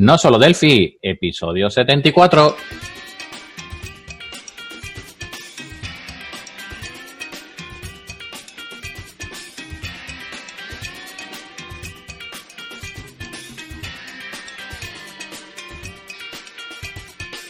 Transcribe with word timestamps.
No 0.00 0.16
solo 0.16 0.38
Delphi, 0.38 0.96
episodio 1.02 1.68
74. 1.68 2.54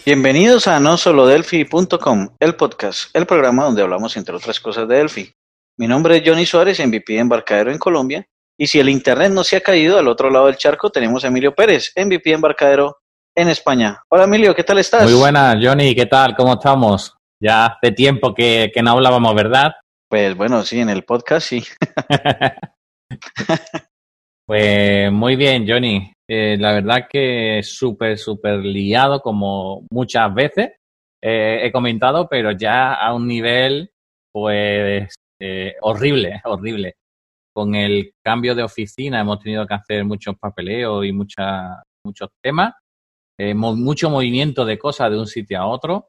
Bienvenidos 0.06 0.66
a 0.68 0.80
no 0.80 0.96
solo 0.96 1.26
Delphi.com, 1.26 2.30
el 2.40 2.54
podcast, 2.54 3.14
el 3.14 3.26
programa 3.26 3.64
donde 3.64 3.82
hablamos 3.82 4.16
entre 4.16 4.34
otras 4.34 4.58
cosas 4.58 4.88
de 4.88 4.96
Delphi. 4.96 5.34
Mi 5.76 5.86
nombre 5.86 6.16
es 6.16 6.22
Johnny 6.24 6.46
Suárez, 6.46 6.80
MVP 6.80 7.12
de 7.12 7.18
Embarcadero 7.18 7.70
en 7.70 7.78
Colombia, 7.78 8.26
y 8.60 8.66
si 8.66 8.80
el 8.80 8.88
internet 8.88 9.30
no 9.30 9.44
se 9.44 9.56
ha 9.56 9.60
caído, 9.60 9.98
al 9.98 10.08
otro 10.08 10.30
lado 10.30 10.46
del 10.46 10.56
charco 10.56 10.90
tenemos 10.90 11.24
a 11.24 11.28
Emilio 11.28 11.54
Pérez, 11.54 11.92
MVP 11.96 12.30
de 12.30 12.34
Embarcadero 12.34 12.96
en 13.36 13.48
España. 13.48 14.02
Hola 14.10 14.24
Emilio, 14.24 14.52
¿qué 14.54 14.64
tal 14.64 14.78
estás? 14.78 15.04
Muy 15.04 15.14
buenas, 15.14 15.56
Johnny, 15.62 15.94
¿qué 15.94 16.06
tal? 16.06 16.34
¿Cómo 16.34 16.54
estamos? 16.54 17.14
Ya 17.40 17.66
hace 17.66 17.92
tiempo 17.92 18.34
que, 18.34 18.72
que 18.74 18.82
no 18.82 18.90
hablábamos, 18.90 19.32
¿verdad? 19.32 19.74
Pues 20.10 20.36
bueno, 20.36 20.64
sí, 20.64 20.80
en 20.80 20.88
el 20.88 21.04
podcast 21.04 21.46
sí. 21.46 21.62
pues 24.46 25.12
muy 25.12 25.36
bien, 25.36 25.64
Johnny. 25.68 26.12
Eh, 26.28 26.56
la 26.58 26.72
verdad 26.72 27.06
que 27.08 27.60
súper, 27.62 28.18
súper 28.18 28.58
liado 28.58 29.20
como 29.20 29.86
muchas 29.92 30.34
veces 30.34 30.72
eh, 31.22 31.60
he 31.62 31.70
comentado, 31.70 32.28
pero 32.28 32.50
ya 32.50 32.94
a 32.94 33.14
un 33.14 33.28
nivel 33.28 33.92
pues 34.32 35.14
eh, 35.40 35.76
horrible, 35.80 36.40
horrible. 36.44 36.96
Con 37.58 37.74
el 37.74 38.14
cambio 38.24 38.54
de 38.54 38.62
oficina 38.62 39.18
hemos 39.18 39.40
tenido 39.40 39.66
que 39.66 39.74
hacer 39.74 40.04
muchos 40.04 40.38
papeleos 40.38 41.04
y 41.04 41.10
mucha, 41.10 41.82
muchos 42.06 42.28
temas, 42.40 42.72
eh, 43.36 43.52
mo 43.52 43.74
mucho 43.74 44.08
movimiento 44.10 44.64
de 44.64 44.78
cosas 44.78 45.10
de 45.10 45.18
un 45.18 45.26
sitio 45.26 45.58
a 45.58 45.66
otro. 45.66 46.06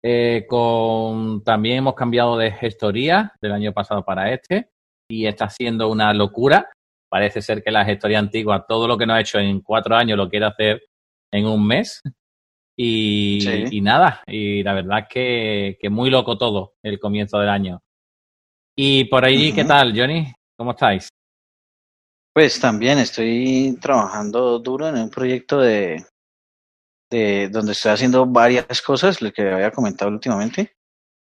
Eh, 0.00 0.46
con, 0.48 1.42
también 1.42 1.78
hemos 1.78 1.96
cambiado 1.96 2.38
de 2.38 2.52
gestoría 2.52 3.32
del 3.42 3.50
año 3.50 3.72
pasado 3.72 4.04
para 4.04 4.32
este 4.32 4.70
y 5.10 5.26
está 5.26 5.50
siendo 5.50 5.88
una 5.90 6.14
locura. 6.14 6.70
Parece 7.10 7.42
ser 7.42 7.60
que 7.60 7.72
la 7.72 7.84
gestoría 7.84 8.20
antigua, 8.20 8.64
todo 8.64 8.86
lo 8.86 8.96
que 8.96 9.06
no 9.06 9.14
ha 9.14 9.20
hecho 9.20 9.40
en 9.40 9.60
cuatro 9.60 9.96
años, 9.96 10.16
lo 10.16 10.30
quiere 10.30 10.46
hacer 10.46 10.84
en 11.32 11.46
un 11.46 11.66
mes. 11.66 12.00
Y, 12.78 13.40
Sí. 13.40 13.64
y 13.72 13.80
nada, 13.80 14.22
y 14.28 14.62
la 14.62 14.72
verdad 14.74 15.00
es 15.00 15.06
que, 15.08 15.78
que 15.80 15.90
muy 15.90 16.10
loco 16.10 16.38
todo 16.38 16.74
el 16.84 17.00
comienzo 17.00 17.40
del 17.40 17.48
año. 17.48 17.80
Y 18.76 19.06
por 19.06 19.24
ahí, 19.24 19.52
¿qué 19.52 19.64
tal, 19.64 19.92
Johnny? 19.98 20.32
¿Cómo 20.56 20.72
estáis? 20.72 21.08
Pues 22.32 22.60
también 22.60 22.98
estoy 22.98 23.76
trabajando 23.80 24.60
duro 24.60 24.86
en 24.88 24.94
un 24.96 25.10
proyecto 25.10 25.58
de, 25.58 26.04
de 27.10 27.48
donde 27.50 27.72
estoy 27.72 27.92
haciendo 27.92 28.26
varias 28.26 28.82
cosas, 28.82 29.20
lo 29.22 29.32
que 29.32 29.42
había 29.50 29.70
comentado 29.70 30.10
últimamente. 30.10 30.72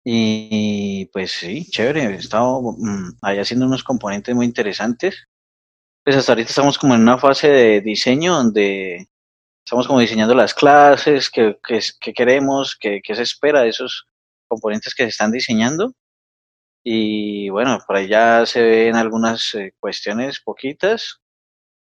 Y, 0.05 1.07
pues 1.13 1.33
sí, 1.33 1.67
chévere, 1.71 2.05
he 2.05 2.15
estado 2.17 2.63
mm, 2.79 3.19
ahí 3.23 3.39
haciendo 3.39 3.67
unos 3.67 3.85
componentes 3.85 4.35
muy 4.35 4.47
interesantes. 4.47 5.27
Pues 6.05 6.17
hasta 6.17 6.33
ahorita 6.33 6.51
estamos 6.51 6.79
como 6.79 6.95
en 6.95 7.03
una 7.03 7.19
fase 7.19 7.49
de 7.49 7.81
diseño 7.83 8.35
donde 8.35 9.09
estamos 9.65 9.87
como 9.89 10.01
diseñando 10.01 10.35
las 10.35 10.55
clases, 10.55 11.31
qué, 11.31 11.59
es- 11.71 11.97
qué 12.01 12.15
queremos, 12.15 12.77
qué, 12.81 13.01
qué 13.05 13.15
se 13.17 13.23
espera 13.25 13.63
de 13.63 13.71
esos 13.71 14.07
componentes 14.49 14.95
que 14.95 15.05
se 15.05 15.11
están 15.11 15.33
diseñando. 15.33 15.93
Y 16.91 17.51
bueno, 17.51 17.77
por 17.87 17.97
ahí 17.97 18.09
ya 18.09 18.47
se 18.47 18.63
ven 18.63 18.97
algunas 18.97 19.55
eh, 19.55 19.75
cuestiones 19.79 20.41
poquitas, 20.41 21.19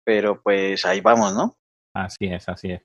pero 0.06 0.40
pues 0.40 0.86
ahí 0.86 1.02
vamos, 1.02 1.34
¿no? 1.34 1.56
Así 1.96 2.26
es, 2.28 2.48
así 2.48 2.74
es. 2.74 2.84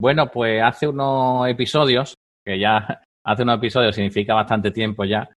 Bueno, 0.00 0.30
pues 0.30 0.62
hace 0.62 0.86
unos 0.86 1.48
episodios, 1.48 2.14
que 2.46 2.60
ya 2.60 3.02
hace 3.26 3.42
unos 3.42 3.56
episodios 3.56 3.96
significa 3.96 4.34
bastante 4.34 4.70
tiempo 4.70 5.04
ya, 5.04 5.28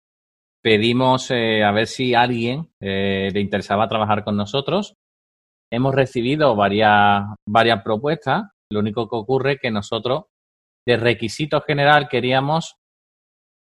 pedimos 0.62 1.28
eh, 1.32 1.64
a 1.64 1.72
ver 1.72 1.88
si 1.88 2.14
alguien 2.14 2.70
eh, 2.80 3.30
le 3.32 3.40
interesaba 3.40 3.88
trabajar 3.88 4.22
con 4.22 4.36
nosotros. 4.36 4.94
Hemos 5.72 5.92
recibido 5.92 6.54
varias, 6.54 7.24
varias 7.48 7.82
propuestas. 7.82 8.44
Lo 8.72 8.78
único 8.78 9.08
que 9.08 9.16
ocurre 9.16 9.52
es 9.54 9.60
que 9.60 9.72
nosotros, 9.72 10.26
de 10.86 10.98
requisito 10.98 11.62
general, 11.62 12.08
queríamos 12.08 12.76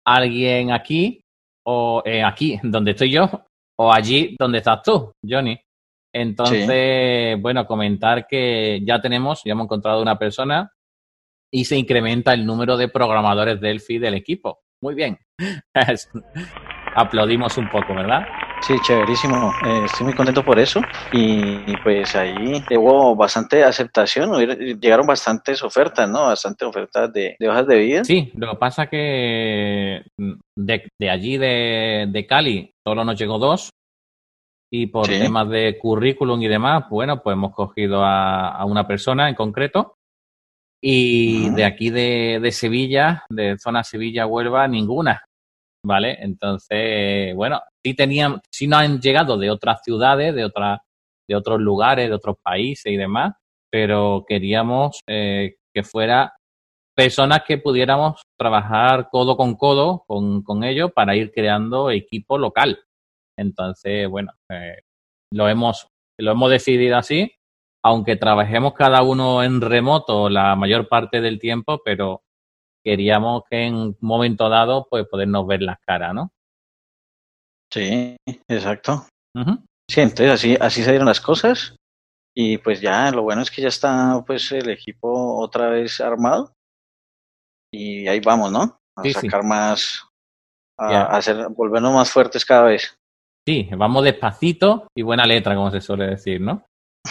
alguien 0.07 0.73
aquí 0.73 1.23
o 1.73 2.03
eh, 2.05 2.25
aquí 2.25 2.59
donde 2.65 2.91
estoy 2.91 3.13
yo 3.13 3.31
o 3.79 3.93
allí 3.93 4.35
donde 4.39 4.59
estás 4.59 4.83
tú, 4.83 5.13
Johnny. 5.27 5.59
Entonces, 6.13 7.41
bueno, 7.41 7.65
comentar 7.67 8.27
que 8.27 8.81
ya 8.85 9.01
tenemos, 9.01 9.43
ya 9.45 9.53
hemos 9.53 9.67
encontrado 9.67 10.03
una 10.03 10.19
persona 10.19 10.73
y 11.53 11.65
se 11.65 11.77
incrementa 11.77 12.35
el 12.35 12.45
número 12.45 12.77
de 12.77 12.89
programadores 12.89 13.61
Delphi 13.61 13.99
del 13.99 14.15
equipo. 14.15 14.59
Muy 14.83 14.97
bien. 14.97 15.19
Aplaudimos 16.97 17.57
un 17.59 17.71
poco, 17.71 17.95
¿verdad? 17.95 18.27
Sí, 18.63 18.75
chéverísimo. 18.83 19.53
Eh, 19.67 19.83
estoy 19.85 20.05
muy 20.05 20.15
contento 20.15 20.45
por 20.45 20.59
eso. 20.59 20.81
Y, 21.13 21.77
pues 21.83 22.15
ahí 22.15 22.63
hubo 22.77 23.17
bastante 23.17 23.65
aceptación, 23.65 24.31
llegaron 24.81 25.07
bastantes 25.07 25.63
ofertas, 25.63 26.09
¿no? 26.09 26.27
Bastantes 26.27 26.69
ofertas 26.69 27.13
de, 27.13 27.37
de 27.39 27.49
hojas 27.49 27.67
de 27.67 27.79
vida. 27.79 28.05
Sí, 28.05 28.31
lo 28.37 28.51
que 28.53 28.57
pasa 28.59 28.87
que 28.87 30.03
mm, 30.19 30.33
de, 30.57 30.89
de 31.01 31.11
allí 31.11 31.37
de, 31.39 32.07
de 32.11 32.27
Cali 32.27 32.71
solo 32.87 33.05
nos 33.05 33.19
llegó 33.19 33.39
dos 33.39 33.71
y 34.73 34.87
por 34.87 35.07
Sí. 35.07 35.19
temas 35.19 35.49
de 35.49 35.79
currículum 35.79 36.41
y 36.43 36.49
demás, 36.49 36.85
bueno, 36.91 37.23
pues 37.23 37.35
hemos 37.35 37.53
cogido 37.55 38.05
a, 38.05 38.51
a 38.51 38.65
una 38.67 38.87
persona 38.87 39.29
en 39.29 39.35
concreto 39.35 39.95
y 40.83 41.51
de 41.51 41.65
aquí 41.65 41.91
de, 41.91 42.39
de 42.41 42.53
Sevilla, 42.53 43.25
de 43.29 43.59
zona 43.59 43.83
Sevilla-Huelva, 43.83 44.69
ninguna, 44.69 45.25
¿vale? 45.85 46.17
Entonces, 46.21 47.35
bueno, 47.35 47.61
sí 47.85 47.95
tenían, 47.95 48.41
sí 48.51 48.67
nos 48.67 48.81
han 48.81 49.01
llegado 49.01 49.39
de 49.39 49.51
otras 49.51 49.83
ciudades, 49.83 50.35
de 50.35 50.45
otras, 50.45 50.81
de 51.29 51.37
otros 51.37 51.61
lugares, 51.61 52.09
de 52.09 52.15
otros 52.15 52.37
países 52.43 52.93
y 52.93 52.97
demás, 52.97 53.35
pero 53.71 54.25
queríamos 54.29 55.01
eh, 55.09 55.57
que 55.75 55.83
fuera 55.83 56.35
personas 56.97 57.43
que 57.47 57.59
pudiéramos 57.59 58.21
trabajar 58.39 59.09
codo 59.11 59.37
con 59.37 59.55
codo 59.55 60.05
con, 60.07 60.43
con 60.43 60.65
ellos 60.65 60.91
para 60.93 61.17
ir 61.17 61.31
creando 61.33 61.91
equipo 61.91 62.37
local. 62.37 62.81
Entonces, 63.39 64.09
bueno, 64.09 64.33
eh, 64.51 64.83
lo 65.33 65.49
hemos, 65.49 65.87
lo 66.19 66.33
hemos 66.33 66.51
decidido 66.51 66.97
así, 66.97 67.33
aunque 67.83 68.17
trabajemos 68.17 68.75
cada 68.75 69.03
uno 69.03 69.43
en 69.43 69.61
remoto 69.61 70.29
la 70.29 70.55
mayor 70.57 70.89
parte 70.89 71.21
del 71.21 71.39
tiempo, 71.39 71.81
pero 71.85 72.23
queríamos 72.83 73.43
que 73.49 73.67
en 73.67 73.75
un 73.75 73.97
momento 74.01 74.49
dado, 74.49 74.87
pues 74.89 75.07
podernos 75.09 75.47
ver 75.47 75.63
las 75.63 75.79
caras, 75.81 76.15
¿no? 76.15 76.31
Sí, 77.73 78.17
exacto. 78.49 79.07
Ujú. 79.37 79.59
Sí, 79.89 80.01
entonces 80.01 80.31
así, 80.31 80.57
así 80.61 80.83
se 80.83 80.91
dieron 80.91 81.09
las 81.09 81.21
cosas. 81.21 81.77
Y 82.35 82.59
pues 82.59 82.81
ya, 82.81 83.11
lo 83.11 83.23
bueno 83.23 83.43
es 83.43 83.51
que 83.51 83.63
ya 83.63 83.69
está 83.69 84.23
pues 84.27 84.51
el 84.53 84.71
equipo 84.71 85.39
otra 85.39 85.69
vez 85.69 86.01
armado. 86.01 86.53
Y 87.73 88.07
ahí 88.09 88.21
vamos, 88.21 88.51
¿no? 88.51 88.79
A 88.97 89.03
Sí, 89.03 89.13
sí. 89.13 89.21
sacar 89.21 89.45
más, 89.45 90.09
a, 90.79 91.17
hacer, 91.17 91.49
volvernos 91.51 91.93
más 91.95 92.11
fuertes 92.11 92.45
cada 92.45 92.65
vez. 92.65 92.95
Sí, 93.47 93.69
vamos 93.77 94.05
despacito 94.05 94.87
y 94.97 95.03
buena 95.03 95.27
letra, 95.27 95.55
como 95.55 95.71
se 95.71 95.81
suele 95.81 96.07
decir, 96.07 96.41
¿no? 96.41 96.65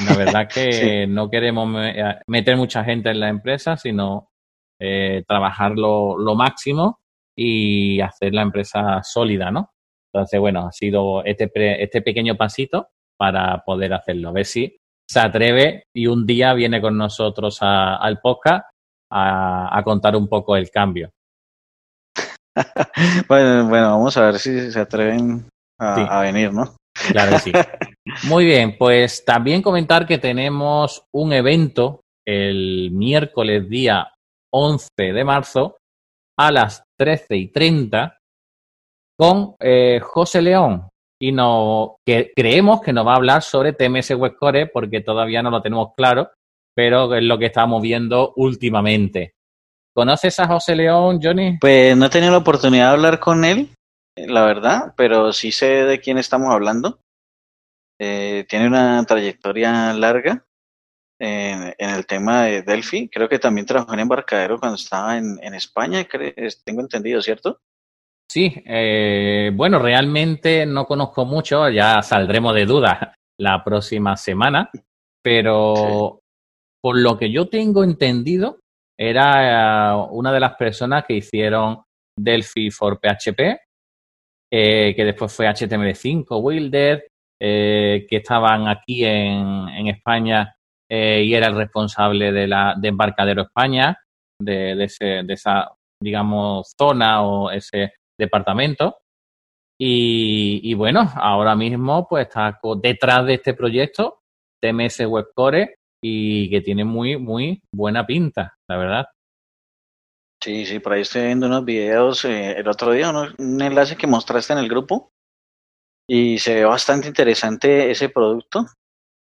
La 0.05 0.15
verdad 0.15 0.47
que 0.53 1.05
no 1.07 1.29
queremos 1.29 1.67
me- 1.67 2.21
meter 2.27 2.55
mucha 2.57 2.83
gente 2.83 3.09
en 3.09 3.19
la 3.19 3.29
empresa, 3.29 3.77
sino 3.77 4.29
eh, 4.79 5.23
trabajar 5.27 5.71
lo, 5.77 6.17
lo 6.17 6.35
máximo 6.35 6.99
y 7.37 7.99
hacer 8.01 8.33
la 8.33 8.41
empresa 8.41 9.01
sólida, 9.03 9.51
¿no? 9.51 9.71
Entonces, 10.13 10.39
bueno, 10.39 10.67
ha 10.67 10.71
sido 10.71 11.23
este, 11.23 11.47
pre- 11.47 11.83
este 11.83 12.01
pequeño 12.01 12.35
pasito 12.35 12.87
para 13.17 13.63
poder 13.65 13.93
hacerlo. 13.93 14.29
A 14.29 14.33
ver 14.33 14.45
si 14.45 14.75
se 15.09 15.19
atreve 15.19 15.83
y 15.95 16.07
un 16.07 16.25
día 16.25 16.53
viene 16.53 16.81
con 16.81 16.97
nosotros 16.97 17.59
a- 17.61 17.95
al 17.97 18.19
podcast 18.19 18.65
a, 19.11 19.77
a 19.77 19.83
contar 19.83 20.15
un 20.15 20.27
poco 20.27 20.55
el 20.55 20.69
cambio. 20.71 21.09
Bueno, 23.27 23.69
bueno, 23.69 23.91
vamos 23.91 24.17
a 24.17 24.25
ver 24.25 24.39
si 24.39 24.71
se 24.71 24.79
atreven 24.79 25.47
a, 25.79 25.95
Sí. 25.95 26.01
a 26.09 26.21
venir, 26.21 26.51
¿no? 26.53 26.75
Claro 27.11 27.31
que 27.33 27.39
sí. 27.39 27.51
Muy 28.27 28.45
bien, 28.45 28.75
pues 28.77 29.23
también 29.23 29.61
comentar 29.61 30.05
que 30.05 30.17
tenemos 30.17 31.03
un 31.13 31.31
evento 31.33 32.01
el 32.27 32.91
miércoles 32.91 33.69
día 33.69 34.11
11 34.53 34.89
de 34.97 35.23
marzo 35.23 35.77
a 36.37 36.51
las 36.51 36.83
13 36.97 37.35
y 37.35 37.47
30 37.51 38.17
con 39.17 39.55
eh, 39.59 39.99
José 40.01 40.41
León 40.41 40.89
y 41.21 41.33
no, 41.33 41.97
que 42.05 42.31
creemos 42.33 42.81
que 42.81 42.93
nos 42.93 43.05
va 43.05 43.13
a 43.13 43.17
hablar 43.17 43.41
sobre 43.41 43.73
TMS 43.73 44.11
Webcore 44.11 44.67
porque 44.67 45.01
todavía 45.01 45.43
no 45.43 45.51
lo 45.51 45.61
tenemos 45.61 45.89
claro, 45.95 46.31
pero 46.73 47.13
es 47.13 47.23
lo 47.23 47.37
que 47.37 47.47
estamos 47.47 47.81
viendo 47.81 48.33
últimamente. 48.37 49.33
¿Conoces 49.93 50.39
a 50.39 50.47
José 50.47 50.75
León, 50.75 51.19
Johnny? 51.21 51.57
Pues 51.59 51.97
no 51.97 52.05
he 52.05 52.09
tenido 52.09 52.31
la 52.31 52.37
oportunidad 52.37 52.87
de 52.87 52.93
hablar 52.93 53.19
con 53.19 53.43
él, 53.43 53.69
la 54.15 54.45
verdad, 54.45 54.93
pero 54.95 55.33
sí 55.33 55.51
sé 55.51 55.83
de 55.83 55.99
quién 55.99 56.17
estamos 56.17 56.53
hablando. 56.53 56.99
Eh, 57.99 58.45
tiene 58.47 58.67
una 58.67 59.03
trayectoria 59.03 59.91
larga 59.93 60.45
en, 61.19 61.73
el 61.77 62.05
tema 62.05 62.45
de 62.45 62.61
Delphi. 62.63 63.09
Creo 63.09 63.27
que 63.27 63.39
también 63.39 63.65
trabajó 63.67 63.93
en 63.93 63.99
embarcadero 63.99 64.59
cuando 64.59 64.75
estaba 64.75 65.17
en, 65.17 65.53
España, 65.53 66.07
tengo 66.63 66.81
entendido, 66.81 67.21
¿cierto? 67.21 67.59
Sí, 68.31 68.61
eh, 68.65 69.51
bueno, 69.53 69.79
realmente 69.79 70.65
no 70.65 70.85
conozco 70.85 71.25
mucho, 71.25 71.67
ya 71.69 72.01
saldremos 72.03 72.53
de 72.53 72.65
dudas 72.65 72.99
la 73.39 73.63
próxima 73.63 74.15
semana, 74.15 74.69
pero 75.23 76.19
por 76.81 76.99
lo 76.99 77.17
que 77.17 77.31
yo 77.31 77.49
tengo 77.49 77.83
entendido, 77.83 78.59
era 78.97 79.93
eh, 79.93 80.07
una 80.11 80.31
de 80.31 80.39
las 80.39 80.55
personas 80.55 81.05
que 81.07 81.15
hicieron 81.15 81.81
Delphi 82.17 82.69
for 82.69 82.99
PHP, 82.99 83.39
eh, 84.51 84.93
que 84.95 85.05
después 85.05 85.33
fue 85.33 85.47
HTML5, 85.47 86.25
Wilder, 86.39 87.07
que 87.39 88.07
estaban 88.09 88.67
aquí 88.67 89.05
en, 89.05 89.69
en 89.69 89.87
España 89.87 90.53
y 90.89 91.33
era 91.33 91.47
el 91.47 91.55
responsable 91.55 92.31
de, 92.31 92.47
la, 92.47 92.75
de 92.79 92.87
Embarcadero 92.87 93.43
España, 93.43 93.97
de, 94.41 94.75
de, 94.75 94.83
ese, 94.85 95.05
de 95.23 95.33
esa, 95.33 95.71
digamos, 96.01 96.73
zona 96.77 97.21
o 97.23 97.51
ese 97.51 97.93
departamento. 98.19 98.97
Y, 99.81 100.73
bueno, 100.73 101.09
ahora 101.15 101.55
mismo 101.55 102.05
pues 102.07 102.27
está 102.27 102.59
detrás 102.81 103.25
de 103.25 103.35
este 103.35 103.53
proyecto 103.53 104.19
TMS 104.61 105.05
Webcore 105.07 105.75
y 106.03 106.49
que 106.49 106.59
tiene 106.59 106.83
muy, 106.83 107.17
muy 107.17 107.61
buena 107.73 108.05
pinta, 108.05 108.55
la 108.69 108.77
verdad. 108.77 109.05
Sí, 110.43 110.65
sí, 110.65 110.79
por 110.79 110.93
ahí 110.93 111.01
estoy 111.01 111.23
viendo 111.23 111.47
unos 111.47 111.63
videos 111.63 112.25
eh, 112.25 112.57
el 112.57 112.67
otro 112.67 112.91
día, 112.91 113.09
un 113.09 113.61
enlace 113.61 113.95
que 113.95 114.07
mostraste 114.07 114.53
en 114.53 114.59
el 114.59 114.69
grupo 114.69 115.11
y 116.09 116.39
se 116.39 116.55
ve 116.55 116.65
bastante 116.65 117.07
interesante 117.07 117.91
ese 117.91 118.09
producto 118.09 118.65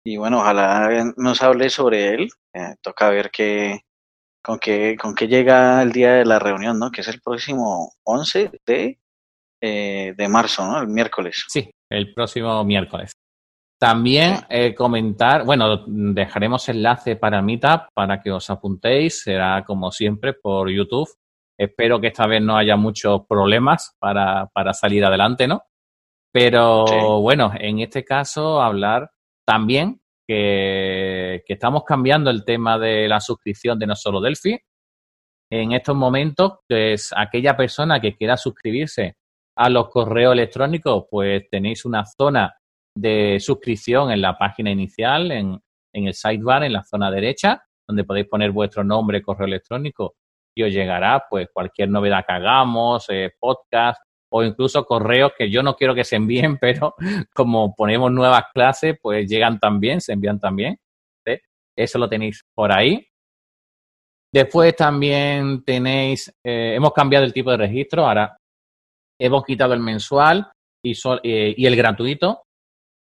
y 0.03 0.17
bueno, 0.17 0.39
ojalá 0.39 1.13
nos 1.17 1.41
hable 1.41 1.69
sobre 1.69 2.13
él. 2.13 2.29
Eh, 2.53 2.75
toca 2.81 3.09
ver 3.09 3.29
qué, 3.31 3.81
con 4.41 4.59
qué, 4.59 4.95
con 4.99 5.13
qué 5.13 5.27
llega 5.27 5.81
el 5.81 5.91
día 5.91 6.13
de 6.13 6.25
la 6.25 6.39
reunión, 6.39 6.79
¿no? 6.79 6.91
Que 6.91 7.01
es 7.01 7.07
el 7.07 7.21
próximo 7.21 7.93
11 8.03 8.51
de, 8.65 8.99
eh, 9.61 10.13
de 10.17 10.27
marzo, 10.27 10.65
¿no? 10.65 10.79
El 10.79 10.87
miércoles. 10.87 11.45
Sí, 11.47 11.69
el 11.91 12.13
próximo 12.13 12.63
miércoles. 12.63 13.11
También 13.79 14.41
eh, 14.49 14.75
comentar, 14.75 15.45
bueno, 15.45 15.85
dejaremos 15.87 16.67
enlace 16.67 17.15
para 17.15 17.41
Meetup 17.41 17.87
para 17.93 18.21
que 18.21 18.31
os 18.31 18.49
apuntéis. 18.49 19.21
Será 19.21 19.63
como 19.63 19.91
siempre 19.91 20.33
por 20.33 20.69
YouTube. 20.69 21.07
Espero 21.57 21.99
que 21.99 22.07
esta 22.07 22.27
vez 22.27 22.41
no 22.41 22.57
haya 22.57 22.75
muchos 22.75 23.25
problemas 23.27 23.95
para, 23.99 24.47
para 24.53 24.73
salir 24.73 25.03
adelante, 25.05 25.47
¿no? 25.47 25.63
Pero 26.31 27.21
bueno, 27.21 27.51
en 27.57 27.79
este 27.79 28.03
caso 28.03 28.61
hablar 28.61 29.09
también 29.49 29.99
que, 30.27 31.43
estamos 31.47 31.83
cambiando 31.83 32.29
el 32.29 32.45
tema 32.45 32.77
de 32.77 33.07
la 33.07 33.19
suscripción 33.19 33.79
de 33.79 33.87
no 33.87 33.95
solo 33.95 34.21
Delphi. 34.21 34.59
En 35.51 35.71
estos 35.71 35.95
momentos, 35.95 36.59
pues 36.67 37.11
aquella 37.17 37.57
persona 37.57 37.99
que 37.99 38.15
quiera 38.15 38.37
suscribirse 38.37 39.15
a 39.57 39.69
los 39.71 39.89
correos 39.89 40.33
electrónicos, 40.33 41.05
pues 41.09 41.49
tenéis 41.49 41.83
una 41.83 42.05
zona 42.05 42.53
de 42.95 43.39
suscripción 43.39 44.11
en 44.11 44.21
la 44.21 44.37
página 44.37 44.69
inicial, 44.69 45.31
en, 45.31 45.59
el 45.93 46.13
sidebar, 46.13 46.63
en 46.63 46.73
la 46.73 46.83
zona 46.83 47.09
derecha, 47.09 47.63
donde 47.87 48.03
podéis 48.03 48.27
poner 48.27 48.51
vuestro 48.51 48.83
nombre, 48.83 49.23
correo 49.23 49.47
electrónico 49.47 50.13
y 50.55 50.61
os 50.61 50.71
llegará 50.71 51.23
pues 51.27 51.47
cualquier 51.51 51.89
novedad 51.89 52.23
que 52.27 52.33
hagamos, 52.33 53.07
eh, 53.09 53.31
podcast, 53.39 53.99
o 54.31 54.43
incluso 54.43 54.85
correos 54.85 55.31
que 55.37 55.49
yo 55.49 55.63
no 55.63 55.75
quiero 55.75 55.95
que 55.95 56.03
se 56.03 56.15
envíen, 56.15 56.57
pero 56.61 56.95
como 57.33 57.75
ponemos 57.75 58.11
nuevas 58.11 58.43
clases, 58.53 58.97
pues 59.01 59.29
llegan 59.29 59.59
también, 59.59 60.01
se 60.01 60.13
envían 60.13 60.39
también. 60.39 60.77
Eso 61.79 61.97
lo 61.97 62.09
tenéis 62.09 62.43
por 62.53 62.73
ahí. 62.73 63.07
Después 64.33 64.75
también 64.75 65.63
tenéis, 65.63 66.27
eh, 66.45 66.75
hemos 66.75 66.91
cambiado 66.91 67.23
el 67.23 67.31
tipo 67.31 67.51
de 67.51 67.57
registro, 67.57 68.05
ahora 68.05 68.37
hemos 69.17 69.45
quitado 69.45 69.73
el 69.73 69.79
mensual 69.79 70.51
y, 70.85 70.91
eh, 71.23 71.53
y 71.57 71.65
el 71.65 71.75
gratuito 71.77 72.43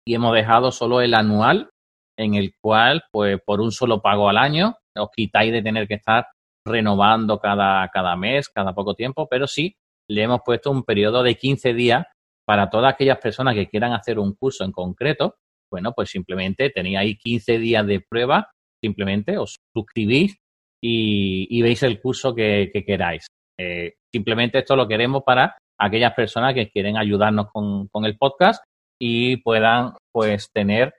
y 0.07 0.15
hemos 0.15 0.33
dejado 0.33 0.71
solo 0.71 1.01
el 1.01 1.13
anual, 1.13 1.69
en 2.17 2.35
el 2.35 2.53
cual, 2.61 3.03
pues 3.11 3.37
por 3.45 3.59
un 3.59 3.71
solo 3.71 4.01
pago 4.01 4.29
al 4.29 4.37
año, 4.37 4.77
os 4.97 5.09
quitáis 5.11 5.51
de 5.51 5.61
tener 5.61 5.85
que 5.87 5.95
estar 5.95 6.27
renovando 6.65 7.39
cada, 7.39 7.87
cada 7.89 8.15
mes, 8.15 8.47
cada 8.47 8.73
poco 8.73 8.95
tiempo, 8.95 9.27
pero 9.29 9.45
sí 9.45 9.75
le 10.09 10.23
hemos 10.23 10.41
puesto 10.45 10.71
un 10.71 10.83
periodo 10.83 11.23
de 11.23 11.35
15 11.35 11.73
días 11.73 12.05
para 12.45 12.69
todas 12.69 12.93
aquellas 12.93 13.19
personas 13.19 13.55
que 13.55 13.67
quieran 13.67 13.93
hacer 13.93 14.19
un 14.19 14.33
curso 14.35 14.63
en 14.63 14.71
concreto. 14.71 15.35
Bueno, 15.71 15.93
pues 15.93 16.09
simplemente 16.09 16.69
tenéis 16.69 16.97
ahí 16.97 17.17
15 17.17 17.57
días 17.57 17.85
de 17.87 18.01
prueba, 18.01 18.51
simplemente 18.81 19.37
os 19.37 19.59
suscribís 19.75 20.37
y, 20.81 21.61
veis 21.61 21.81
el 21.83 22.01
curso 22.01 22.35
que, 22.35 22.71
queráis. 22.85 23.27
Eh, 23.57 23.93
simplemente 24.11 24.59
esto 24.59 24.75
lo 24.75 24.87
queremos 24.87 25.23
para 25.23 25.55
aquellas 25.79 26.13
personas 26.13 26.53
que 26.53 26.69
quieren 26.69 26.97
ayudarnos 26.97 27.47
con, 27.51 27.87
con 27.87 28.05
el 28.05 28.17
podcast 28.17 28.63
y 29.01 29.37
puedan 29.37 29.93
pues 30.11 30.49
tener 30.53 30.93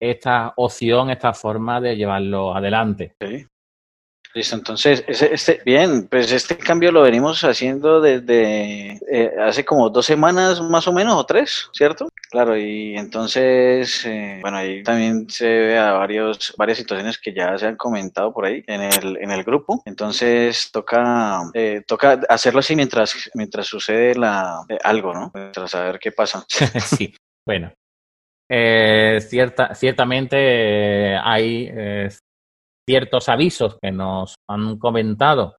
esta 0.00 0.52
opción, 0.56 1.10
esta 1.10 1.32
forma 1.32 1.80
de 1.80 1.96
llevarlo 1.96 2.54
adelante. 2.54 3.14
Listo, 4.34 4.56
entonces, 4.56 5.04
este, 5.06 5.60
bien, 5.64 6.08
pues 6.08 6.32
este 6.32 6.58
cambio 6.58 6.90
lo 6.90 7.02
venimos 7.02 7.44
haciendo 7.44 8.00
desde 8.00 8.98
eh, 9.08 9.30
hace 9.40 9.64
como 9.64 9.88
dos 9.90 10.06
semanas 10.06 10.60
más 10.60 10.88
o 10.88 10.92
menos, 10.92 11.14
o 11.14 11.24
tres, 11.24 11.70
¿cierto? 11.72 12.08
Claro, 12.32 12.56
y 12.56 12.96
entonces, 12.96 14.04
eh, 14.04 14.40
bueno, 14.42 14.56
ahí 14.56 14.82
también 14.82 15.30
se 15.30 15.46
ve 15.46 15.78
a 15.78 15.92
varios, 15.92 16.52
varias 16.58 16.78
situaciones 16.78 17.16
que 17.16 17.32
ya 17.32 17.56
se 17.56 17.68
han 17.68 17.76
comentado 17.76 18.34
por 18.34 18.46
ahí 18.46 18.64
en 18.66 18.82
el, 18.82 19.18
en 19.18 19.30
el 19.30 19.44
grupo. 19.44 19.80
Entonces, 19.84 20.72
toca, 20.72 21.42
eh, 21.54 21.82
toca 21.86 22.20
hacerlo 22.28 22.58
así 22.58 22.74
mientras, 22.74 23.30
mientras 23.34 23.68
sucede 23.68 24.16
la, 24.16 24.66
algo, 24.82 25.14
¿no? 25.14 25.30
Para 25.30 25.68
saber 25.68 26.00
qué 26.00 26.10
pasa. 26.10 26.44
sí, 26.84 27.14
bueno. 27.46 27.72
cierta, 28.48 29.76
ciertamente 29.76 31.16
hay 31.22 31.70
ciertos 32.88 33.28
avisos 33.28 33.78
que 33.80 33.90
nos 33.90 34.34
han 34.48 34.78
comentado 34.78 35.56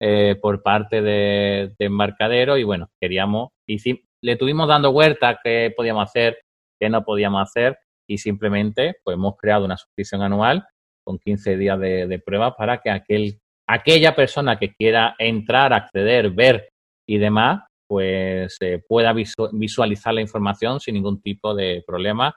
eh, 0.00 0.36
por 0.40 0.62
parte 0.62 1.02
de, 1.02 1.74
Embarcadero 1.78 2.56
y 2.56 2.64
bueno, 2.64 2.88
queríamos, 3.00 3.50
y 3.68 3.78
le 4.22 4.36
tuvimos 4.36 4.68
dando 4.68 4.92
vuelta 4.92 5.40
qué 5.42 5.72
podíamos 5.76 6.04
hacer, 6.04 6.40
qué 6.80 6.88
no 6.88 7.04
podíamos 7.04 7.42
hacer 7.42 7.78
y 8.08 8.18
simplemente 8.18 8.96
pues 9.04 9.14
hemos 9.14 9.36
creado 9.36 9.64
una 9.64 9.76
suscripción 9.76 10.22
anual 10.22 10.66
con 11.04 11.18
15 11.18 11.56
días 11.56 11.78
de, 11.78 12.22
prueba 12.24 12.56
para 12.56 12.80
que 12.80 12.90
aquel, 12.90 13.40
aquella 13.68 14.14
persona 14.14 14.58
que 14.58 14.72
quiera 14.74 15.14
entrar, 15.18 15.72
acceder, 15.72 16.30
ver 16.30 16.70
y 17.08 17.18
demás, 17.18 17.62
pues 17.88 18.56
eh, 18.60 18.82
pueda 18.88 19.12
visualizar 19.12 20.14
la 20.14 20.20
información 20.20 20.80
sin 20.80 20.94
ningún 20.94 21.20
tipo 21.20 21.54
de 21.54 21.82
problema 21.86 22.34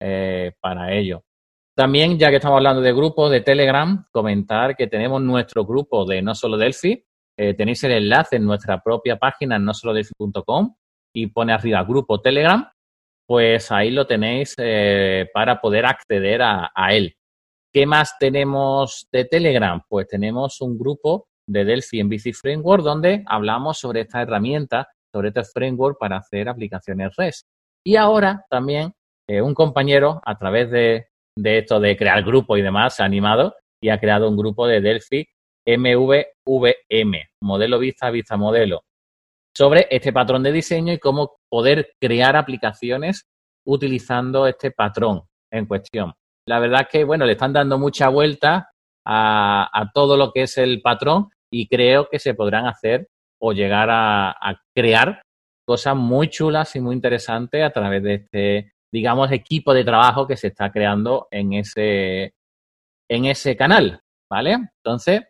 eh, 0.00 0.52
para 0.60 0.92
ello. 0.92 1.22
También, 1.76 2.18
ya 2.18 2.30
que 2.30 2.36
estamos 2.36 2.56
hablando 2.56 2.80
de 2.80 2.94
grupos 2.94 3.30
de 3.30 3.42
Telegram, 3.42 4.06
comentar 4.10 4.74
que 4.74 4.86
tenemos 4.86 5.20
nuestro 5.20 5.66
grupo 5.66 6.06
de 6.06 6.22
No 6.22 6.34
Solo 6.34 6.56
Delphi. 6.56 7.04
Eh, 7.38 7.52
tenéis 7.52 7.84
el 7.84 7.92
enlace 7.92 8.36
en 8.36 8.46
nuestra 8.46 8.82
propia 8.82 9.18
página, 9.18 9.58
no 9.58 9.74
solo 9.74 9.92
delphi.com, 9.92 10.74
y 11.14 11.26
pone 11.26 11.52
arriba 11.52 11.84
grupo 11.84 12.22
Telegram. 12.22 12.66
Pues 13.26 13.70
ahí 13.72 13.90
lo 13.90 14.06
tenéis 14.06 14.54
eh, 14.56 15.28
para 15.34 15.60
poder 15.60 15.84
acceder 15.84 16.40
a, 16.40 16.72
él. 16.92 17.14
¿Qué 17.70 17.84
más 17.84 18.16
tenemos 18.18 19.06
de 19.12 19.26
Telegram? 19.26 19.82
Pues 19.86 20.08
tenemos 20.08 20.62
un 20.62 20.78
grupo 20.78 21.28
de 21.46 21.66
Delphi 21.66 22.00
en 22.00 22.08
BC 22.08 22.32
Framework 22.32 22.82
donde 22.82 23.22
hablamos 23.26 23.78
sobre 23.78 24.00
esta 24.00 24.22
herramienta, 24.22 24.88
sobre 25.14 25.28
este 25.28 25.44
framework 25.44 25.98
para 25.98 26.16
hacer 26.16 26.48
aplicaciones 26.48 27.14
REST. 27.18 27.46
Y 27.84 27.96
ahora 27.96 28.46
también 28.48 28.94
eh, 29.28 29.42
un 29.42 29.52
compañero, 29.52 30.22
a 30.24 30.38
través 30.38 30.70
de 30.70 31.08
de 31.36 31.58
esto 31.58 31.80
de 31.80 31.96
crear 31.96 32.22
grupos 32.24 32.58
y 32.58 32.62
demás, 32.62 32.96
se 32.96 33.02
ha 33.02 33.06
animado 33.06 33.54
y 33.82 33.90
ha 33.90 34.00
creado 34.00 34.28
un 34.28 34.36
grupo 34.36 34.66
de 34.66 34.80
Delphi 34.80 35.26
MVVM, 35.66 37.14
modelo 37.42 37.78
vista, 37.78 38.10
vista 38.10 38.36
modelo, 38.36 38.82
sobre 39.56 39.86
este 39.90 40.12
patrón 40.12 40.42
de 40.42 40.52
diseño 40.52 40.92
y 40.92 40.98
cómo 40.98 41.36
poder 41.50 41.92
crear 42.00 42.36
aplicaciones 42.36 43.26
utilizando 43.66 44.46
este 44.46 44.70
patrón 44.70 45.22
en 45.52 45.66
cuestión. 45.66 46.12
La 46.48 46.60
verdad 46.60 46.82
es 46.82 46.88
que, 46.88 47.04
bueno, 47.04 47.26
le 47.26 47.32
están 47.32 47.52
dando 47.52 47.78
mucha 47.78 48.08
vuelta 48.08 48.70
a, 49.04 49.90
todo 49.92 50.16
lo 50.16 50.32
que 50.32 50.42
es 50.42 50.58
el 50.58 50.80
patrón 50.80 51.28
y 51.52 51.68
creo 51.68 52.08
que 52.08 52.18
se 52.18 52.34
podrán 52.34 52.66
hacer 52.66 53.08
o 53.40 53.52
llegar 53.52 53.90
a, 53.90 54.30
a 54.30 54.60
crear 54.74 55.22
cosas 55.66 55.96
muy 55.96 56.28
chulas 56.28 56.76
y 56.76 56.80
muy 56.80 56.94
interesantes 56.94 57.64
a 57.64 57.70
través 57.70 58.02
de 58.02 58.14
este 58.14 58.72
digamos, 58.96 59.30
equipo 59.30 59.74
de 59.74 59.84
trabajo 59.84 60.26
que 60.26 60.38
se 60.38 60.46
está 60.46 60.72
creando 60.72 61.28
en 61.30 61.52
ese, 61.52 62.32
en 63.10 63.26
ese 63.26 63.54
canal, 63.54 64.00
¿vale? 64.30 64.56
Entonces, 64.78 65.20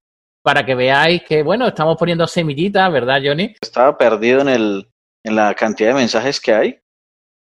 para 0.40 0.64
que 0.64 0.76
veáis 0.76 1.25
que, 1.25 1.42
bueno, 1.42 1.66
estamos 1.66 1.96
poniendo 1.96 2.28
semillitas, 2.28 2.92
¿verdad, 2.92 3.20
Johnny? 3.25 3.56
Estaba 3.61 3.99
perdido 3.99 4.42
en, 4.42 4.49
el, 4.50 4.88
en 5.25 5.35
la 5.35 5.52
cantidad 5.54 5.88
de 5.88 5.96
mensajes 5.96 6.40
que 6.40 6.54
hay. 6.54 6.78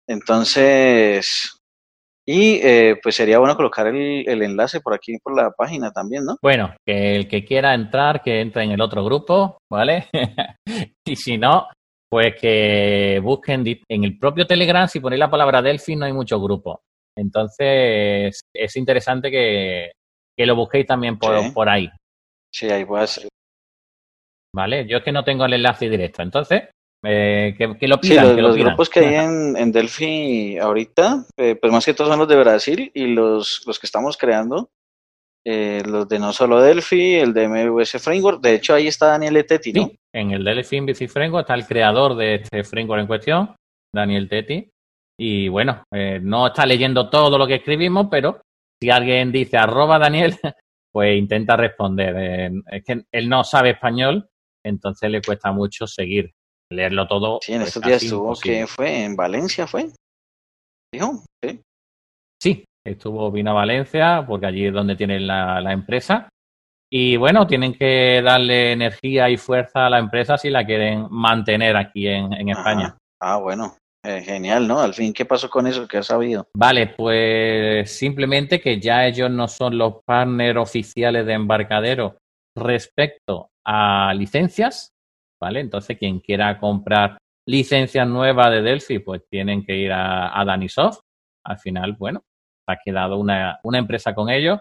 Entonces, 0.09 1.57
Y 2.27 2.55
eh, 2.65 2.99
pues 3.01 3.15
sería 3.15 3.39
bueno 3.39 3.55
colocar 3.55 3.87
el, 3.87 4.29
el, 4.29 4.43
enlace 4.43 4.81
por 4.81 4.95
aquí, 4.95 5.19
por 5.23 5.37
la 5.37 5.53
página 5.53 5.93
también, 5.93 6.25
¿no? 6.25 6.37
Bueno, 6.43 6.75
que 6.85 7.15
el 7.15 7.29
que 7.29 7.45
quiera 7.45 7.75
entrar, 7.75 8.23
que 8.23 8.41
entre 8.41 8.65
en 8.65 8.73
el 8.73 8.81
otro 8.81 9.05
grupo, 9.05 9.59
¿vale? 9.71 10.09
y 11.07 11.15
si 11.15 11.39
no, 11.39 11.69
pues 12.11 12.35
que 12.41 13.21
busquen 13.23 13.65
en 13.89 14.05
el 14.05 14.19
propio 14.19 14.47
Telegram, 14.47 14.89
si 14.89 15.01
ponéis 15.01 15.21
la 15.21 15.31
palabra 15.31 15.61
Delphi, 15.63 15.97
no 15.97 16.07
hay 16.07 16.13
muchos 16.13 16.41
grupos. 16.41 16.79
Entonces, 17.17 18.41
es 18.55 18.77
interesante 18.77 19.31
que, 19.31 19.93
que 20.37 20.47
lo 20.47 20.57
busquéis 20.57 20.87
también 20.87 21.19
por, 21.19 21.39
Sí. 21.43 21.51
por 21.51 21.69
ahí, 21.69 21.91
Sí, 22.55 22.71
ahí 22.71 22.85
pues. 22.85 23.27
¿vale? 24.55 24.87
Yo 24.87 24.99
es 24.99 25.05
que 25.05 25.13
no 25.13 25.25
tengo 25.25 25.45
el 25.45 25.53
enlace 25.55 25.89
directo, 25.91 26.23
entonces, 26.23 26.63
eh, 27.05 27.55
que, 27.59 27.77
que 27.79 27.89
lo 27.89 27.99
Sí, 28.03 28.15
los, 28.15 28.35
que 28.35 28.43
lo 28.43 28.49
los 28.49 28.57
pidan. 28.57 28.69
grupos 28.69 28.89
que 28.91 29.01
hay 29.01 29.15
en, 29.17 29.57
en 29.57 29.73
Delphi 29.73 30.59
ahorita, 30.59 31.27
eh, 31.37 31.57
pues 31.61 31.73
más 31.73 31.85
que 31.85 31.95
todos 31.95 32.09
son 32.11 32.19
los 32.19 32.29
de 32.29 32.37
Brasil 32.37 32.91
y 32.95 33.07
los, 33.09 33.63
los 33.67 33.79
que 33.79 33.87
estamos 33.87 34.17
creando, 34.17 34.71
eh, 35.47 35.83
los 35.87 36.09
de 36.09 36.19
no 36.19 36.33
solo 36.33 36.61
Delphi, 36.61 37.17
el 37.17 37.33
de 37.33 37.49
MVS 37.49 38.03
Framework. 38.03 38.41
De 38.43 38.55
hecho, 38.55 38.75
ahí 38.75 38.87
está 38.87 39.07
Daniel 39.07 39.37
Etetti, 39.37 39.73
¿no? 39.73 39.87
Sí, 39.87 39.97
en 40.15 40.31
el 40.33 40.45
Delphi 40.45 40.81
Bici 40.81 41.09
Framework 41.09 41.45
está 41.45 41.55
el 41.55 41.67
creador 41.67 42.17
de 42.17 42.37
este 42.37 42.65
framework 42.65 43.01
en 43.01 43.07
cuestión, 43.07 43.57
Daniel 43.95 44.29
Tetti. 44.29 44.69
Y 45.21 45.49
bueno, 45.49 45.83
eh, 45.93 46.21
no 46.23 46.47
está 46.47 46.65
leyendo 46.65 47.11
todo 47.11 47.39
lo 47.39 47.47
que 47.47 47.57
escribimos, 47.57 48.07
pero 48.11 48.41
si 48.81 48.91
alguien 48.91 49.33
dice 49.33 49.57
arroba 49.57 49.99
Daniel, 49.99 50.37
pues 50.93 51.19
intenta 51.19 51.57
responder. 51.57 52.15
Eh, 52.17 52.51
es 52.71 52.85
que 52.85 53.05
él 53.13 53.29
no 53.29 53.43
sabe 53.43 53.71
español, 53.71 54.29
entonces 54.65 55.11
le 55.11 55.23
cuesta 55.23 55.51
mucho 55.53 55.87
seguir. 55.87 56.33
Leerlo 56.71 57.07
todo. 57.07 57.39
Sí, 57.43 57.55
en 57.55 57.61
pues, 57.61 57.69
estos 57.69 57.83
días 57.83 58.03
estuvo, 58.03 58.39
que 58.39 58.67
fue? 58.67 59.05
¿En 59.05 59.17
Valencia 59.17 59.67
fue? 59.67 59.91
Dijo, 60.93 61.25
sí. 61.43 61.61
Sí, 62.41 62.65
estuvo, 62.93 63.31
vino 63.31 63.51
a 63.51 63.55
Valencia, 63.55 64.25
porque 64.27 64.47
allí 64.47 64.67
es 64.67 64.73
donde 64.73 64.97
tienen 64.97 65.27
la, 65.27 65.61
la 65.61 65.73
empresa. 65.73 66.29
Y 66.91 67.17
bueno, 67.17 67.47
tienen 67.47 67.75
que 67.75 68.23
darle 68.23 68.73
energía 68.73 69.29
y 69.29 69.37
fuerza 69.37 69.87
a 69.87 69.91
la 69.91 69.99
empresa 69.99 70.39
si 70.39 70.49
la 70.49 70.65
quieren 70.65 71.07
mantener 71.11 71.77
aquí 71.77 72.09
en, 72.09 72.33
en 72.33 72.49
España. 72.49 72.97
Ah, 73.21 73.37
bueno, 73.37 73.77
eh, 74.03 74.23
genial, 74.23 74.67
¿no? 74.67 74.81
Al 74.81 74.95
fin, 74.95 75.13
¿qué 75.13 75.27
pasó 75.27 75.51
con 75.51 75.67
eso? 75.67 75.87
¿Qué 75.87 75.99
has 75.99 76.07
sabido? 76.07 76.47
Vale, 76.57 76.87
pues 76.97 77.91
simplemente 77.95 78.59
que 78.61 78.81
ya 78.81 79.07
ellos 79.07 79.31
no 79.31 79.49
son 79.49 79.77
los 79.77 80.03
partners 80.07 80.59
oficiales 80.59 81.27
de 81.27 81.35
embarcadero 81.35 82.17
respecto 82.57 83.51
a 83.67 84.15
licencias, 84.15 84.93
¿vale? 85.39 85.61
Entonces, 85.61 85.99
quien 85.99 86.21
quiera 86.21 86.59
comprar 86.59 87.19
licencias 87.47 88.09
nuevas 88.09 88.51
de 88.51 88.63
Delphi, 88.63 89.01
pues 89.01 89.23
tienen 89.29 89.63
que 89.63 89.77
ir 89.77 89.93
a, 89.93 90.41
a 90.41 90.45
Danisoft. 90.45 91.01
Al 91.45 91.59
final, 91.59 91.93
bueno, 91.99 92.23
ha 92.69 92.77
quedado 92.85 93.19
una, 93.19 93.59
una 93.65 93.79
empresa 93.79 94.15
con 94.15 94.29
ellos. 94.31 94.61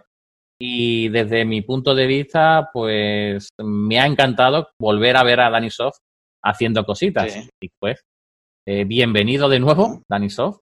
Y 0.60 1.10
desde 1.10 1.46
mi 1.46 1.62
punto 1.62 1.94
de 1.94 2.08
vista, 2.08 2.70
pues 2.74 3.50
me 3.62 4.00
ha 4.00 4.06
encantado 4.08 4.70
volver 4.82 5.16
a 5.18 5.24
ver 5.24 5.40
a 5.40 5.50
Danisoft 5.52 5.98
haciendo 6.44 6.84
cositas. 6.84 7.32
Sí. 7.32 7.50
Y 7.62 7.70
pues, 7.80 8.02
eh, 8.68 8.84
bienvenido 8.86 9.50
de 9.50 9.60
nuevo, 9.60 10.02
Danisoft. 10.10 10.60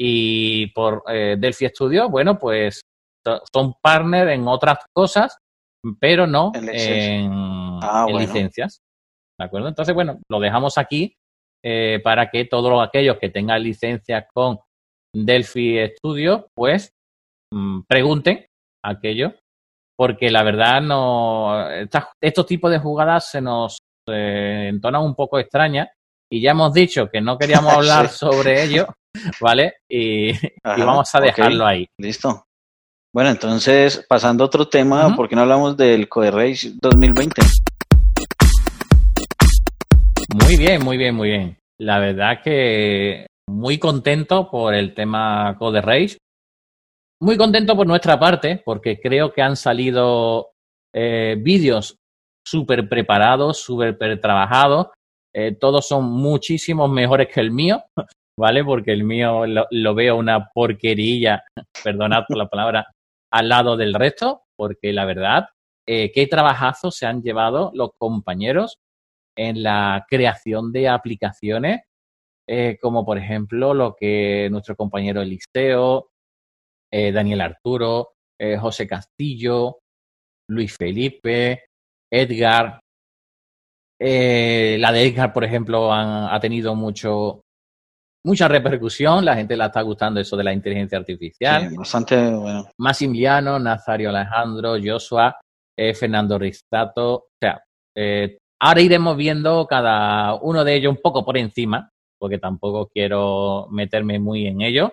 Y 0.00 0.68
por 0.72 1.04
eh, 1.08 1.36
Delphi 1.38 1.68
Studio, 1.68 2.08
bueno, 2.08 2.38
pues 2.38 2.80
so- 3.24 3.42
son 3.54 3.74
partner 3.82 4.28
en 4.30 4.48
otras 4.48 4.78
cosas, 4.96 5.36
pero 6.00 6.26
no 6.26 6.50
En 6.54 7.30
Ah, 7.82 8.04
en 8.08 8.12
bueno. 8.12 8.18
licencias. 8.18 8.80
¿De 9.38 9.44
acuerdo? 9.46 9.68
Entonces, 9.68 9.94
bueno, 9.94 10.18
lo 10.30 10.40
dejamos 10.40 10.76
aquí 10.76 11.14
eh, 11.64 12.00
para 12.02 12.30
que 12.30 12.46
todos 12.46 12.86
aquellos 12.86 13.18
que 13.18 13.28
tengan 13.30 13.62
licencias 13.62 14.24
con 14.34 14.58
Delphi 15.14 15.78
Studio, 15.96 16.48
pues 16.54 16.92
mm, 17.52 17.80
pregunten 17.88 18.46
a 18.84 18.90
aquellos, 18.90 19.32
porque 19.96 20.30
la 20.30 20.42
verdad 20.42 20.80
no 20.80 21.68
estos 22.20 22.46
tipos 22.46 22.70
de 22.70 22.78
jugadas 22.78 23.30
se 23.30 23.40
nos 23.40 23.78
eh, 24.08 24.68
entonan 24.68 25.02
un 25.02 25.14
poco 25.14 25.38
extrañas 25.38 25.88
y 26.32 26.40
ya 26.40 26.52
hemos 26.52 26.72
dicho 26.72 27.08
que 27.10 27.20
no 27.20 27.36
queríamos 27.36 27.72
hablar 27.74 28.08
Sí. 28.08 28.18
sobre 28.18 28.62
ello, 28.62 28.86
¿vale? 29.40 29.74
Y, 29.88 30.32
vamos 30.64 31.14
a 31.14 31.20
dejarlo 31.20 31.66
ahí. 31.66 31.86
Listo. 31.98 32.44
Bueno, 33.12 33.30
entonces, 33.30 34.06
pasando 34.08 34.44
a 34.44 34.46
otro 34.46 34.68
tema. 34.68 35.16
¿por 35.16 35.28
qué 35.28 35.34
no 35.34 35.42
hablamos 35.42 35.76
del 35.76 36.08
Code 36.08 36.30
Race 36.30 36.70
2020? 36.80 37.42
Muy 40.44 40.56
bien, 40.56 40.84
muy 40.84 40.96
bien, 40.96 41.14
muy 41.16 41.28
bien. 41.28 41.58
La 41.80 41.98
verdad 41.98 42.40
que 42.42 43.26
muy 43.50 43.78
contento 43.78 44.48
por 44.50 44.74
el 44.74 44.94
tema 44.94 45.56
Code 45.58 45.80
Rage. 45.80 46.16
Muy 47.20 47.36
contento 47.36 47.76
por 47.76 47.86
nuestra 47.86 48.18
parte, 48.18 48.62
porque 48.64 48.98
creo 49.00 49.32
que 49.32 49.42
han 49.42 49.56
salido 49.56 50.52
eh, 50.94 51.36
vídeos 51.38 51.96
súper 52.46 52.88
preparados, 52.88 53.60
súper 53.60 54.20
trabajados. 54.20 54.88
Eh, 55.34 55.56
todos 55.60 55.86
son 55.86 56.04
muchísimos 56.04 56.90
mejores 56.90 57.28
que 57.28 57.40
el 57.40 57.50
mío, 57.50 57.82
¿vale? 58.38 58.64
Porque 58.64 58.92
el 58.92 59.04
mío 59.04 59.46
lo, 59.46 59.66
lo 59.70 59.94
veo 59.94 60.16
una 60.16 60.48
porquerilla, 60.54 61.42
perdonad 61.84 62.24
por 62.26 62.38
la 62.38 62.48
palabra, 62.48 62.86
al 63.32 63.48
lado 63.48 63.76
del 63.76 63.94
resto, 63.94 64.44
porque 64.56 64.92
la 64.92 65.04
verdad, 65.04 65.48
eh, 65.86 66.10
qué 66.12 66.26
trabajazo 66.26 66.90
se 66.90 67.06
han 67.06 67.22
llevado 67.22 67.70
los 67.74 67.90
compañeros 67.98 68.78
en 69.36 69.62
la 69.62 70.06
creación 70.08 70.72
de 70.72 70.88
aplicaciones, 70.88 71.80
eh, 72.50 72.78
como 72.82 73.04
por 73.04 73.16
ejemplo 73.16 73.72
lo 73.74 73.94
que 73.94 74.48
nuestro 74.50 74.74
compañero 74.74 75.22
Eliseo, 75.22 76.08
eh, 76.92 77.12
Daniel 77.12 77.42
Arturo, 77.42 78.14
eh, 78.40 78.56
José 78.56 78.88
Castillo, 78.88 79.78
Luis 80.48 80.76
Felipe, 80.76 81.64
Edgar. 82.12 82.80
La 84.00 84.92
de 84.92 85.06
Edgar, 85.06 85.32
por 85.32 85.44
ejemplo, 85.44 85.92
han- 85.92 86.32
ha 86.34 86.40
tenido 86.40 86.74
mucho, 86.74 87.42
mucha 88.24 88.48
repercusión. 88.48 89.24
La 89.24 89.36
gente 89.36 89.56
la 89.56 89.66
está 89.66 89.82
gustando 89.82 90.20
eso 90.20 90.36
de 90.36 90.44
la 90.44 90.52
inteligencia 90.52 90.98
artificial. 90.98 91.68
Sí, 91.70 91.76
bastante 91.76 92.34
bueno. 92.34 92.66
Massimiliano, 92.78 93.58
Nazario 93.58 94.08
Alejandro, 94.10 94.76
Joshua, 94.82 95.38
eh, 95.78 95.94
Fernando 95.94 96.38
Ristato. 96.38 97.14
O 97.14 97.28
sea, 97.40 97.62
eh, 97.96 98.38
ahora 98.62 98.80
iremos 98.80 99.16
viendo 99.16 99.66
cada 99.66 100.34
uno 100.34 100.64
de 100.64 100.74
ellos 100.76 100.94
un 100.96 101.02
poco 101.02 101.24
por 101.24 101.36
encima, 101.36 101.90
porque 102.20 102.38
tampoco 102.38 102.88
quiero 102.88 103.66
meterme 103.70 104.18
muy 104.18 104.46
en 104.46 104.60
ello, 104.60 104.92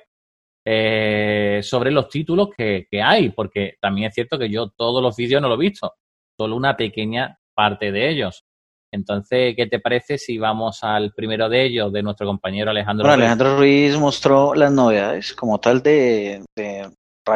eh, 0.66 1.60
sobre 1.62 1.92
los 1.92 2.08
títulos 2.08 2.50
que, 2.56 2.88
que 2.90 3.02
hay, 3.02 3.30
porque 3.30 3.76
también 3.82 4.08
es 4.08 4.16
cierto 4.16 4.40
que 4.40 4.50
yo 4.50 4.70
todos 4.70 5.04
los 5.04 5.16
vídeos 5.16 5.42
no 5.42 5.50
lo 5.50 5.56
he 5.56 5.70
visto, 5.70 5.94
solo 6.40 6.56
una 6.56 6.78
pequeña 6.78 7.38
parte 7.54 7.92
de 7.92 8.10
ellos. 8.10 8.46
Entonces, 8.94 9.54
¿qué 9.58 9.68
te 9.68 9.80
parece 9.80 10.18
si 10.18 10.38
vamos 10.38 10.84
al 10.84 11.14
primero 11.14 11.50
de 11.50 11.66
ellos, 11.66 11.92
de 11.92 12.02
nuestro 12.02 12.26
compañero 12.26 12.72
Alejandro? 12.72 13.04
Bueno, 13.04 13.18
Ruiz? 13.18 13.24
Alejandro 13.26 13.58
Ruiz 13.58 13.98
mostró 13.98 14.54
las 14.56 14.72
novedades 14.72 15.34
como 15.34 15.60
tal 15.60 15.84
de, 15.84 16.46
de 16.56 16.90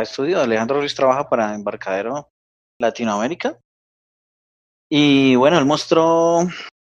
Studio. 0.05 0.39
Alejandro 0.39 0.79
Ruiz 0.79 0.95
trabaja 0.95 1.27
para 1.27 1.53
Embarcadero 1.53 2.29
Latinoamérica. 2.79 3.60
Y 4.89 5.36
bueno, 5.36 5.57
él 5.57 5.65
mostró 5.65 6.39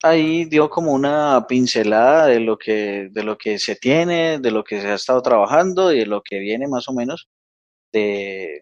ahí, 0.04 0.46
dio 0.46 0.70
como 0.70 0.94
una 0.94 1.46
pincelada 1.48 2.28
de 2.28 2.40
lo 2.40 2.58
que, 2.58 3.10
de 3.12 3.24
lo 3.24 3.38
que 3.38 3.58
se 3.58 3.76
tiene, 3.76 4.40
de 4.40 4.52
lo 4.52 4.64
que 4.64 4.82
se 4.82 4.90
ha 4.90 4.96
estado 4.96 5.22
trabajando 5.22 5.92
y 5.92 6.00
de 6.00 6.06
lo 6.06 6.22
que 6.22 6.40
viene 6.40 6.68
más 6.68 6.88
o 6.88 6.94
menos 6.94 7.28
de, 7.92 8.62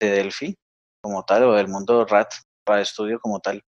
de 0.00 0.10
Delphi 0.10 0.54
como 1.02 1.24
tal, 1.24 1.44
o 1.44 1.54
del 1.54 1.68
mundo 1.68 2.04
RAT, 2.04 2.32
Raid 2.66 2.84
Studio 2.84 3.20
como 3.20 3.40
tal. 3.40 3.62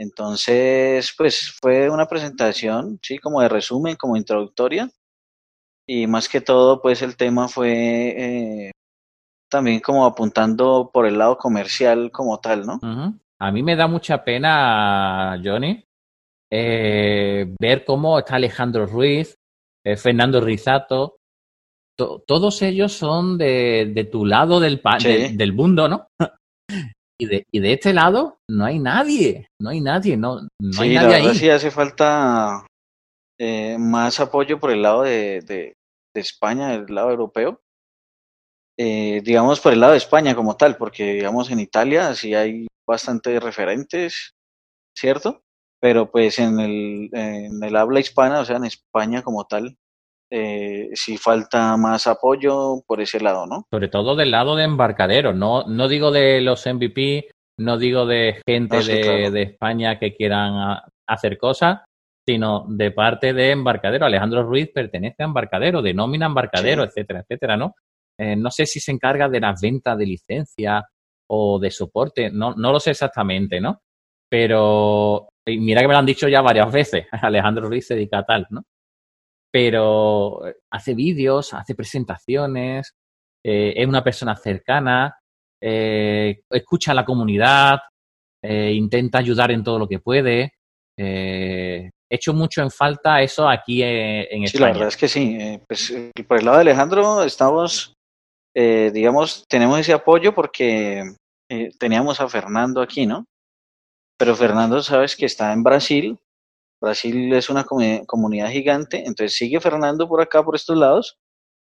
Entonces, 0.00 1.14
pues 1.16 1.56
fue 1.60 1.88
una 1.88 2.06
presentación, 2.06 2.98
sí, 3.00 3.18
como 3.18 3.40
de 3.40 3.48
resumen, 3.48 3.96
como 3.96 4.16
introductoria. 4.16 4.90
Y 5.88 6.06
más 6.06 6.28
que 6.28 6.40
todo, 6.40 6.82
pues 6.82 7.02
el 7.02 7.16
tema 7.16 7.46
fue 7.46 7.68
eh, 7.70 8.70
también 9.50 9.80
como 9.80 10.04
apuntando 10.04 10.90
por 10.92 11.06
el 11.06 11.18
lado 11.18 11.38
comercial 11.38 12.10
como 12.10 12.40
tal, 12.40 12.66
¿no? 12.66 12.80
A 13.38 13.52
mí 13.52 13.62
me 13.62 13.76
da 13.76 13.86
mucha 13.86 14.24
pena, 14.24 15.40
Johnny, 15.44 15.84
eh, 16.56 17.54
ver 17.60 17.84
cómo 17.84 18.18
está 18.18 18.36
Alejandro 18.36 18.86
Ruiz, 18.86 19.34
eh, 19.84 19.96
Fernando 19.96 20.40
Rizato. 20.40 21.16
To- 21.98 22.22
todos 22.26 22.62
ellos 22.62 22.92
son 22.92 23.38
de, 23.38 23.90
de 23.94 24.04
tu 24.04 24.24
lado 24.24 24.60
del, 24.60 24.80
pa- 24.80 25.00
Sí. 25.00 25.08
del, 25.08 25.36
del 25.36 25.52
mundo, 25.52 25.88
¿no? 25.88 26.06
y, 27.20 27.26
de, 27.26 27.44
y 27.52 27.60
de 27.60 27.72
este 27.72 27.92
lado 27.92 28.38
no 28.50 28.64
hay 28.64 28.78
nadie, 28.78 29.48
no 29.60 29.70
hay 29.70 29.80
nadie, 29.80 30.16
no, 30.16 30.40
no 30.60 30.80
hay 30.80 30.88
Sí, 30.90 30.94
la 30.94 31.02
nadie 31.02 31.14
verdad 31.16 31.30
ahí. 31.30 31.36
sí 31.38 31.50
hace 31.50 31.70
falta 31.70 32.66
eh, 33.40 33.76
más 33.78 34.20
apoyo 34.20 34.58
por 34.60 34.70
el 34.70 34.82
lado 34.82 35.02
de, 35.02 35.40
de, 35.42 35.74
de 36.14 36.20
España, 36.20 36.68
del 36.70 36.94
lado 36.94 37.10
europeo. 37.10 37.60
Eh, 38.78 39.20
digamos 39.22 39.60
por 39.60 39.72
el 39.72 39.80
lado 39.80 39.92
de 39.92 39.98
España 39.98 40.34
como 40.34 40.56
tal, 40.56 40.76
porque 40.76 41.14
digamos 41.14 41.50
en 41.50 41.60
Italia 41.60 42.12
sí 42.14 42.34
hay 42.34 42.66
bastantes 42.88 43.40
referentes, 43.42 44.32
¿cierto? 44.96 45.40
Pero 45.80 46.10
pues 46.10 46.38
en 46.38 46.60
el, 46.60 47.10
en 47.12 47.62
el 47.62 47.76
habla 47.76 48.00
hispana, 48.00 48.40
o 48.40 48.44
sea, 48.44 48.56
en 48.56 48.64
España 48.64 49.22
como 49.22 49.44
tal, 49.44 49.76
eh, 50.30 50.90
si 50.94 51.18
falta 51.18 51.76
más 51.76 52.06
apoyo 52.06 52.82
por 52.86 53.00
ese 53.00 53.20
lado, 53.20 53.46
¿no? 53.46 53.66
Sobre 53.70 53.88
todo 53.88 54.16
del 54.16 54.30
lado 54.30 54.56
de 54.56 54.64
embarcaderos, 54.64 55.34
no, 55.34 55.64
no 55.64 55.86
digo 55.86 56.10
de 56.10 56.40
los 56.40 56.66
MVP, 56.66 57.30
no 57.60 57.78
digo 57.78 58.06
de 58.06 58.40
gente 58.46 58.82
de, 58.82 59.42
España 59.42 59.98
que 59.98 60.14
quieran 60.14 60.80
hacer 61.06 61.38
cosas, 61.38 61.82
sino 62.26 62.64
de 62.68 62.90
parte 62.90 63.32
de 63.32 63.50
embarcadero. 63.50 64.06
Alejandro 64.06 64.42
Ruiz 64.42 64.70
pertenece 64.72 65.22
a 65.22 65.26
embarcadero, 65.26 65.82
de 65.82 65.94
nómina 65.94 66.26
embarcadero, 66.26 66.82
etcétera, 66.84 67.20
etcétera, 67.20 67.56
¿no? 67.56 67.74
Eh, 68.18 68.34
no 68.34 68.50
sé 68.50 68.66
si 68.66 68.80
se 68.80 68.92
encarga 68.92 69.28
de 69.28 69.40
las 69.40 69.60
ventas 69.60 69.98
de 69.98 70.06
licencia 70.06 70.84
o 71.30 71.58
de 71.58 71.70
soporte, 71.70 72.30
no, 72.30 72.54
no 72.54 72.72
lo 72.72 72.80
sé 72.80 72.90
exactamente, 72.90 73.60
¿no? 73.60 73.82
Pero 74.28 75.28
mira 75.46 75.80
que 75.80 75.88
me 75.88 75.94
lo 75.94 75.98
han 75.98 76.06
dicho 76.06 76.28
ya 76.28 76.40
varias 76.40 76.70
veces, 76.72 77.06
Alejandro 77.22 77.68
Ruiz 77.68 77.86
se 77.86 77.94
dedica 77.94 78.18
a 78.18 78.24
tal, 78.24 78.46
¿no? 78.50 78.62
Pero 79.52 80.40
hace 80.70 80.94
vídeos, 80.94 81.54
hace 81.54 81.74
presentaciones, 81.74 82.94
eh, 83.44 83.74
es 83.76 83.86
una 83.86 84.02
persona 84.02 84.34
cercana, 84.36 85.16
eh, 85.62 86.40
escucha 86.50 86.92
a 86.92 86.94
la 86.94 87.04
comunidad, 87.04 87.78
intenta 88.42 89.18
ayudar 89.18 89.52
en 89.52 89.64
todo 89.64 89.78
lo 89.78 89.88
que 89.88 90.00
puede. 90.00 90.52
Eh, 90.98 91.88
hecho 92.14 92.32
mucho 92.32 92.62
en 92.62 92.70
falta 92.70 93.20
eso 93.20 93.48
aquí 93.48 93.82
en, 93.82 94.44
España. 94.44 94.46
Sí, 94.46 94.58
la 94.58 94.66
verdad 94.68 94.88
es 94.88 94.96
que 94.96 95.08
sí. 95.08 95.36
Eh, 95.38 95.60
pues, 95.66 95.90
eh, 95.90 96.12
por 96.26 96.38
el 96.38 96.44
lado 96.44 96.58
de 96.58 96.62
Alejandro 96.62 97.22
estamos, 97.24 97.94
eh, 98.54 98.90
digamos, 98.92 99.44
tenemos 99.48 99.78
ese 99.78 99.92
apoyo 99.92 100.34
porque 100.34 101.02
teníamos 101.78 102.20
a 102.20 102.28
Fernando 102.28 102.80
aquí, 102.80 103.06
¿no? 103.06 103.26
Pero 104.18 104.36
Fernando, 104.36 104.82
sabes 104.82 105.16
que 105.16 105.26
está 105.26 105.52
en 105.52 105.62
Brasil. 105.62 106.18
Brasil 106.80 107.32
es 107.32 107.50
una 107.50 107.64
comunidad 107.64 108.50
gigante, 108.50 108.98
entonces 108.98 109.36
sigue 109.36 109.60
Fernando 109.60 110.08
por 110.08 110.20
acá, 110.20 110.44
por 110.44 110.54
estos 110.54 110.76
lados, 110.76 111.18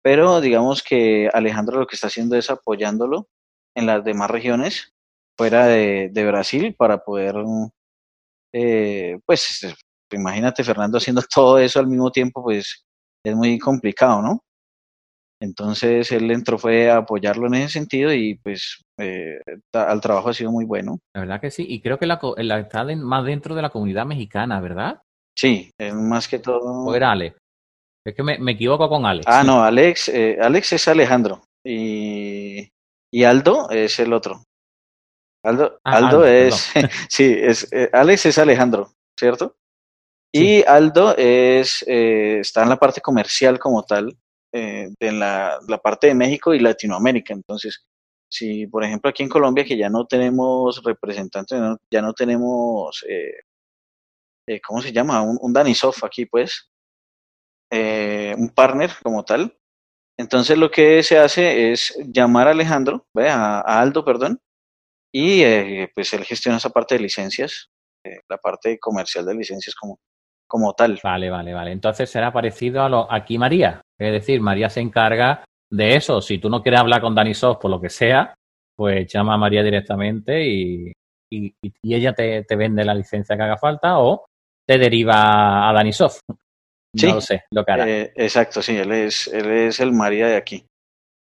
pero 0.03 0.41
digamos 0.41 0.83
que 0.83 1.31
Alejandro 1.33 1.79
lo 1.79 1.87
que 1.87 1.95
está 1.95 2.09
haciendo 2.09 2.37
es 2.37 2.51
apoyándolo 2.51 3.29
en 3.77 3.87
las 3.87 4.05
demás 4.05 4.31
regiones 4.31 4.93
fuera 5.37 5.67
de, 5.67 6.11
Brasil 6.27 6.75
para 6.77 7.05
poder, 7.05 7.37
pues, 9.25 9.67
imagínate 10.11 10.65
Fernando 10.65 10.99
haciendo 10.99 11.23
todo 11.35 11.59
eso 11.59 11.81
al 11.81 11.87
mismo 11.87 12.11
tiempo, 12.11 12.43
pues 12.43 12.85
es 13.25 13.35
muy 13.35 13.59
complicado, 13.59 14.21
¿no? 14.21 14.45
Entonces 15.45 16.11
él 16.11 16.31
entró 16.31 16.59
fue 16.59 16.91
a 16.91 16.99
apoyarlo 16.99 17.47
en 17.47 17.55
ese 17.55 17.75
sentido 17.75 18.13
y 18.13 18.37
pues 18.37 18.83
eh, 18.99 19.39
al 19.73 20.01
trabajo 20.01 20.31
ha 20.31 20.35
sido 20.35 20.51
muy 20.51 20.65
bueno. 20.65 20.99
La 21.15 21.21
verdad 21.21 21.41
que 21.41 21.51
sí, 21.51 21.67
y 21.69 21.81
creo 21.81 21.99
que 21.99 22.07
la, 22.07 22.19
está 22.59 22.85
más 22.97 23.25
dentro 23.25 23.55
de 23.55 23.63
la 23.63 23.71
comunidad 23.71 24.07
mexicana, 24.07 24.61
¿verdad? 24.61 25.01
Sí, 25.37 25.71
más 25.93 26.29
que 26.29 26.39
todo. 26.39 26.87
¿O 26.87 26.95
era 26.95 27.13
Alex? 27.13 27.37
Es 28.07 28.15
que 28.15 28.23
me, 28.23 28.53
equivoco 28.53 28.89
con 28.89 29.07
Alex. 29.07 29.27
Ah, 29.29 29.43
no, 29.45 29.63
Alex, 29.63 30.09
eh, 30.09 30.39
Alex 30.41 30.75
es 30.75 30.89
Alejandro 30.89 31.43
y, 31.65 32.69
y 33.13 33.25
Aldo 33.25 33.71
es 33.71 33.99
el 33.99 34.13
otro. 34.13 34.43
Aldo, 35.43 35.79
ah, 35.85 35.97
Aldo, 35.97 36.25
es, 36.25 36.73
sí, 37.09 37.37
es, 37.39 37.71
eh, 37.73 37.91
Alex 37.93 38.27
es 38.27 38.39
Alejandro, 38.39 38.93
¿cierto? 39.19 39.57
Y 40.33 40.65
Aldo 40.65 41.15
es, 41.17 41.85
eh, 41.87 42.41
está 42.41 42.63
en 42.63 42.71
la 42.71 42.77
parte 42.77 43.01
comercial 43.01 43.59
como 43.59 43.85
tal, 43.85 44.17
eh, 44.57 44.89
de 45.01 45.11
la, 45.11 45.59
parte 45.83 46.07
de 46.07 46.15
México 46.15 46.55
y 46.55 46.61
Latinoamérica. 46.61 47.35
Entonces, 47.35 47.85
si 48.31 48.69
por 48.69 48.85
ejemplo 48.85 49.11
aquí 49.11 49.25
en 49.25 49.29
Colombia, 49.29 49.65
que 49.65 49.77
ya 49.77 49.91
no 49.91 50.07
tenemos 50.07 50.81
representantes, 50.85 51.61
ya 51.91 52.01
no 52.01 52.13
tenemos, 52.13 53.05
eh, 53.09 53.41
eh, 54.47 54.61
¿cómo 54.61 54.81
se 54.81 54.93
llama? 54.93 55.23
Un, 55.23 55.39
un 55.41 55.53
Danisoft 55.53 56.05
aquí, 56.05 56.27
pues, 56.27 56.71
un 57.73 58.51
partner 58.55 58.91
como 59.03 59.25
tal. 59.25 59.59
Entonces 60.17 60.57
lo 60.57 60.71
que 60.71 61.03
se 61.03 61.19
hace 61.19 61.73
es 61.73 61.99
llamar 62.07 62.47
a 62.47 62.53
Alejandro, 62.53 63.07
a, 63.17 63.61
a 63.61 63.81
Aldo, 63.81 64.05
perdón, 64.05 64.41
y 65.13 65.43
pues 65.89 66.13
él 66.15 66.25
gestiona 66.25 66.59
esa 66.59 66.71
parte 66.71 66.95
de 66.95 67.01
licencias, 67.01 67.71
la 68.29 68.39
parte 68.39 68.79
comercial 68.79 69.27
de 69.27 69.35
licencias 69.35 69.75
como, 69.75 69.99
como 70.47 70.73
tal. 70.75 70.99
Vale, 71.03 71.31
vale, 71.31 71.53
vale. 71.53 71.73
Entonces 71.73 72.11
será 72.11 72.33
parecido 72.33 72.83
a 72.83 72.89
lo 72.89 73.13
aquí 73.13 73.39
María. 73.39 73.81
Es 73.99 74.13
decir, 74.13 74.41
María 74.41 74.69
se 74.69 74.81
encarga 74.81 75.45
de 75.71 75.97
eso. 75.97 76.21
Si 76.21 76.39
tú 76.39 76.49
no 76.49 76.63
quieres 76.63 76.81
hablar 76.81 77.01
con 77.01 77.15
Dani 77.15 77.35
Soft 77.35 77.61
por 77.61 77.71
lo 77.71 77.81
que 77.81 77.91
sea, 77.91 78.35
pues 78.77 79.13
llama 79.13 79.35
a 79.35 79.39
María 79.39 79.63
directamente 79.63 80.45
y, 80.47 80.93
y, 81.31 81.55
ella 81.83 82.13
te, 82.13 82.45
vende 82.57 82.85
la 82.85 82.95
licencia 82.95 83.37
que 83.37 83.43
haga 83.43 83.57
falta 83.57 83.99
o 83.99 84.27
te 84.67 84.79
deriva 84.79 85.69
a 85.69 85.73
Dani 85.73 85.93
Soft. 85.93 86.21
No 86.29 87.15
lo 87.15 87.21
sé, 87.21 87.45
lo 87.51 87.65
que 87.65 87.73
hará. 87.73 87.89
Eh, 87.89 88.13
exacto, 88.15 88.63
sí, 88.63 88.77
él 88.77 88.93
es, 88.93 89.27
él 89.29 89.51
es 89.51 89.81
el 89.81 89.93
María 89.93 90.29
de 90.29 90.37
aquí. 90.37 90.65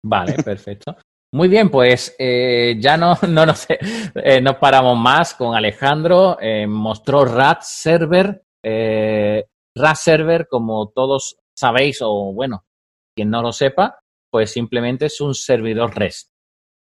Vale, 0.06 0.34
perfecto. 0.44 0.96
Muy 1.34 1.48
bien, 1.48 1.70
pues 1.70 2.16
eh, 2.18 2.78
ya 2.80 2.98
no, 2.98 3.18
no 3.28 3.46
nos, 3.46 3.68
eh, 3.70 4.42
nos 4.42 4.56
paramos 4.56 4.98
más 4.98 5.36
con 5.36 5.56
Alejandro. 5.56 6.38
mostró 6.68 7.26
Rat 7.26 7.62
Server 7.62 8.42
eh, 8.64 9.46
Server, 9.96 10.48
como 10.48 10.90
todos 10.90 11.38
sabéis, 11.56 12.00
o 12.02 12.34
bueno, 12.34 12.66
quien 13.16 13.30
no 13.30 13.42
lo 13.42 13.52
sepa, 13.52 14.00
pues 14.32 14.52
simplemente 14.52 15.06
es 15.06 15.22
un 15.22 15.34
servidor 15.34 15.96
REST, 15.96 16.30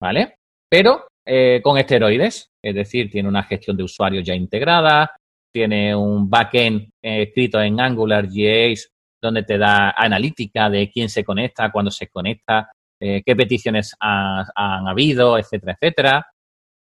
¿vale? 0.00 0.36
Pero 0.68 1.06
eh, 1.26 1.60
con 1.62 1.78
esteroides, 1.78 2.50
es 2.62 2.74
decir, 2.74 3.10
tiene 3.10 3.28
una 3.28 3.42
gestión 3.42 3.76
de 3.76 3.84
usuarios 3.84 4.24
ya 4.24 4.34
integrada, 4.34 5.10
tiene 5.52 5.94
un 5.94 6.28
backend 6.28 6.90
eh, 7.02 7.22
escrito 7.22 7.60
en 7.60 7.80
Angular 7.80 8.26
JS 8.28 8.90
donde 9.22 9.42
te 9.42 9.56
da 9.56 9.94
analítica 9.96 10.68
de 10.68 10.90
quién 10.90 11.08
se 11.08 11.24
conecta, 11.24 11.72
cuándo 11.72 11.90
se 11.90 12.08
conecta, 12.08 12.70
qué 13.00 13.36
peticiones 13.36 13.94
han 13.98 14.86
habido, 14.86 15.38
etcétera, 15.38 15.76
etcétera. 15.80 16.26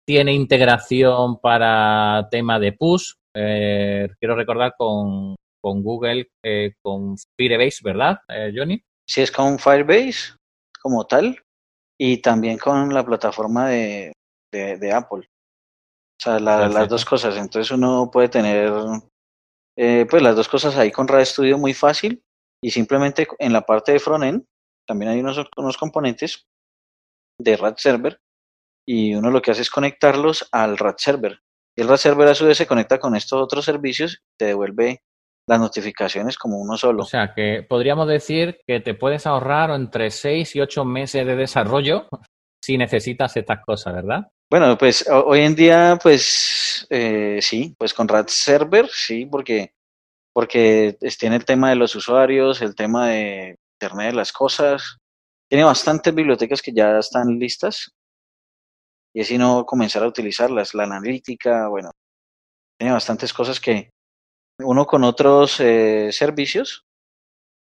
Tiene 0.05 0.33
integración 0.33 1.39
para 1.39 2.27
tema 2.31 2.57
de 2.57 2.71
push, 2.71 3.13
eh, 3.35 4.09
quiero 4.19 4.35
recordar 4.35 4.73
con, 4.77 5.35
con 5.61 5.83
Google, 5.83 6.29
eh, 6.43 6.73
con 6.81 7.15
Firebase, 7.37 7.79
¿verdad, 7.83 8.19
eh, 8.29 8.51
Johnny? 8.55 8.81
Sí, 9.07 9.21
es 9.21 9.31
con 9.31 9.59
Firebase 9.59 10.35
como 10.81 11.05
tal 11.05 11.37
y 11.99 12.17
también 12.17 12.57
con 12.57 12.93
la 12.93 13.05
plataforma 13.05 13.69
de, 13.69 14.13
de, 14.51 14.91
Apple. 14.91 15.27
O 15.27 16.23
sea, 16.23 16.39
las 16.39 16.89
dos 16.89 17.05
cosas. 17.05 17.37
Entonces 17.37 17.71
uno 17.71 18.09
puede 18.11 18.29
tener 18.29 18.71
pues 19.75 20.21
las 20.21 20.35
dos 20.35 20.47
cosas 20.47 20.75
ahí 20.77 20.91
con 20.91 21.07
RAD 21.07 21.25
Studio 21.25 21.57
muy 21.57 21.73
fácil 21.73 22.23
y 22.63 22.71
simplemente 22.71 23.27
en 23.39 23.53
la 23.53 23.61
parte 23.61 23.91
de 23.91 23.99
frontend 23.99 24.45
también 24.87 25.11
hay 25.11 25.19
unos, 25.19 25.39
unos 25.57 25.77
componentes 25.77 26.45
de 27.39 27.57
RAD 27.57 27.77
Server 27.77 28.19
y 28.87 29.13
uno 29.15 29.31
lo 29.31 29.41
que 29.41 29.51
hace 29.51 29.61
es 29.61 29.69
conectarlos 29.69 30.47
al 30.51 30.77
RAD 30.77 30.95
Server. 30.97 31.39
Y 31.75 31.81
el 31.81 31.87
RAD 31.87 31.97
Server 31.97 32.27
a 32.27 32.35
su 32.35 32.45
vez 32.45 32.57
se 32.57 32.67
conecta 32.67 32.99
con 32.99 33.15
estos 33.15 33.41
otros 33.41 33.65
servicios 33.65 34.15
y 34.15 34.37
te 34.37 34.45
devuelve 34.45 35.01
las 35.47 35.59
notificaciones 35.59 36.37
como 36.37 36.59
uno 36.59 36.77
solo. 36.77 37.03
O 37.03 37.05
sea, 37.05 37.33
que 37.33 37.65
podríamos 37.67 38.07
decir 38.07 38.59
que 38.67 38.79
te 38.79 38.93
puedes 38.93 39.25
ahorrar 39.25 39.71
entre 39.71 40.11
6 40.11 40.55
y 40.55 40.61
8 40.61 40.85
meses 40.85 41.25
de 41.25 41.35
desarrollo 41.35 42.07
si 42.63 42.77
necesitas 42.77 43.35
estas 43.37 43.63
cosas, 43.65 43.95
¿verdad? 43.95 44.27
Bueno, 44.49 44.77
pues 44.77 45.07
hoy 45.09 45.39
en 45.41 45.55
día, 45.55 45.97
pues 46.01 46.85
eh, 46.89 47.39
sí, 47.41 47.73
pues 47.77 47.93
con 47.93 48.07
RAD 48.07 48.27
Server, 48.27 48.87
sí, 48.91 49.25
porque, 49.25 49.73
porque 50.33 50.97
tiene 51.17 51.37
el 51.37 51.45
tema 51.45 51.69
de 51.69 51.77
los 51.77 51.95
usuarios, 51.95 52.61
el 52.61 52.75
tema 52.75 53.07
de 53.07 53.55
Internet 53.79 54.07
de 54.07 54.17
las 54.17 54.33
cosas, 54.33 54.97
tiene 55.49 55.63
bastantes 55.63 56.13
bibliotecas 56.13 56.61
que 56.61 56.73
ya 56.73 56.99
están 56.99 57.39
listas 57.39 57.91
y 59.13 59.21
así 59.21 59.37
no 59.37 59.65
comenzar 59.65 60.03
a 60.03 60.07
utilizarlas. 60.07 60.73
La 60.73 60.83
analítica, 60.83 61.67
bueno, 61.67 61.91
tiene 62.77 62.93
bastantes 62.93 63.33
cosas 63.33 63.59
que 63.59 63.91
uno 64.59 64.85
con 64.85 65.03
otros 65.03 65.59
eh, 65.59 66.11
servicios 66.11 66.83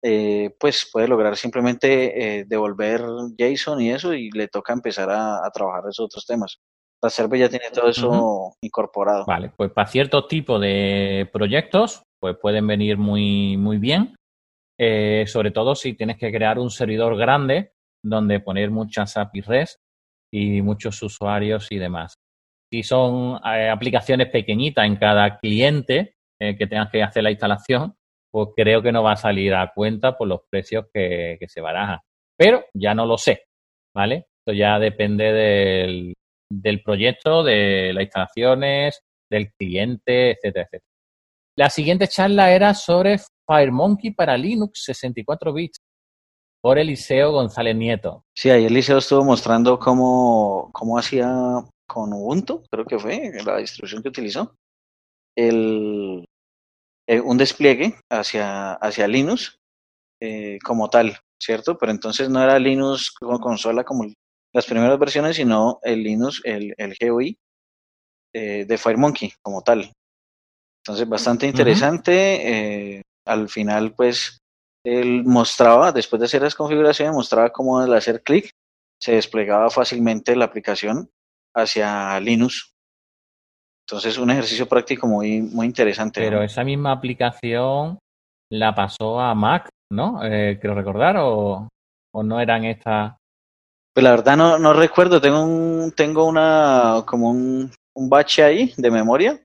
eh, 0.02 0.54
pues 0.60 0.90
puede 0.92 1.08
lograr 1.08 1.38
simplemente 1.38 2.40
eh, 2.40 2.46
devolver 2.46 3.02
JSON 3.38 3.82
y 3.82 3.92
eso 3.92 4.14
y 4.14 4.30
le 4.32 4.50
toca 4.50 4.74
empezar 4.74 5.10
a, 5.10 5.50
trabajar 5.54 5.84
esos 5.90 6.06
otros 6.06 6.26
temas. 6.26 6.58
La 7.02 7.10
Server 7.10 7.40
ya 7.40 7.50
tiene 7.50 7.70
todo 7.74 7.90
eso 7.90 8.54
incorporado. 8.62 9.26
Vale, 9.26 9.52
pues 9.56 9.72
para 9.72 9.90
cierto 9.90 10.26
tipo 10.26 10.60
de 10.60 11.30
proyectos 11.32 12.04
pues 12.20 12.38
pueden 12.42 12.66
venir 12.68 12.98
muy, 12.98 13.58
muy 13.58 13.78
bien. 13.78 14.16
sobre 15.28 15.52
todo 15.52 15.76
si 15.76 15.94
tienes 15.94 16.18
que 16.18 16.32
crear 16.32 16.60
un 16.60 16.70
servidor 16.70 17.18
grande 17.18 17.74
donde 18.02 18.40
poner 18.40 18.72
muchas 18.72 19.18
APIs 19.18 19.48
REST 19.48 19.83
y 20.34 20.64
muchos 20.64 21.02
usuarios 21.04 21.72
y 21.72 21.78
demás. 21.78 22.16
Si 22.72 22.82
son 22.82 23.40
eh, 23.46 23.70
aplicaciones 23.70 24.30
pequeñitas 24.30 24.86
en 24.86 24.96
cada 24.96 25.38
cliente 25.38 26.16
eh, 26.42 26.58
que 26.58 26.66
tengas 26.66 26.90
que 26.90 27.04
hacer 27.04 27.22
la 27.22 27.30
instalación, 27.30 27.94
pues 28.32 28.50
creo 28.56 28.82
que 28.82 28.92
no 28.92 29.04
va 29.04 29.12
a 29.12 29.16
salir 29.16 29.54
a 29.54 29.72
cuenta 29.76 30.18
por 30.18 30.28
los 30.28 30.40
precios 30.50 30.86
que, 30.92 31.38
se 31.48 31.62
barajan. 31.62 32.00
Pero 32.36 32.66
ya 32.74 32.96
no 32.96 33.06
lo 33.06 33.20
sé, 33.20 33.44
¿vale? 33.96 34.26
Esto 34.40 34.58
ya 34.58 34.80
depende 34.80 35.32
del, 35.32 36.16
del 36.52 36.82
proyecto, 36.82 37.44
de 37.44 37.92
las 37.94 38.06
instalaciones, 38.06 39.04
del 39.30 39.54
cliente, 39.54 40.32
etcétera, 40.32 40.66
etcétera. 40.66 40.90
La 41.56 41.70
siguiente 41.70 42.08
charla 42.08 42.52
era 42.52 42.74
sobre 42.74 43.18
FireMonkey 43.48 44.16
para 44.16 44.36
Linux 44.36 44.84
64 44.86 45.54
bits 45.54 45.78
por 46.64 46.80
Eliseo 46.80 47.34
González 47.34 47.76
Nieto. 47.76 48.24
Sí, 48.34 48.50
ahí 48.50 48.64
Eliseo 48.66 48.98
estuvo 48.98 49.26
mostrando 49.26 49.78
cómo, 49.78 50.70
cómo 50.72 50.98
hacía 50.98 51.30
con 51.86 52.14
Ubuntu, 52.14 52.64
creo 52.72 52.86
que 52.86 52.98
fue 52.98 53.34
la 53.46 53.58
distribución 53.58 54.02
que 54.02 54.08
utilizó, 54.08 54.56
el, 55.38 56.26
eh, 57.06 57.20
un 57.20 57.38
despliegue 57.38 57.96
hacia, 58.10 58.76
hacia 58.76 59.10
Linux 59.10 59.58
eh, 60.22 60.58
como 60.64 60.90
tal, 60.90 61.18
¿cierto? 61.38 61.78
Pero 61.78 61.92
entonces 61.92 62.30
no 62.30 62.42
era 62.42 62.58
Linux 62.60 63.12
como 63.12 63.42
consola 63.42 63.84
como 63.84 64.06
las 64.54 64.66
primeras 64.66 64.98
versiones, 64.98 65.36
sino 65.36 65.80
el 65.84 66.02
Linux, 66.02 66.42
el, 66.46 66.74
el 66.78 66.96
GUI 66.98 67.38
eh, 68.34 68.64
de 68.66 68.78
FireMonkey 68.78 69.34
como 69.42 69.64
tal. 69.64 69.92
Entonces, 70.82 71.10
bastante 71.10 71.46
interesante. 71.46 73.04
al 73.26 73.50
final, 73.50 73.94
pues, 73.96 74.43
él 74.84 75.24
mostraba, 75.26 75.92
después 75.92 76.20
de 76.20 76.26
hacer 76.26 76.42
las 76.42 76.56
configuraciones, 76.56 77.14
mostraba 77.14 77.52
cómo 77.52 77.80
al 77.80 77.94
hacer 77.94 78.22
clic 78.22 78.52
se 79.02 79.14
desplegaba 79.14 79.70
fácilmente 79.70 80.36
la 80.36 80.46
aplicación 80.46 81.10
hacia 81.56 82.20
Linux. 82.20 82.74
Entonces, 83.88 84.18
un 84.18 84.32
ejercicio 84.32 84.68
práctico 84.68 85.08
muy, 85.08 85.42
muy 85.42 85.66
interesante. 85.66 86.22
Pero 86.22 86.42
esa 86.42 86.64
misma 86.64 86.94
aplicación 86.94 88.00
la 88.50 88.74
pasó 88.74 89.20
a 89.20 89.34
Mac, 89.36 89.70
¿no? 89.92 90.24
Eh, 90.24 90.58
quiero 90.60 90.76
recordar, 90.76 91.18
o, 91.18 91.68
o 92.14 92.24
no 92.24 92.40
eran 92.40 92.64
estas. 92.66 93.16
Pues 93.94 94.04
la 94.04 94.12
verdad 94.12 94.38
no, 94.38 94.58
no 94.58 94.74
recuerdo, 94.74 95.22
tengo 95.22 95.44
un, 95.44 95.92
tengo 95.96 96.26
una 96.26 97.04
como 97.06 97.30
un, 97.30 97.72
un 97.96 98.10
bache 98.10 98.44
ahí 98.44 98.74
de 98.78 98.90
memoria. 98.90 99.40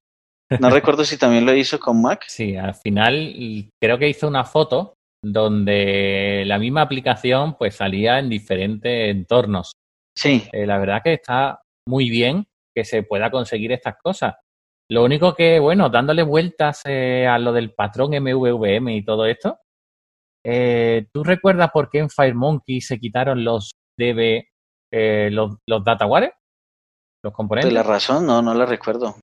No 0.60 0.70
recuerdo 0.70 1.04
si 1.04 1.18
también 1.18 1.44
lo 1.44 1.54
hizo 1.54 1.78
con 1.78 2.00
Mac. 2.00 2.24
Sí, 2.28 2.56
al 2.56 2.74
final 2.74 3.34
creo 3.82 3.98
que 3.98 4.08
hizo 4.08 4.28
una 4.28 4.44
foto 4.44 4.94
donde 5.22 6.44
la 6.46 6.58
misma 6.58 6.82
aplicación 6.82 7.56
pues 7.56 7.76
salía 7.76 8.18
en 8.18 8.28
diferentes 8.28 9.10
entornos. 9.10 9.72
Sí. 10.16 10.44
Eh, 10.52 10.66
la 10.66 10.78
verdad 10.78 11.02
que 11.02 11.14
está 11.14 11.62
muy 11.86 12.10
bien 12.10 12.46
que 12.74 12.84
se 12.84 13.02
pueda 13.02 13.30
conseguir 13.30 13.72
estas 13.72 13.96
cosas. 14.02 14.34
Lo 14.90 15.04
único 15.04 15.34
que, 15.34 15.58
bueno, 15.58 15.90
dándole 15.90 16.22
vueltas 16.22 16.82
eh, 16.86 17.26
a 17.26 17.38
lo 17.38 17.52
del 17.52 17.74
patrón 17.74 18.10
MVVM 18.10 18.88
y 18.90 19.04
todo 19.04 19.26
esto, 19.26 19.58
eh, 20.44 21.06
¿tú 21.12 21.24
recuerdas 21.24 21.70
por 21.72 21.90
qué 21.90 21.98
en 21.98 22.10
FireMonkey 22.10 22.80
se 22.80 22.98
quitaron 22.98 23.44
los 23.44 23.72
DB, 23.98 24.44
los, 25.30 25.56
los 25.66 25.84
DataWare? 25.84 26.32
Los 27.22 27.34
componentes. 27.34 27.70
De 27.70 27.74
la 27.74 27.82
razón, 27.82 28.24
no, 28.24 28.40
no 28.40 28.54
la 28.54 28.64
recuerdo. 28.64 29.16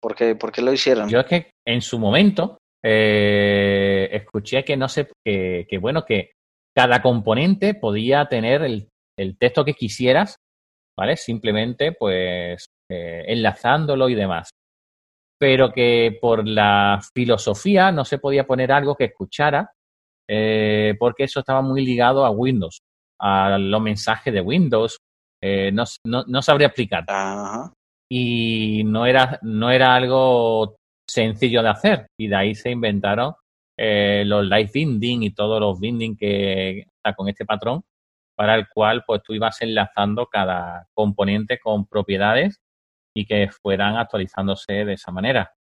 ¿Por 0.00 0.14
qué, 0.14 0.36
¿Por 0.36 0.52
qué 0.52 0.62
lo 0.62 0.72
hicieron? 0.72 1.08
Yo 1.08 1.20
es 1.20 1.26
que 1.26 1.50
en 1.66 1.82
su 1.82 1.98
momento 1.98 2.58
eh, 2.84 4.08
escuché 4.12 4.64
que 4.64 4.76
no 4.76 4.88
sé, 4.88 5.08
que, 5.24 5.66
que, 5.68 5.78
bueno, 5.78 6.04
que 6.04 6.32
cada 6.74 7.02
componente 7.02 7.74
podía 7.74 8.26
tener 8.26 8.62
el, 8.62 8.88
el 9.18 9.38
texto 9.38 9.64
que 9.64 9.74
quisieras 9.74 10.36
¿vale? 10.96 11.16
Simplemente, 11.16 11.92
pues, 11.92 12.66
eh, 12.90 13.24
enlazándolo 13.26 14.08
y 14.08 14.14
demás. 14.14 14.50
Pero 15.38 15.70
que 15.70 16.18
por 16.20 16.46
la 16.48 17.00
filosofía 17.14 17.92
no 17.92 18.04
se 18.04 18.18
podía 18.18 18.46
poner 18.46 18.72
algo 18.72 18.94
que 18.94 19.04
escuchara, 19.04 19.70
eh, 20.28 20.94
porque 20.98 21.24
eso 21.24 21.40
estaba 21.40 21.60
muy 21.60 21.84
ligado 21.84 22.24
a 22.24 22.30
Windows, 22.30 22.80
a 23.20 23.58
los 23.58 23.82
mensajes 23.82 24.32
de 24.32 24.40
Windows. 24.40 24.98
No, 25.72 25.84
no, 26.04 26.24
no, 26.26 26.42
sabría 26.42 26.68
explicar. 26.68 27.04
Ajá. 27.06 27.72
Y 28.10 28.82
no 28.84 29.06
era, 29.06 29.38
no 29.42 29.70
era 29.70 29.94
algo 29.94 30.76
sencillo 31.08 31.62
de 31.62 31.68
hacer. 31.68 32.06
Y 32.18 32.28
de 32.28 32.36
ahí 32.36 32.54
se 32.54 32.70
inventaron 32.70 33.34
eh, 33.78 34.24
los 34.26 34.44
live 34.44 34.70
binding 34.72 35.22
y 35.22 35.34
todos 35.34 35.60
los 35.60 35.78
binding 35.78 36.16
que 36.16 36.80
está 36.80 37.14
con 37.14 37.28
este 37.28 37.44
patrón 37.44 37.82
para 38.34 38.54
el 38.54 38.68
cual 38.68 39.02
pues 39.06 39.22
tú 39.22 39.32
ibas 39.32 39.60
enlazando 39.62 40.26
cada 40.26 40.86
componente 40.94 41.58
con 41.58 41.86
propiedades 41.86 42.60
y 43.14 43.24
que 43.26 43.48
fueran 43.50 43.96
actualizándose 43.96 44.84
de 44.84 44.92
esa 44.92 45.10
manera. 45.10 45.52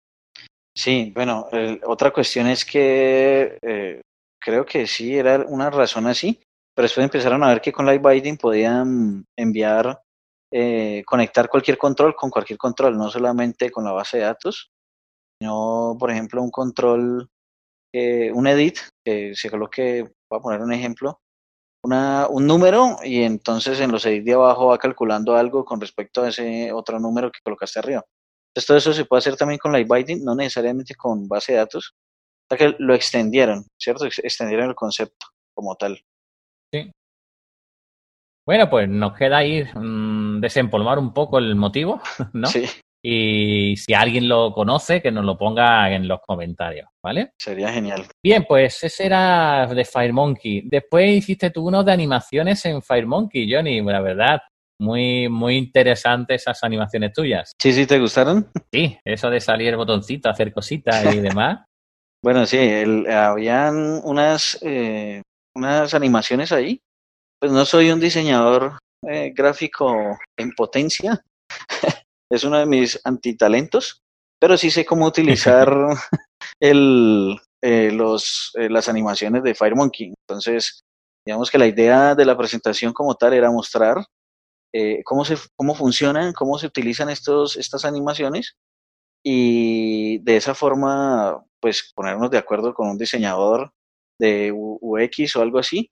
Sí, 0.76 1.12
bueno, 1.14 1.46
otra 1.87 2.11
cuestión 2.11 2.48
es 2.48 2.64
que 2.64 3.59
eh, 3.62 4.00
creo 4.40 4.66
que 4.66 4.88
sí 4.88 5.16
era 5.16 5.38
una 5.46 5.70
razón 5.70 6.09
así, 6.09 6.40
pero 6.74 6.85
después 6.85 7.04
empezaron 7.04 7.44
a 7.44 7.48
ver 7.48 7.61
que 7.61 7.72
con 7.72 7.87
Live 7.87 8.02
Binding 8.11 8.37
podían 8.37 9.24
enviar, 9.37 10.00
eh, 10.52 11.04
conectar 11.07 11.48
cualquier 11.48 11.78
control 11.78 12.16
con 12.16 12.28
cualquier 12.28 12.59
control, 12.59 12.98
no 12.98 13.09
solamente 13.09 13.70
con 13.70 13.85
la 13.85 13.92
base 13.92 14.18
de 14.18 14.24
datos, 14.24 14.70
sino, 15.40 15.97
por 15.99 16.11
ejemplo, 16.11 16.42
un 16.42 16.51
control, 16.51 17.29
un 17.92 18.47
edit, 18.47 18.79
que 19.05 19.35
se 19.35 19.51
coloque, 19.51 20.03
voy 20.29 20.38
a 20.38 20.42
poner 20.42 20.61
un 20.61 20.73
ejemplo, 20.73 21.20
una, 21.85 22.27
un 22.29 22.47
número 22.47 22.97
y 23.05 23.23
entonces 23.23 23.79
en 23.81 23.92
los 23.92 24.07
edits 24.07 24.25
de 24.25 24.33
abajo 24.33 24.68
va 24.68 24.79
calculando 24.79 25.37
algo 25.37 25.64
con 25.64 25.81
respecto 25.81 26.23
a 26.23 26.29
ese 26.29 26.73
otro 26.73 26.99
número 26.99 27.31
que 27.31 27.40
colocaste 27.44 27.79
arriba. 27.79 28.03
Entonces 28.49 28.66
todo 28.66 28.77
eso 28.79 28.92
se 28.92 29.05
puede 29.05 29.18
hacer 29.18 29.37
también 29.37 29.59
con 29.59 29.73
live 29.73 29.88
binding, 29.90 30.25
no 30.25 30.35
necesariamente 30.35 30.94
con 30.94 31.29
base 31.29 31.53
de 31.53 31.59
datos, 31.59 31.94
hasta 32.44 32.57
que 32.57 32.77
lo 32.79 32.94
extendieron, 32.94 33.64
¿cierto? 33.79 34.07
Extendieron 34.07 34.68
el 34.68 34.75
concepto 34.75 35.27
como 35.55 35.77
tal. 35.77 36.01
Sí. 36.73 36.90
Bueno, 38.47 38.68
pues 38.70 38.88
nos 38.88 39.16
queda 39.16 39.38
ahí 39.38 39.64
mmm, 39.75 40.40
desempolvar 40.40 40.99
un 40.99 41.12
poco 41.12 41.38
el 41.38 41.55
motivo, 41.57 42.01
¿no? 42.33 42.47
Sí. 42.47 42.66
Y 43.07 43.77
si 43.77 43.93
alguien 43.93 44.29
lo 44.31 44.55
conoce, 44.55 45.03
que 45.03 45.12
nos 45.12 45.27
lo 45.27 45.37
ponga 45.37 45.93
en 45.93 46.09
los 46.09 46.21
comentarios, 46.23 46.88
¿vale? 47.03 47.33
Sería 47.38 47.71
genial. 47.71 48.07
Bien, 48.23 48.47
pues 48.49 48.83
ese 48.83 49.05
era 49.05 49.67
de 49.67 49.85
FireMonkey. 49.85 50.62
Después 50.64 51.11
hiciste 51.19 51.51
tú 51.51 51.69
uno 51.69 51.85
de 51.85 51.93
animaciones 51.93 52.64
en 52.64 52.81
FireMonkey, 52.81 53.53
Johnny, 53.53 53.83
la 53.83 54.01
verdad. 54.01 54.40
Muy, 54.81 55.29
muy 55.29 55.57
interesantes 55.57 56.43
esas 56.43 56.64
animaciones 56.64 57.12
tuyas. 57.12 57.53
Sí, 57.61 57.75
sí, 57.75 57.87
¿te 57.87 58.01
gustaron? 58.01 58.51
Sí, 58.73 58.99
eso 59.05 59.29
de 59.29 59.40
salir 59.40 59.69
el 59.69 59.77
botoncito, 59.77 60.31
hacer 60.31 60.51
cositas 60.51 61.14
y 61.14 61.21
demás. 61.21 61.61
bueno, 62.23 62.47
sí, 62.47 62.57
el, 62.57 63.07
habían 63.07 64.01
unas, 64.03 64.59
eh, 64.62 65.21
unas 65.55 65.93
animaciones 65.93 66.53
ahí. 66.53 66.81
Pues 67.38 67.53
no 67.53 67.67
soy 67.67 67.90
un 67.90 68.01
diseñador 68.01 68.79
eh, 69.07 69.33
gráfico 69.35 70.17
en 70.38 70.53
potencia, 70.53 71.21
es 72.30 72.44
uno 72.44 72.58
de 72.58 72.66
mis 72.66 73.00
antitalentos, 73.04 74.02
pero 74.40 74.56
sí 74.56 74.70
sé 74.70 74.84
cómo 74.84 75.06
utilizar 75.06 75.68
el, 76.60 77.37
eh, 77.62 77.90
los, 77.92 78.52
eh, 78.54 78.68
las 78.68 78.88
animaciones 78.88 79.42
de 79.42 79.54
FireMonkey. 79.54 80.14
Entonces, 80.28 80.82
digamos 81.26 81.50
que 81.50 81.58
la 81.58 81.66
idea 81.66 82.14
de 82.14 82.24
la 82.24 82.37
presentación 82.37 82.92
como 82.92 83.14
tal 83.14 83.32
era 83.32 83.50
mostrar 83.50 84.04
eh, 84.74 85.02
cómo, 85.04 85.24
se, 85.24 85.37
cómo 85.56 85.74
funcionan, 85.74 86.32
cómo 86.32 86.58
se 86.58 86.66
utilizan 86.66 87.08
estos, 87.08 87.56
estas 87.56 87.84
animaciones 87.84 88.56
y 89.24 90.18
de 90.18 90.37
esa 90.37 90.54
forma, 90.54 91.42
pues 91.60 91.92
ponernos 91.94 92.30
de 92.30 92.38
acuerdo 92.38 92.74
con 92.74 92.88
un 92.88 92.98
diseñador 92.98 93.72
de 94.20 94.52
UX 94.52 95.37
o 95.37 95.42
algo 95.42 95.58
así 95.58 95.90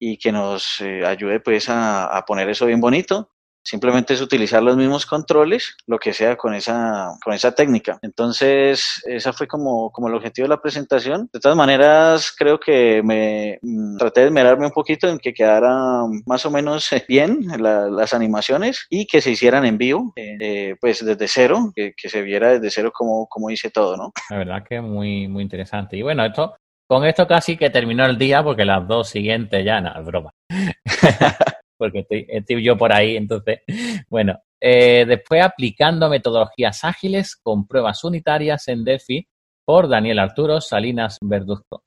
y 0.00 0.18
que 0.18 0.32
nos 0.32 0.80
eh, 0.80 1.06
ayude 1.06 1.40
pues 1.40 1.68
a, 1.68 2.06
a 2.06 2.24
poner 2.24 2.48
eso 2.48 2.66
bien 2.66 2.80
bonito 2.80 3.30
Simplemente 3.64 4.14
es 4.14 4.20
utilizar 4.20 4.62
los 4.62 4.76
mismos 4.76 5.06
controles, 5.06 5.76
lo 5.86 5.98
que 5.98 6.12
sea 6.12 6.36
con 6.36 6.54
esa, 6.54 7.10
con 7.24 7.32
esa 7.32 7.54
técnica. 7.54 7.98
Entonces, 8.02 9.00
esa 9.04 9.32
fue 9.32 9.46
como, 9.46 9.90
como 9.92 10.08
el 10.08 10.14
objetivo 10.14 10.46
de 10.46 10.54
la 10.54 10.60
presentación. 10.60 11.28
De 11.32 11.40
todas 11.40 11.56
maneras, 11.56 12.34
creo 12.36 12.58
que 12.58 13.02
me 13.04 13.58
mm, 13.62 13.96
traté 13.98 14.22
de 14.22 14.26
esmerarme 14.26 14.66
un 14.66 14.72
poquito 14.72 15.08
en 15.08 15.18
que 15.18 15.32
quedara 15.32 16.02
más 16.26 16.44
o 16.44 16.50
menos 16.50 16.90
bien 17.08 17.40
la, 17.58 17.88
las 17.88 18.14
animaciones 18.14 18.86
y 18.90 19.06
que 19.06 19.20
se 19.20 19.30
hicieran 19.30 19.64
en 19.64 19.78
vivo, 19.78 20.12
eh, 20.16 20.74
pues 20.80 21.04
desde 21.04 21.28
cero, 21.28 21.72
que, 21.74 21.92
que, 21.96 22.08
se 22.08 22.22
viera 22.22 22.52
desde 22.52 22.70
cero 22.70 22.90
como, 22.92 23.26
como 23.28 23.50
hice 23.50 23.70
todo, 23.70 23.96
¿no? 23.96 24.12
La 24.30 24.38
verdad 24.38 24.64
que 24.68 24.80
muy, 24.80 25.28
muy 25.28 25.42
interesante. 25.42 25.96
Y 25.96 26.02
bueno, 26.02 26.24
esto, 26.24 26.56
con 26.88 27.04
esto 27.04 27.26
casi 27.26 27.56
que 27.56 27.70
terminó 27.70 28.04
el 28.04 28.18
día 28.18 28.42
porque 28.42 28.64
las 28.64 28.86
dos 28.86 29.08
siguientes 29.08 29.64
ya, 29.64 29.80
nada, 29.80 30.00
broma. 30.00 30.30
porque 31.82 31.98
estoy, 32.00 32.26
estoy, 32.28 32.62
yo 32.62 32.76
por 32.76 32.92
ahí, 32.92 33.16
entonces, 33.16 33.60
bueno. 34.08 34.40
Eh, 34.64 35.04
después 35.08 35.42
aplicando 35.42 36.08
metodologías 36.08 36.84
ágiles 36.84 37.34
con 37.34 37.66
pruebas 37.66 38.04
unitarias 38.04 38.68
en 38.68 38.84
Delphi 38.84 39.26
por 39.66 39.88
Daniel 39.88 40.20
Arturo 40.20 40.60
Salinas 40.60 41.18
Verduzco. 41.20 41.82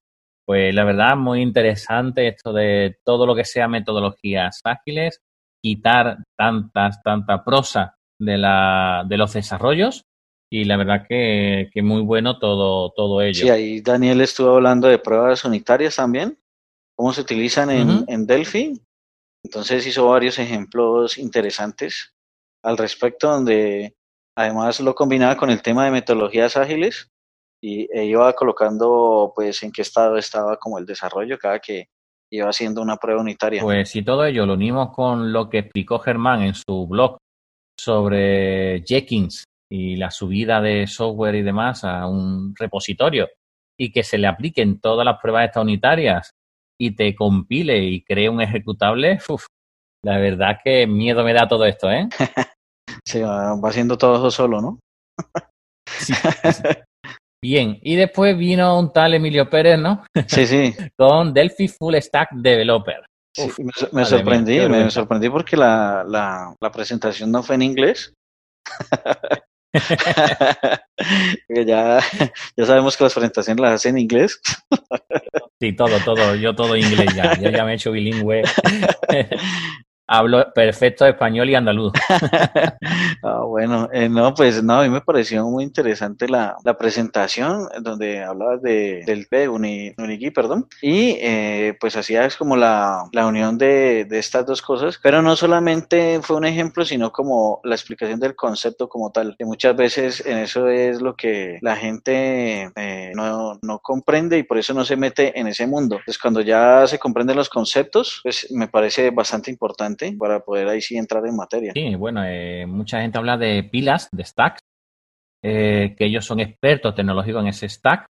Pues 0.45 0.75
la 0.75 0.83
verdad, 0.83 1.15
muy 1.15 1.41
interesante 1.41 2.27
esto 2.27 2.51
de 2.51 2.97
todo 3.05 3.25
lo 3.25 3.33
que 3.33 3.45
sea 3.45 3.69
metodologías 3.69 4.59
ágiles, 4.65 5.21
quitar 5.63 6.17
tantas, 6.37 7.01
tanta 7.01 7.45
prosa 7.45 7.95
de, 8.19 8.37
la, 8.37 9.05
de 9.07 9.17
los 9.17 9.31
desarrollos 9.31 10.03
y 10.51 10.65
la 10.65 10.75
verdad 10.75 11.05
que, 11.07 11.69
que 11.73 11.81
muy 11.81 12.01
bueno 12.01 12.39
todo, 12.39 12.91
todo 12.91 13.21
ello. 13.21 13.45
Sí, 13.45 13.49
ahí 13.49 13.79
Daniel 13.79 14.19
estuvo 14.19 14.55
hablando 14.55 14.89
de 14.89 14.99
pruebas 14.99 15.45
unitarias 15.45 15.95
también, 15.95 16.37
cómo 16.93 17.13
se 17.13 17.21
utilizan 17.21 17.69
en, 17.69 17.89
uh 17.89 17.93
-huh. 17.93 18.05
en 18.09 18.27
Delphi 18.27 18.81
entonces 19.45 19.85
hizo 19.85 20.07
varios 20.07 20.39
ejemplos 20.39 21.19
interesantes 21.19 22.15
al 22.63 22.79
respecto, 22.79 23.29
donde 23.29 23.93
además 24.35 24.79
lo 24.79 24.95
combinaba 24.95 25.37
con 25.37 25.51
el 25.51 25.61
tema 25.61 25.85
de 25.85 25.91
metodologías 25.91 26.57
ágiles 26.57 27.09
y 27.61 27.87
e 27.95 28.05
iba 28.05 28.33
colocando 28.33 29.31
pues 29.35 29.61
en 29.61 29.71
qué 29.71 29.83
estado 29.83 30.17
estaba 30.17 30.57
como 30.57 30.79
el 30.79 30.87
desarrollo 30.87 31.37
cada 31.37 31.59
que 31.59 31.89
iba 32.33 32.49
haciendo 32.49 32.81
una 32.81 32.97
prueba 32.97 33.21
unitaria. 33.21 33.61
Pues 33.61 33.89
si 33.89 34.03
todo 34.03 34.25
ello 34.25 34.47
lo 34.47 34.55
unimos 34.55 34.91
con 34.95 35.31
lo 35.31 35.47
que 35.47 35.59
explicó 35.59 35.99
Germán 35.99 36.41
en 36.41 36.55
su 36.55 36.87
blog 36.87 37.17
sobre 37.79 38.83
Jenkins 38.83 39.43
y 39.71 39.95
la 39.95 40.09
subida 40.09 40.59
de 40.59 40.87
software 40.87 41.35
y 41.35 41.43
demás 41.43 41.83
a 41.83 42.07
un 42.07 42.55
repositorio 42.55 43.27
y 43.79 43.91
que 43.91 44.01
se 44.01 44.17
le 44.17 44.25
apliquen 44.25 44.79
todas 44.79 45.05
las 45.05 45.19
pruebas 45.21 45.55
unitarias 45.55 46.31
y 46.79 46.95
te 46.95 47.15
compile 47.15 47.79
y 47.83 48.03
cree 48.03 48.29
un 48.29 48.41
ejecutable, 48.41 49.19
uf, 49.29 49.45
la 50.03 50.17
verdad 50.17 50.59
que 50.63 50.85
miedo 50.87 51.23
me 51.23 51.33
da 51.33 51.47
todo 51.47 51.65
esto, 51.65 51.91
¿eh? 51.91 52.07
Se 53.07 53.23
va, 53.23 53.53
haciendo 53.63 53.97
todo 53.97 54.17
eso 54.17 54.31
solo, 54.31 54.61
¿no? 54.61 54.79
sí, 55.87 56.13
Bien, 57.43 57.77
y 57.83 57.95
después 57.95 58.35
vino 58.37 58.79
un 58.79 58.91
tal 58.91 59.13
Emilio 59.13 59.47
Pérez, 59.49 59.77
¿no? 59.77 60.03
Sí, 60.27 60.47
sí. 60.47 60.75
Con 60.97 61.31
Delphi 61.31 61.67
Full 61.67 61.95
Stack 61.95 62.31
Developer. 62.31 63.05
me, 63.91 64.05
sorprendí, 64.05 64.59
me 64.67 64.89
sorprendí 64.89 65.29
porque 65.29 65.55
la, 65.55 66.03
la, 66.07 66.55
la 66.59 66.71
presentación 66.71 67.31
no 67.31 67.43
fue 67.43 67.55
en 67.55 67.61
inglés. 67.61 68.13
ya, 71.65 71.99
ya 72.57 72.65
sabemos 72.65 72.97
que 72.97 73.03
las 73.03 73.13
presentaciones 73.13 73.61
las 73.61 73.73
hacen 73.73 73.95
en 73.95 74.03
inglés. 74.03 74.39
sí, 75.59 75.73
todo, 75.73 75.99
todo, 76.03 76.35
yo 76.35 76.55
todo 76.55 76.75
inglés 76.75 77.13
ya, 77.15 77.37
yo 77.39 77.49
ya 77.49 77.65
me 77.65 77.73
he 77.73 77.75
hecho 77.75 77.91
bilingüe. 77.91 78.43
Hablo 80.07 80.53
perfecto 80.53 81.05
español 81.07 81.49
y 81.49 81.55
andaluz. 81.55 81.91
ah, 83.23 83.41
bueno, 83.47 83.89
eh, 83.91 84.07
no, 84.07 84.35
pues 84.35 84.61
no, 84.61 84.75
a 84.75 84.83
mí 84.83 84.89
me 84.89 85.01
pareció 85.01 85.43
muy 85.45 85.63
interesante 85.63 86.29
la, 86.29 86.55
la 86.63 86.77
presentación 86.77 87.67
donde 87.81 88.23
hablabas 88.23 88.61
de, 88.61 89.01
del 89.03 89.25
P, 89.25 89.49
Uni, 89.49 89.93
Unigui, 89.97 90.29
perdón, 90.29 90.67
y 90.79 91.17
eh, 91.19 91.75
pues 91.79 91.95
hacías 91.95 92.37
como 92.37 92.55
la, 92.55 93.05
la 93.13 93.25
unión 93.25 93.57
de, 93.57 94.05
de, 94.05 94.19
estas 94.19 94.45
dos 94.45 94.61
cosas, 94.61 94.99
pero 95.01 95.23
no 95.23 95.35
solamente 95.35 96.19
fue 96.21 96.37
un 96.37 96.45
ejemplo, 96.45 96.85
sino 96.85 97.11
como 97.11 97.59
la 97.63 97.73
explicación 97.73 98.19
del 98.19 98.35
concepto 98.35 98.87
como 98.87 99.11
tal, 99.11 99.35
que 99.39 99.45
muchas 99.45 99.75
veces 99.75 100.23
en 100.23 100.37
eso 100.37 100.69
es 100.69 101.01
lo 101.01 101.15
que 101.15 101.57
la 101.61 101.75
gente 101.77 102.69
eh, 102.75 103.11
no, 103.15 103.57
no 103.63 103.79
comprende 103.79 104.37
y 104.37 104.43
por 104.43 104.59
eso 104.59 104.75
no 104.75 104.85
se 104.85 104.97
mete 104.97 105.39
en 105.39 105.47
ese 105.47 105.65
mundo. 105.65 105.95
Entonces 105.95 106.21
cuando 106.21 106.41
ya 106.41 106.85
se 106.85 106.99
comprenden 106.99 107.37
los 107.37 107.49
conceptos, 107.49 108.19
pues 108.21 108.51
me 108.51 108.67
parece 108.67 109.09
bastante 109.09 109.49
importante 109.49 109.94
para 110.17 110.39
poder 110.39 110.67
ahí 110.67 110.81
sí 110.81 110.97
entrar 110.97 111.25
en 111.25 111.35
materia. 111.35 111.71
Sí, 111.73 111.95
bueno, 111.95 112.23
eh, 112.25 112.65
mucha 112.65 113.01
gente 113.01 113.17
habla 113.17 113.37
de 113.37 113.63
pilas, 113.63 114.09
de 114.11 114.23
stacks, 114.23 114.59
eh, 115.43 115.95
que 115.97 116.05
ellos 116.05 116.25
son 116.25 116.39
expertos 116.39 116.95
tecnológicos 116.95 117.41
en 117.41 117.47
ese 117.47 117.69
stack. 117.69 118.05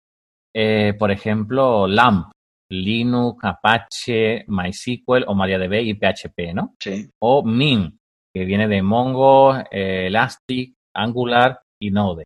Eh, 0.54 0.94
por 0.98 1.12
ejemplo, 1.12 1.88
LAMP, 1.88 2.32
Linux, 2.72 3.44
Apache, 3.44 4.46
MySQL 4.48 5.26
o 5.28 5.36
MariaDB 5.36 5.82
y 5.82 5.94
PHP, 5.94 6.54
¿no? 6.54 6.76
Sí. 6.80 7.10
O 7.22 7.44
MIN, 7.44 7.98
que 8.34 8.46
viene 8.46 8.68
de 8.68 8.82
Mongo, 8.82 9.56
Elastic, 9.72 10.74
Angular 10.96 11.62
y 11.82 11.92
Node. 11.92 12.24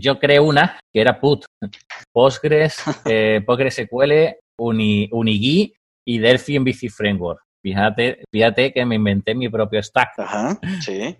yo 0.00 0.18
creé 0.18 0.40
una 0.40 0.78
que 0.92 1.00
era 1.00 1.20
PUT, 1.20 1.44
Postgres, 2.12 2.82
PostgreSQL, 3.46 4.36
Uni, 4.60 5.08
Unigui 5.12 5.72
y 6.06 6.18
Delphi 6.18 6.58
MVC 6.58 6.88
Framework. 6.88 7.47
Fíjate, 7.62 8.24
fíjate 8.32 8.72
que 8.72 8.84
me 8.84 8.94
inventé 8.96 9.34
mi 9.34 9.48
propio 9.48 9.82
stack. 9.82 10.18
Ajá, 10.18 10.58
sí. 10.80 11.18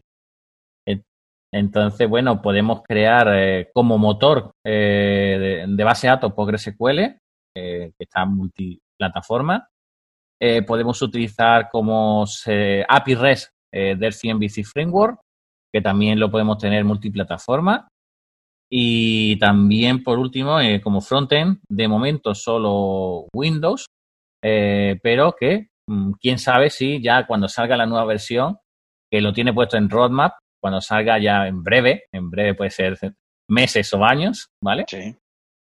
Entonces, 1.52 2.08
bueno, 2.08 2.42
podemos 2.42 2.82
crear 2.82 3.28
eh, 3.34 3.70
como 3.72 3.96
motor 3.96 4.52
eh, 4.66 5.64
de, 5.66 5.84
base 5.84 6.06
de 6.06 6.12
datos 6.12 6.32
PostgreSQL, 6.34 6.98
eh, 7.00 7.92
que 7.96 8.04
está 8.04 8.24
multiplataforma. 8.26 9.68
podemos 10.66 11.00
utilizar 11.02 11.68
como 11.70 12.24
API 12.88 13.14
REST 13.14 13.50
del 13.72 14.14
CMVC 14.14 14.64
Framework, 14.64 15.20
que 15.72 15.80
también 15.80 16.20
lo 16.20 16.30
podemos 16.30 16.58
tener 16.58 16.84
multiplataforma. 16.84 17.88
Y 18.70 19.38
también, 19.38 20.04
por 20.04 20.18
último, 20.18 20.58
como 20.82 21.00
frontend, 21.00 21.60
de 21.68 21.88
momento 21.88 22.34
solo 22.34 23.26
Windows, 23.34 23.86
pero 24.40 25.34
que 25.38 25.68
quién 26.20 26.38
sabe 26.38 26.70
si 26.70 27.02
ya 27.02 27.26
cuando 27.26 27.48
salga 27.48 27.76
la 27.76 27.86
nueva 27.86 28.04
versión, 28.04 28.58
que 29.10 29.20
lo 29.20 29.32
tiene 29.32 29.52
puesto 29.52 29.76
en 29.76 29.88
roadmap, 29.88 30.34
cuando 30.60 30.80
salga 30.80 31.18
ya 31.18 31.46
en 31.46 31.62
breve, 31.62 32.04
en 32.12 32.30
breve 32.30 32.54
puede 32.54 32.70
ser 32.70 32.98
meses 33.48 33.92
o 33.94 34.04
años, 34.04 34.48
¿vale? 34.62 34.84
Sí. 34.88 35.16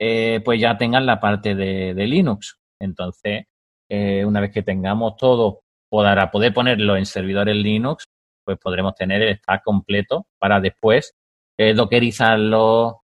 Eh, 0.00 0.40
pues 0.44 0.60
ya 0.60 0.76
tengan 0.76 1.06
la 1.06 1.20
parte 1.20 1.54
de, 1.54 1.94
Linux. 1.94 2.56
Entonces, 2.80 3.44
eh, 3.90 4.24
una 4.24 4.40
vez 4.40 4.50
que 4.52 4.62
tengamos 4.62 5.16
todo 5.16 5.60
para 5.90 6.30
poder 6.30 6.52
ponerlo 6.52 6.96
en 6.96 7.06
servidores 7.06 7.56
Linux, 7.56 8.04
pues 8.44 8.58
podremos 8.58 8.94
tener 8.94 9.22
el 9.22 9.36
stack 9.36 9.62
completo 9.62 10.26
para 10.40 10.60
después 10.60 11.12
eh, 11.58 11.74
dockerizarlo, 11.74 13.02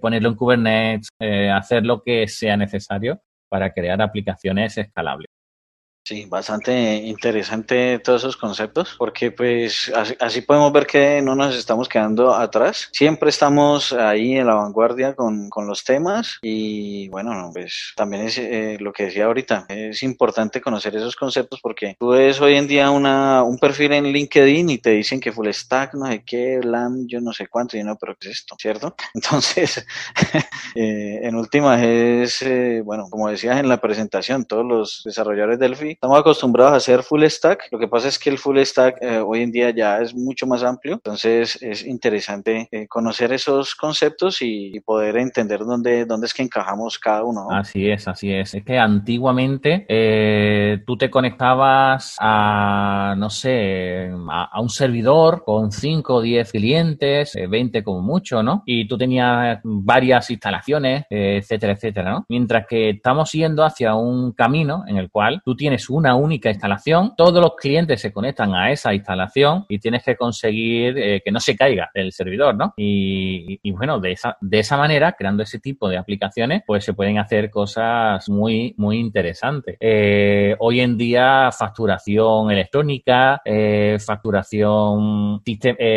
ponerlo 0.00 0.28
en 0.28 0.34
Kubernetes, 0.34 1.08
hacer 1.54 1.86
lo 1.86 2.02
que 2.02 2.28
sea 2.28 2.56
necesario 2.56 3.22
para 3.48 3.72
crear 3.72 4.02
aplicaciones 4.02 4.76
escalables. 4.76 5.28
Sí, 6.08 6.24
bastante 6.26 6.94
interesante 6.94 7.98
todos 7.98 8.22
esos 8.22 8.36
conceptos, 8.36 8.94
porque 8.96 9.32
pues 9.32 9.92
así, 10.20 10.40
podemos 10.42 10.72
ver 10.72 10.86
que 10.86 11.20
no 11.20 11.34
nos 11.34 11.56
estamos 11.56 11.88
quedando 11.88 12.32
atrás. 12.32 12.90
Siempre 12.92 13.28
estamos 13.28 13.92
ahí 13.92 14.36
en 14.36 14.46
la 14.46 14.54
vanguardia 14.54 15.16
con, 15.16 15.50
con 15.50 15.66
los 15.66 15.82
temas 15.82 16.38
y 16.42 17.08
bueno, 17.08 17.50
pues 17.52 17.92
también 17.96 18.22
es 18.22 18.38
eh, 18.38 18.76
lo 18.78 18.92
que 18.92 19.06
decía 19.06 19.24
ahorita, 19.24 19.66
es 19.68 20.04
importante 20.04 20.60
conocer 20.60 20.94
esos 20.94 21.16
conceptos 21.16 21.58
porque 21.60 21.96
tú 21.98 22.10
ves 22.10 22.40
hoy 22.40 22.54
en 22.54 22.68
día 22.68 22.92
una, 22.92 23.42
un 23.42 23.58
perfil 23.58 23.94
en 23.94 24.04
LinkedIn 24.04 24.70
y 24.70 24.78
te 24.78 24.90
dicen 24.90 25.18
que 25.18 25.32
full 25.32 25.48
stack, 25.50 25.94
no 25.94 26.06
sé 26.06 26.22
qué, 26.24 26.60
LAM, 26.62 27.08
yo 27.08 27.20
no 27.20 27.32
sé 27.32 27.48
cuánto, 27.48 27.76
y 27.76 27.82
no, 27.82 27.96
pero 27.96 28.14
¿qué 28.14 28.28
es 28.28 28.36
esto? 28.36 28.54
¿Cierto? 28.56 28.94
Entonces, 29.14 29.84
eh, 30.76 31.18
en 31.24 31.34
última 31.34 31.82
es, 31.82 32.42
eh, 32.42 32.80
bueno, 32.84 33.08
como 33.10 33.28
decías 33.28 33.58
en 33.58 33.68
la 33.68 33.80
presentación, 33.80 34.44
todos 34.44 34.64
los 34.64 35.02
desarrolladores 35.04 35.58
Delphi 35.58 35.95
estamos 35.96 36.18
acostumbrados 36.18 36.74
a 36.74 36.76
hacer 36.76 37.02
full 37.02 37.24
stack. 37.24 37.68
Lo 37.72 37.78
que 37.78 37.88
pasa 37.88 38.08
es 38.08 38.18
que 38.18 38.28
el 38.28 38.36
full 38.36 38.58
stack 38.58 38.98
eh, 39.00 39.18
hoy 39.18 39.42
en 39.42 39.50
día 39.50 39.70
ya 39.70 39.98
es 39.98 40.14
mucho 40.14 40.46
más 40.46 40.62
amplio. 40.62 40.94
Entonces 40.94 41.60
es 41.62 41.86
interesante 41.86 42.68
eh, 42.70 42.86
conocer 42.86 43.32
esos 43.32 43.74
conceptos 43.74 44.42
y, 44.42 44.76
poder 44.84 45.16
entender 45.16 45.60
dónde, 45.60 46.04
dónde 46.04 46.26
es 46.26 46.34
que 46.34 46.42
encajamos 46.42 46.98
cada 46.98 47.24
uno. 47.24 47.48
Así 47.50 47.90
es, 47.90 48.06
así 48.06 48.32
es. 48.32 48.54
Es 48.54 48.62
que 48.62 48.78
antiguamente 48.78 49.86
eh, 49.88 50.82
tú 50.86 50.98
te 50.98 51.10
conectabas 51.10 52.16
a, 52.20 53.14
no 53.16 53.30
sé, 53.30 54.10
a, 54.30 54.60
un 54.60 54.68
servidor 54.68 55.42
con 55.44 55.72
5 55.72 56.14
o 56.14 56.20
10 56.20 56.52
clientes, 56.52 57.32
20 57.48 57.82
como 57.82 58.02
mucho, 58.02 58.42
¿no? 58.42 58.62
Y 58.66 58.86
tú 58.86 58.98
tenías 58.98 59.60
varias 59.64 60.30
instalaciones, 60.30 61.06
etcétera, 61.08 61.72
etcétera, 61.72 62.10
¿no? 62.10 62.26
Mientras 62.28 62.66
que 62.66 62.90
estamos 62.90 63.32
yendo 63.32 63.64
hacia 63.64 63.94
un 63.94 64.32
camino 64.32 64.84
en 64.86 64.98
el 64.98 65.10
cual 65.10 65.40
tú 65.44 65.56
tienes 65.56 65.85
una 65.90 66.14
única 66.14 66.50
instalación, 66.50 67.14
todos 67.16 67.42
los 67.42 67.54
clientes 67.56 68.00
se 68.00 68.12
conectan 68.12 68.54
a 68.54 68.70
esa 68.70 68.94
instalación 68.94 69.64
y 69.68 69.78
tienes 69.78 70.04
que 70.04 70.16
conseguir 70.16 70.98
eh, 70.98 71.22
que 71.24 71.30
no 71.30 71.40
se 71.40 71.56
caiga 71.56 71.90
el 71.94 72.12
servidor, 72.12 72.54
¿no? 72.54 72.74
Y, 72.76 73.58
bueno, 73.72 73.98
de 74.00 74.12
esa, 74.12 74.36
de 74.40 74.58
esa 74.58 74.76
manera, 74.76 75.12
creando 75.12 75.42
ese 75.42 75.58
tipo 75.58 75.88
de 75.88 75.98
aplicaciones, 75.98 76.62
pues 76.66 76.84
se 76.84 76.94
pueden 76.94 77.18
hacer 77.18 77.50
cosas 77.50 78.28
muy, 78.28 78.74
muy 78.76 78.98
interesantes. 78.98 79.76
Eh, 79.80 80.56
hoy 80.58 80.80
en 80.80 80.96
día, 80.96 81.50
facturación 81.52 82.50
electrónica, 82.50 83.40
eh, 83.44 83.98
facturación, 84.04 85.42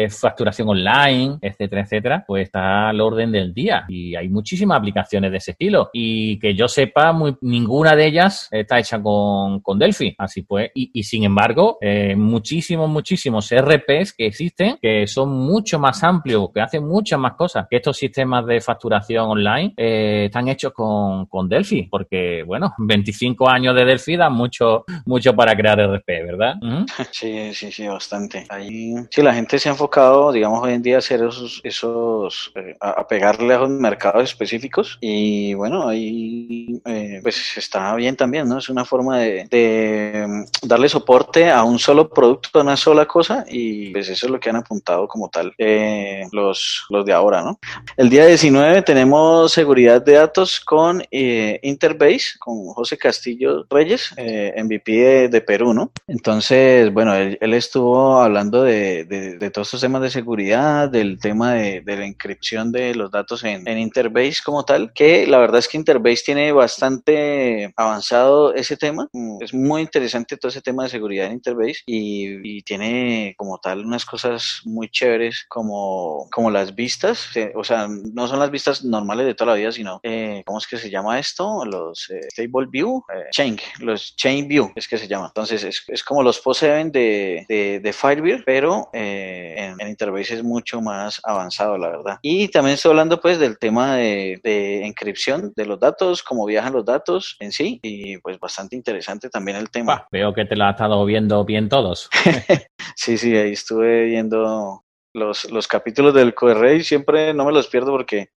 facturación 0.10 0.70
online, 0.70 1.38
etcétera, 1.42 1.82
etcétera, 1.82 2.24
pues 2.26 2.44
está 2.44 2.90
al 2.90 3.02
orden 3.02 3.32
del 3.32 3.54
día 3.54 3.86
y 3.88 4.16
hay 4.16 4.30
muchísimas 4.30 4.78
aplicaciones 4.78 5.32
de 5.32 5.38
ese 5.38 5.52
estilo 5.52 5.90
y 5.94 6.40
que 6.40 6.56
yo 6.56 6.68
sepa, 6.68 7.18
ninguna 7.42 7.96
de 7.96 8.08
ellas 8.08 8.48
está 8.52 8.80
hecha 8.80 9.02
con 9.02 9.62
Delphi. 9.80 10.16
Así 10.18 10.44
pues, 10.44 10.72
y, 10.74 11.04
sin 11.04 11.24
embargo, 11.24 11.78
eh, 11.82 12.16
muchísimos, 12.16 12.90
muchísimos 12.90 13.50
RPs 13.52 14.14
que 14.14 14.28
existen 14.28 14.78
que 14.82 15.08
son 15.08 15.30
mucho 15.30 15.80
más 15.80 16.04
amplios, 16.04 16.50
que 16.54 16.62
hacen 16.62 16.86
muchas 16.86 17.20
más 17.20 17.34
cosas 17.34 17.66
que 17.70 17.78
estos 17.78 17.98
sistemas 17.98 18.46
de 18.46 18.62
facturación 18.62 19.26
online 19.26 19.74
eh, 19.78 20.26
están 20.26 20.48
hechos 20.48 20.74
con, 20.74 21.26
con, 21.28 21.48
Delphi, 21.50 21.84
porque, 21.84 22.44
bueno, 22.46 22.74
25 22.78 23.50
años 23.50 23.76
de 23.76 23.86
Delphi 23.86 24.18
dan 24.18 24.34
mucho, 24.34 24.86
mucho 25.06 25.36
para 25.36 25.56
crear 25.56 25.80
RP, 25.80 26.08
¿verdad? 26.08 26.56
Sí, 27.12 27.54
sí, 27.54 27.72
sí, 27.72 27.88
bastante. 27.88 28.46
Ahí, 28.50 28.94
sí, 29.10 29.22
la 29.22 29.34
gente 29.34 29.58
se 29.58 29.70
ha 29.70 29.72
enfocado, 29.72 30.32
digamos, 30.32 30.62
hoy 30.64 30.74
en 30.74 30.82
día 30.82 30.96
a 30.96 31.00
hacer 31.00 31.22
esos, 31.22 31.62
esos 31.64 32.52
eh, 32.56 32.76
a, 32.80 33.08
pegarle 33.08 33.54
a 33.54 33.60
los 33.60 33.70
mercados 33.70 34.24
específicos 34.24 34.98
y, 35.02 35.54
bueno, 35.54 35.88
ahí 35.88 36.80
pues 37.22 37.58
está 37.58 37.96
bien 37.96 38.16
también, 38.16 38.48
¿no? 38.48 38.58
Es 38.58 38.70
una 38.70 38.86
forma 38.86 39.20
de 39.20 39.48
eh, 39.70 40.28
darle 40.64 40.90
soporte 40.90 41.50
a 41.50 41.64
un 41.64 41.80
solo 41.80 42.10
producto, 42.10 42.60
a 42.60 42.64
una 42.64 42.78
sola 42.78 43.06
cosa, 43.06 43.46
y 43.48 43.92
pues 43.92 44.10
eso 44.10 44.26
es 44.26 44.32
lo 44.32 44.40
que 44.40 44.50
han 44.50 44.56
apuntado 44.56 45.08
como 45.08 45.30
tal 45.30 45.54
eh, 45.58 46.24
los, 46.32 46.86
los 46.90 47.06
de 47.06 47.14
ahora, 47.14 47.42
¿no? 47.42 47.60
El 47.98 48.10
día 48.10 48.26
19 48.26 48.82
tenemos 48.82 49.52
seguridad 49.52 50.02
de 50.02 50.14
datos 50.14 50.60
con 50.60 51.04
eh, 51.12 51.60
Interbase, 51.64 52.38
con 52.40 52.66
José 52.68 52.98
Castillo 52.98 53.66
Reyes, 53.70 54.14
eh, 54.18 54.54
MVP 54.58 55.30
de, 55.30 55.42
Perú, 55.42 55.74
¿no? 55.74 55.92
Entonces, 56.08 56.92
bueno, 56.94 57.16
él, 57.16 57.54
estuvo 57.54 58.22
hablando 58.22 58.64
de, 58.64 59.06
de, 59.06 59.50
todos 59.52 59.68
estos 59.68 59.82
temas 59.82 60.02
de 60.02 60.10
seguridad, 60.10 60.90
del 60.90 61.20
tema 61.20 61.54
de, 61.54 61.82
la 61.86 62.06
inscripción 62.06 62.72
de 62.72 62.94
los 62.94 63.10
datos 63.10 63.44
en, 63.44 63.68
en 63.68 63.80
Interbase 63.80 64.42
como 64.44 64.64
tal, 64.64 64.92
que 64.94 65.26
la 65.28 65.38
verdad 65.38 65.60
es 65.60 65.68
que 65.68 65.78
Interbase 65.78 66.24
tiene 66.26 66.52
bastante 66.52 67.74
avanzado 67.76 68.54
ese 68.54 68.78
tema. 68.78 69.08
Es 69.40 69.54
muy 69.54 69.59
interesante 69.80 70.38
todo 70.38 70.50
ese 70.50 70.62
tema 70.62 70.84
de 70.84 70.90
seguridad 70.90 71.28
en 71.28 71.34
Interbase 71.34 71.82
y, 71.86 72.60
tiene 72.64 73.34
como 73.38 73.58
tal 73.58 73.86
unas 73.86 74.06
cosas 74.06 74.62
muy 74.66 74.90
chéveres 74.90 75.46
como, 75.48 76.28
como 76.32 76.52
las 76.52 76.76
vistas. 76.76 77.30
O 77.56 77.64
sea, 77.64 77.88
no 77.88 78.28
son 78.28 78.40
las 78.40 78.52
vistas 78.52 78.84
normales 78.84 79.26
de 79.26 79.34
toda 79.34 79.54
la 79.54 79.58
vida, 79.58 79.72
sino, 79.72 80.00
eh, 80.04 80.44
¿cómo 80.46 80.60
es 80.60 80.68
que 80.68 80.78
se 80.78 80.90
llama 80.90 81.20
esto? 81.20 81.66
Los 81.66 82.10
eh, 82.10 82.28
Stable 82.32 82.68
View, 82.70 83.04
eh, 83.14 83.26
Chain, 83.32 83.58
los 83.80 84.16
Chain 84.16 84.48
View 84.48 84.72
es 84.76 84.88
que 84.88 84.98
se 84.98 85.08
llama. 85.08 85.28
Entonces, 85.28 85.64
es, 85.64 85.84
es 85.88 86.04
como 86.04 86.22
los 86.22 86.40
post-event 86.40 86.94
de, 86.94 87.46
de, 87.48 87.80
de 87.80 87.94
Firebird, 87.94 88.44
pero 88.46 88.90
en, 88.94 89.80
en, 89.80 89.88
Interbase 89.88 90.36
es 90.36 90.44
mucho 90.44 90.82
más 90.82 91.20
avanzado, 91.24 91.78
la 91.78 91.90
verdad. 91.90 92.20
Y 92.22 92.50
también 92.50 92.76
estoy 92.76 92.92
hablando 92.92 93.20
pues 93.20 93.40
del 93.40 93.58
tema 93.58 93.96
de, 93.96 94.40
de 94.44 94.86
encripción 94.86 95.54
de 95.56 95.66
los 95.66 95.80
datos, 95.80 96.24
cómo 96.24 96.46
viajan 96.46 96.74
los 96.74 96.86
datos 96.86 97.38
en 97.40 97.52
sí, 97.52 97.80
y 97.82 98.18
pues 98.18 98.40
bastante 98.40 98.76
interesante 98.76 99.30
también 99.30 99.49
el 99.56 99.70
tema. 99.70 100.08
veo 100.12 100.34
que 100.34 100.46
te 100.46 100.56
lo 100.56 100.66
has 100.66 100.76
estado 100.76 101.04
viendo 101.06 101.44
bien 101.46 101.70
todos. 101.70 102.10
sí, 102.96 103.18
sí, 103.18 103.36
ahí 103.36 103.54
estuve 103.54 104.06
viendo 104.06 104.84
los, 105.14 105.52
los 105.52 105.68
capítulos 105.68 106.14
del 106.14 106.34
QR 106.34 106.74
y 106.76 106.84
siempre 106.84 107.34
no 107.34 107.46
me 107.46 107.52
los 107.52 107.68
pierdo 107.68 107.92
porque 107.92 108.30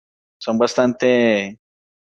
son 0.41 0.59
bastante 0.59 1.59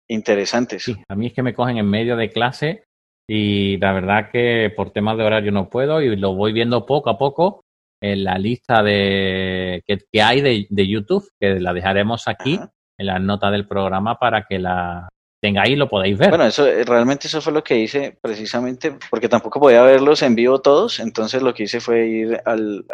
interesantes. 0.08 0.84
Sí, 0.84 0.96
a 1.08 1.14
mí 1.14 1.28
es 1.28 1.32
que 1.32 1.42
me 1.42 1.54
cogen 1.54 1.78
en 1.78 1.88
medio 1.88 2.16
de 2.16 2.30
clase 2.30 2.84
y 3.28 3.76
la 3.78 3.92
verdad 3.92 4.30
que 4.32 4.72
por 4.74 4.90
temas 4.90 5.16
de 5.16 5.24
horario 5.24 5.52
no 5.52 5.70
puedo 5.70 6.02
y 6.02 6.16
lo 6.16 6.34
voy 6.34 6.52
viendo 6.52 6.84
poco 6.84 7.10
a 7.10 7.18
poco 7.18 7.62
en 8.02 8.24
la 8.24 8.38
lista 8.38 8.82
de 8.82 9.82
que, 9.86 10.22
hay 10.22 10.40
de, 10.40 10.88
YouTube, 10.88 11.28
que 11.38 11.60
la 11.60 11.72
dejaremos 11.72 12.26
aquí 12.28 12.58
en 12.98 13.06
la 13.06 13.18
nota 13.18 13.50
del 13.50 13.68
programa 13.68 14.18
para 14.18 14.46
que 14.48 14.58
la, 14.58 15.08
tenga 15.40 15.62
ahí 15.62 15.74
lo 15.74 15.88
podéis 15.88 16.18
ver. 16.18 16.28
Bueno, 16.28 16.44
eso 16.44 16.66
eh, 16.66 16.84
realmente 16.84 17.26
eso 17.26 17.40
fue 17.40 17.52
lo 17.52 17.64
que 17.64 17.78
hice 17.78 18.16
precisamente 18.20 18.96
porque 19.10 19.28
tampoco 19.28 19.58
podía 19.58 19.82
verlos 19.82 20.22
en 20.22 20.34
vivo 20.34 20.60
todos, 20.60 21.00
entonces 21.00 21.42
lo 21.42 21.54
que 21.54 21.64
hice 21.64 21.80
fue 21.80 22.06
ir 22.06 22.40
al 22.44 22.84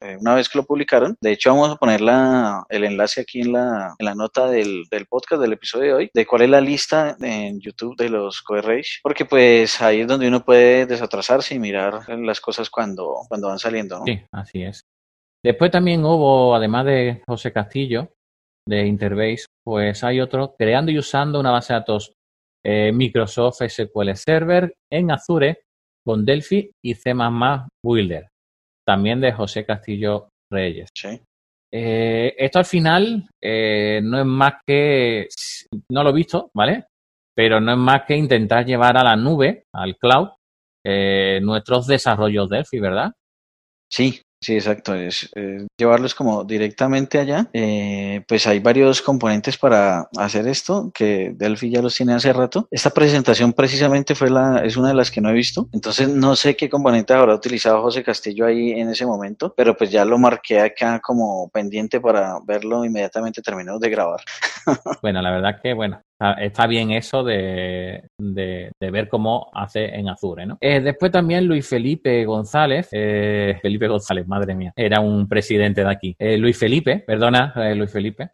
eh, 0.00 0.16
una 0.20 0.34
vez 0.34 0.48
que 0.48 0.58
lo 0.58 0.64
publicaron. 0.64 1.16
De 1.20 1.32
hecho, 1.32 1.50
vamos 1.50 1.70
a 1.70 1.76
poner 1.76 2.00
la, 2.00 2.64
el 2.68 2.84
enlace 2.84 3.20
aquí 3.20 3.40
en 3.40 3.52
la, 3.52 3.94
en 3.98 4.06
la 4.06 4.14
nota 4.14 4.48
del, 4.48 4.84
del 4.90 5.06
podcast 5.06 5.42
del 5.42 5.52
episodio 5.52 5.86
de 5.86 5.94
hoy 5.94 6.10
de 6.14 6.26
cuál 6.26 6.42
es 6.42 6.50
la 6.50 6.60
lista 6.60 7.16
en 7.20 7.60
YouTube 7.60 7.96
de 7.96 8.08
los 8.08 8.42
Coerrage, 8.42 9.00
porque 9.02 9.24
pues 9.24 9.80
ahí 9.82 10.00
es 10.00 10.06
donde 10.06 10.28
uno 10.28 10.44
puede 10.44 10.86
desatrasarse 10.86 11.54
y 11.54 11.58
mirar 11.58 12.08
las 12.08 12.40
cosas 12.40 12.70
cuando, 12.70 13.22
cuando 13.28 13.48
van 13.48 13.58
saliendo. 13.58 13.98
¿no? 13.98 14.04
Sí, 14.04 14.20
así 14.32 14.62
es. 14.62 14.86
Después 15.42 15.70
también 15.70 16.04
hubo, 16.04 16.54
además 16.54 16.84
de 16.86 17.22
José 17.26 17.52
Castillo, 17.52 18.10
de 18.68 18.86
Interbase, 18.86 19.46
pues 19.64 20.04
hay 20.04 20.20
otro 20.20 20.54
creando 20.56 20.92
y 20.92 20.98
usando 20.98 21.40
una 21.40 21.50
base 21.50 21.72
de 21.72 21.78
datos 21.78 22.12
eh, 22.64 22.92
Microsoft 22.92 23.62
SQL 23.66 24.14
Server 24.14 24.74
en 24.92 25.10
Azure 25.10 25.62
con 26.04 26.24
Delphi 26.24 26.70
y 26.84 26.94
C++ 26.94 27.14
Builder, 27.82 28.28
también 28.86 29.20
de 29.20 29.32
José 29.32 29.64
Castillo 29.64 30.28
Reyes. 30.52 30.90
Eh, 31.72 32.34
esto 32.36 32.58
al 32.58 32.64
final 32.64 33.28
eh, 33.42 34.00
no 34.02 34.20
es 34.20 34.26
más 34.26 34.54
que, 34.66 35.28
no 35.90 36.02
lo 36.02 36.10
he 36.10 36.14
visto, 36.14 36.50
¿vale? 36.54 36.86
Pero 37.34 37.60
no 37.60 37.72
es 37.72 37.78
más 37.78 38.02
que 38.06 38.16
intentar 38.16 38.66
llevar 38.66 38.98
a 38.98 39.04
la 39.04 39.16
nube, 39.16 39.64
al 39.74 39.96
cloud, 39.96 40.28
nuestros 41.42 41.86
desarrollos 41.86 42.48
Delphi, 42.48 42.80
¿verdad? 42.80 43.12
Sí, 43.90 44.22
Sí, 44.40 44.54
exacto, 44.54 44.94
es 44.94 45.30
llevarlos 45.76 46.14
como 46.14 46.44
directamente 46.44 47.18
allá. 47.18 47.48
Eh, 47.52 48.22
pues 48.28 48.46
hay 48.46 48.60
varios 48.60 49.02
componentes 49.02 49.56
para 49.56 50.08
hacer 50.16 50.46
esto, 50.46 50.90
que 50.94 51.32
Delphi 51.34 51.70
ya 51.70 51.82
los 51.82 51.96
tiene 51.96 52.14
hace 52.14 52.32
rato. 52.32 52.68
Esta 52.70 52.90
presentación 52.90 53.52
precisamente 53.52 54.14
fue 54.14 54.30
la, 54.30 54.64
es 54.64 54.76
una 54.76 54.88
de 54.88 54.94
las 54.94 55.10
que 55.10 55.20
no 55.20 55.30
he 55.30 55.34
visto, 55.34 55.68
entonces 55.72 56.08
no 56.08 56.36
sé 56.36 56.56
qué 56.56 56.68
componentes 56.68 57.16
habrá 57.16 57.34
utilizado 57.34 57.82
José 57.82 58.02
Castillo 58.02 58.46
ahí 58.46 58.72
en 58.72 58.90
ese 58.90 59.06
momento, 59.06 59.54
pero 59.56 59.76
pues 59.76 59.90
ya 59.90 60.04
lo 60.04 60.18
marqué 60.18 60.60
acá 60.60 61.00
como 61.00 61.48
pendiente 61.50 62.00
para 62.00 62.38
verlo 62.44 62.84
inmediatamente 62.84 63.42
terminado 63.42 63.78
de 63.78 63.90
grabar. 63.90 64.20
bueno, 65.02 65.22
la 65.22 65.30
verdad 65.30 65.60
que, 65.62 65.74
bueno, 65.74 66.02
Está, 66.20 66.66
bien 66.66 66.90
eso 66.90 67.22
de, 67.22 68.02
de, 68.18 68.90
ver 68.90 69.08
cómo 69.08 69.50
hace 69.54 69.84
en 69.84 70.08
Azure, 70.08 70.46
¿no? 70.46 70.58
Eh, 70.60 70.80
después 70.80 71.12
también 71.12 71.46
Luis 71.46 71.68
Felipe 71.68 72.24
González, 72.24 72.88
eh, 72.90 73.56
Felipe 73.62 73.86
González, 73.86 74.26
madre 74.26 74.56
mía, 74.56 74.72
era 74.74 75.00
un 75.00 75.28
presidente 75.28 75.84
de 75.84 75.90
aquí. 75.90 76.16
Eh, 76.18 76.36
Luis 76.36 76.58
Felipe, 76.58 77.04
perdona, 77.06 77.54
Luis 77.76 77.92
Felipe. 77.92 78.28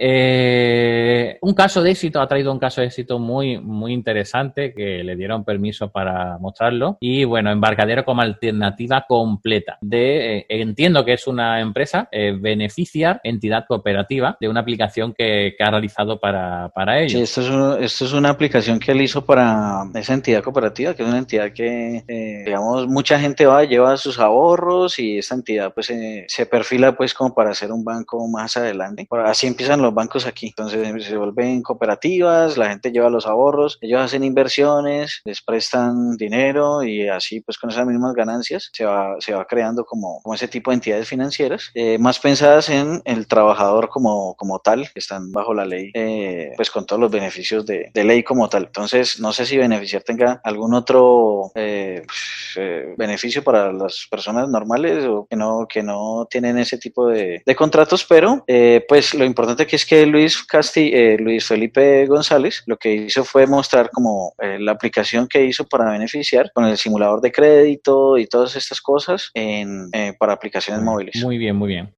un 1.42 1.54
caso 1.54 1.82
de 1.82 1.90
éxito, 1.90 2.20
ha 2.20 2.26
traído 2.26 2.52
un 2.52 2.58
caso 2.58 2.80
de 2.80 2.86
éxito 2.86 3.18
muy, 3.18 3.58
muy 3.58 3.92
interesante 3.92 4.72
que 4.72 5.04
le 5.04 5.14
dieron 5.14 5.44
permiso 5.44 5.90
para 5.90 6.38
mostrarlo. 6.38 6.96
Y 7.00 7.24
bueno, 7.24 7.50
embarcadero 7.50 8.04
como 8.04 8.22
alternativa 8.22 9.04
completa 9.06 9.76
de, 9.82 10.46
entiendo 10.48 11.04
que 11.04 11.12
es 11.12 11.26
una 11.26 11.60
empresa, 11.60 12.08
beneficiar 12.40 13.20
entidad 13.24 13.66
cooperativa 13.68 14.38
de 14.40 14.48
una 14.48 14.60
aplicación 14.60 15.12
que, 15.12 15.54
ha 15.64 15.70
realizado 15.70 16.20
para, 16.20 16.68
para 16.74 17.00
ellos. 17.00 17.12
Sí, 17.12 17.22
esto 17.22 17.40
es 17.40 17.48
un 17.48 17.73
esto 17.76 18.04
es 18.04 18.12
una 18.12 18.30
aplicación 18.30 18.78
que 18.78 18.92
él 18.92 19.00
hizo 19.02 19.24
para 19.24 19.88
esa 19.94 20.14
entidad 20.14 20.42
cooperativa, 20.42 20.94
que 20.94 21.02
es 21.02 21.08
una 21.08 21.18
entidad 21.18 21.52
que, 21.52 22.04
eh, 22.06 22.42
digamos, 22.44 22.86
mucha 22.86 23.18
gente 23.18 23.46
va, 23.46 23.64
lleva 23.64 23.96
sus 23.96 24.18
ahorros 24.18 24.98
y 24.98 25.18
esta 25.18 25.34
entidad 25.34 25.72
pues 25.74 25.92
se 26.28 26.46
perfila 26.46 26.96
pues 26.96 27.14
como 27.14 27.34
para 27.34 27.50
hacer 27.50 27.72
un 27.72 27.84
banco 27.84 28.26
más 28.28 28.56
adelante. 28.56 29.06
Así 29.24 29.46
empiezan 29.46 29.82
los 29.82 29.94
bancos 29.94 30.26
aquí. 30.26 30.48
Entonces 30.48 31.04
se 31.04 31.16
vuelven 31.16 31.62
cooperativas, 31.62 32.56
la 32.56 32.68
gente 32.68 32.92
lleva 32.92 33.10
los 33.10 33.26
ahorros, 33.26 33.78
ellos 33.80 34.00
hacen 34.00 34.24
inversiones, 34.24 35.22
les 35.24 35.42
prestan 35.42 36.16
dinero 36.16 36.82
y 36.82 37.08
así 37.08 37.40
pues 37.40 37.58
con 37.58 37.70
esas 37.70 37.86
mismas 37.86 38.14
ganancias 38.14 38.70
se 38.72 38.84
va, 38.84 39.16
se 39.18 39.34
va 39.34 39.44
creando 39.46 39.84
como, 39.84 40.20
como 40.22 40.34
ese 40.34 40.48
tipo 40.48 40.70
de 40.70 40.76
entidades 40.76 41.08
financieras, 41.08 41.70
eh, 41.74 41.98
más 41.98 42.18
pensadas 42.18 42.68
en 42.68 43.02
el 43.04 43.26
trabajador 43.26 43.88
como, 43.88 44.34
como 44.34 44.58
tal, 44.58 44.88
que 44.92 45.00
están 45.00 45.32
bajo 45.32 45.54
la 45.54 45.64
ley, 45.64 45.90
eh, 45.94 46.52
pues 46.56 46.70
con 46.70 46.86
todos 46.86 47.00
los 47.00 47.10
beneficios 47.10 47.63
de, 47.64 47.90
ley 47.94 48.22
como 48.22 48.48
tal. 48.48 48.64
Entonces, 48.64 49.20
no 49.20 49.32
sé 49.32 49.46
si 49.46 49.56
beneficiar 49.56 50.02
tenga 50.02 50.40
algún 50.44 50.74
otro 50.74 51.50
eh, 51.54 52.02
pues, 52.06 52.56
eh, 52.56 52.94
beneficio 52.96 53.42
para 53.42 53.72
las 53.72 54.06
personas 54.10 54.48
normales 54.48 55.04
o 55.06 55.26
que 55.28 55.36
no, 55.36 55.66
que 55.68 55.82
no 55.82 56.26
tienen 56.30 56.58
ese 56.58 56.78
tipo 56.78 57.08
de, 57.08 57.42
contratos, 57.56 58.04
pero 58.04 58.44
eh, 58.46 58.84
pues 58.88 59.14
lo 59.14 59.24
importante 59.24 59.66
que 59.66 59.76
es 59.76 59.86
que 59.86 60.04
Luis 60.06 60.42
Casti, 60.42 61.16
Luis 61.18 61.46
Felipe 61.46 62.04
González 62.06 62.64
lo 62.66 62.76
que 62.76 62.92
hizo 62.92 63.24
fue 63.24 63.46
mostrar 63.46 63.90
como 63.90 64.34
la 64.38 64.72
aplicación 64.72 65.28
que 65.28 65.44
hizo 65.44 65.64
para 65.64 65.90
beneficiar 65.90 66.50
con 66.52 66.64
el 66.64 66.76
simulador 66.76 67.20
de 67.20 67.30
crédito 67.30 68.18
y 68.18 68.26
todas 68.26 68.56
estas 68.56 68.80
cosas 68.80 69.30
en, 69.34 69.90
para 70.18 70.32
aplicaciones 70.32 70.82
móviles. 70.82 71.22
Muy 71.22 71.38
bien, 71.38 71.56
muy 71.56 71.68
bien. 71.68 71.94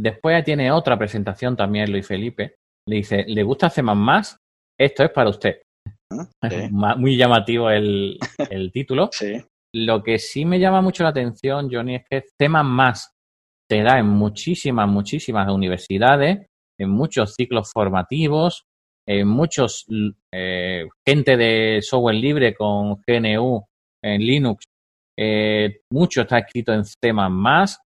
Después 0.00 0.42
tiene 0.44 0.72
otra 0.72 0.98
presentación 0.98 1.56
también 1.56 1.90
Luis 1.90 2.06
Felipe. 2.06 2.54
Le 2.86 2.96
dice, 2.96 3.24
¿le 3.26 3.42
gusta 3.42 3.66
hacer 3.66 3.84
más? 3.84 4.39
Esto 4.80 5.04
es 5.04 5.10
para 5.10 5.30
usted. 5.30 5.62
Muy 6.70 7.16
llamativo 7.16 7.70
el, 7.70 8.18
título. 8.72 9.10
Lo 9.72 10.02
que 10.02 10.18
sí 10.18 10.44
me 10.44 10.58
llama 10.58 10.80
mucho 10.80 11.04
la 11.04 11.10
atención, 11.10 11.68
Johnny, 11.70 11.96
es 11.96 12.04
que 12.10 12.24
temas 12.38 12.64
más 12.64 13.12
te 13.68 13.82
da 13.82 13.98
en 13.98 14.08
muchísimas, 14.08 14.88
muchísimas 14.88 15.48
universidades, 15.48 16.46
en 16.78 16.90
muchos 16.90 17.34
ciclos 17.34 17.70
formativos, 17.72 18.64
en 19.06 19.28
muchos 19.28 19.86
eh, 20.34 20.88
gente 21.06 21.36
de 21.36 21.80
software 21.82 22.16
libre 22.16 22.54
con 22.54 22.96
GNU 23.06 23.64
en 24.02 24.20
Linux, 24.20 24.64
eh, 25.16 25.82
mucho 25.92 26.22
está 26.22 26.38
escrito 26.38 26.72
en 26.72 26.82
temas 27.00 27.30
más 27.30 27.80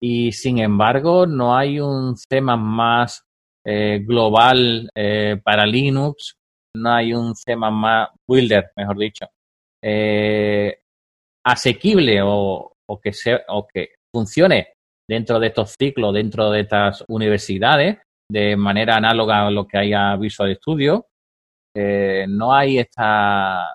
y 0.00 0.30
sin 0.32 0.58
embargo 0.58 1.26
no 1.26 1.56
hay 1.56 1.80
un 1.80 2.14
tema 2.28 2.56
más 2.56 3.27
eh, 3.70 3.98
global 4.02 4.88
eh, 4.94 5.38
para 5.44 5.66
Linux, 5.66 6.38
no 6.74 6.90
hay 6.90 7.12
un 7.12 7.34
más 7.70 8.08
builder, 8.26 8.70
mejor 8.74 8.96
dicho, 8.96 9.26
eh, 9.84 10.78
asequible 11.44 12.20
o, 12.22 12.72
que 13.02 13.12
o 13.48 13.66
que 13.66 13.88
funcione 14.10 14.68
dentro 15.06 15.38
de 15.38 15.48
estos 15.48 15.74
ciclos, 15.78 16.14
dentro 16.14 16.50
de 16.50 16.60
estas 16.60 17.04
universidades, 17.08 17.98
de 18.30 18.56
manera 18.56 18.96
análoga 18.96 19.46
a 19.46 19.50
lo 19.50 19.66
que 19.66 19.76
hay 19.76 19.92
a 19.92 20.16
Visual 20.16 20.56
Studio. 20.56 21.04
no 21.74 22.54
hay 22.54 22.78
esta, 22.78 23.66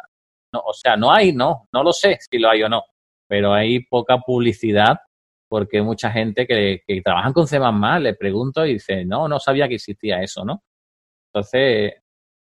no, 0.51 0.59
o 0.65 0.73
sea, 0.73 0.95
no 0.97 1.11
hay, 1.11 1.33
no, 1.33 1.67
no 1.71 1.83
lo 1.83 1.93
sé 1.93 2.17
si 2.19 2.39
lo 2.39 2.49
hay 2.49 2.63
o 2.63 2.69
no, 2.69 2.83
pero 3.29 3.53
hay 3.53 3.81
poca 3.81 4.17
publicidad 4.17 4.97
porque 5.53 5.83
mucha 5.83 6.09
gente 6.09 6.47
que, 6.47 6.81
que 6.83 7.03
trabajan 7.03 7.31
con 7.31 7.45
C++ 7.45 7.59
le 7.99 8.15
pregunto 8.15 8.65
y 8.65 8.73
dice, 8.73 9.05
no, 9.05 9.27
no 9.27 9.39
sabía 9.39 9.67
que 9.67 9.75
existía 9.75 10.19
eso, 10.23 10.43
¿no? 10.43 10.63
Entonces, 11.31 11.93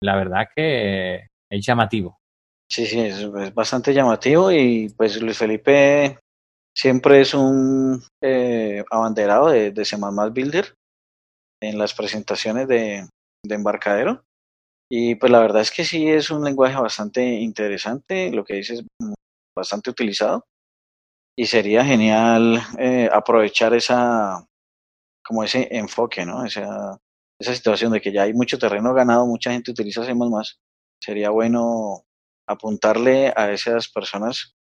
la 0.02 0.16
verdad 0.16 0.44
es 0.44 0.48
que 0.56 1.28
es 1.50 1.66
llamativo. 1.66 2.18
Sí, 2.66 2.86
sí, 2.86 3.00
es, 3.00 3.30
bastante 3.52 3.92
llamativo 3.92 4.50
y 4.50 4.88
pues 4.96 5.20
Luis 5.20 5.36
Felipe 5.36 6.18
siempre 6.74 7.20
es 7.20 7.34
un 7.34 8.02
eh, 8.22 8.82
abanderado 8.90 9.50
de, 9.50 9.70
de 9.70 9.84
C++ 9.84 9.98
Builder 10.32 10.72
en 11.62 11.76
las 11.76 11.92
presentaciones 11.92 12.66
de, 12.68 13.06
de 13.44 13.54
embarcadero. 13.54 14.24
Y 14.90 15.16
pues 15.16 15.30
la 15.30 15.40
verdad 15.40 15.60
es 15.60 15.70
que 15.70 15.84
sí 15.84 16.08
es 16.08 16.30
un 16.30 16.42
lenguaje 16.42 16.80
bastante 16.80 17.22
interesante, 17.22 18.30
lo 18.32 18.46
que 18.46 18.54
dices, 18.54 18.82
bastante 19.54 19.90
utilizado. 19.90 20.46
Y 21.36 21.46
sería 21.46 21.84
genial 21.84 22.60
eh, 22.78 23.08
aprovechar 23.12 23.74
esa, 23.74 24.46
como 25.24 25.42
ese 25.42 25.68
enfoque, 25.70 26.24
¿no? 26.24 26.44
Esa, 26.44 26.98
esa 27.40 27.54
situación 27.54 27.92
de 27.92 28.00
que 28.00 28.12
ya 28.12 28.22
hay 28.22 28.32
mucho 28.32 28.58
terreno 28.58 28.94
ganado, 28.94 29.26
mucha 29.26 29.50
gente 29.50 29.72
utiliza 29.72 30.04
C++, 30.04 30.14
sería 31.02 31.30
bueno 31.30 32.04
apuntarle 32.48 33.32
a 33.34 33.50
esas 33.50 33.88
personas 33.90 34.54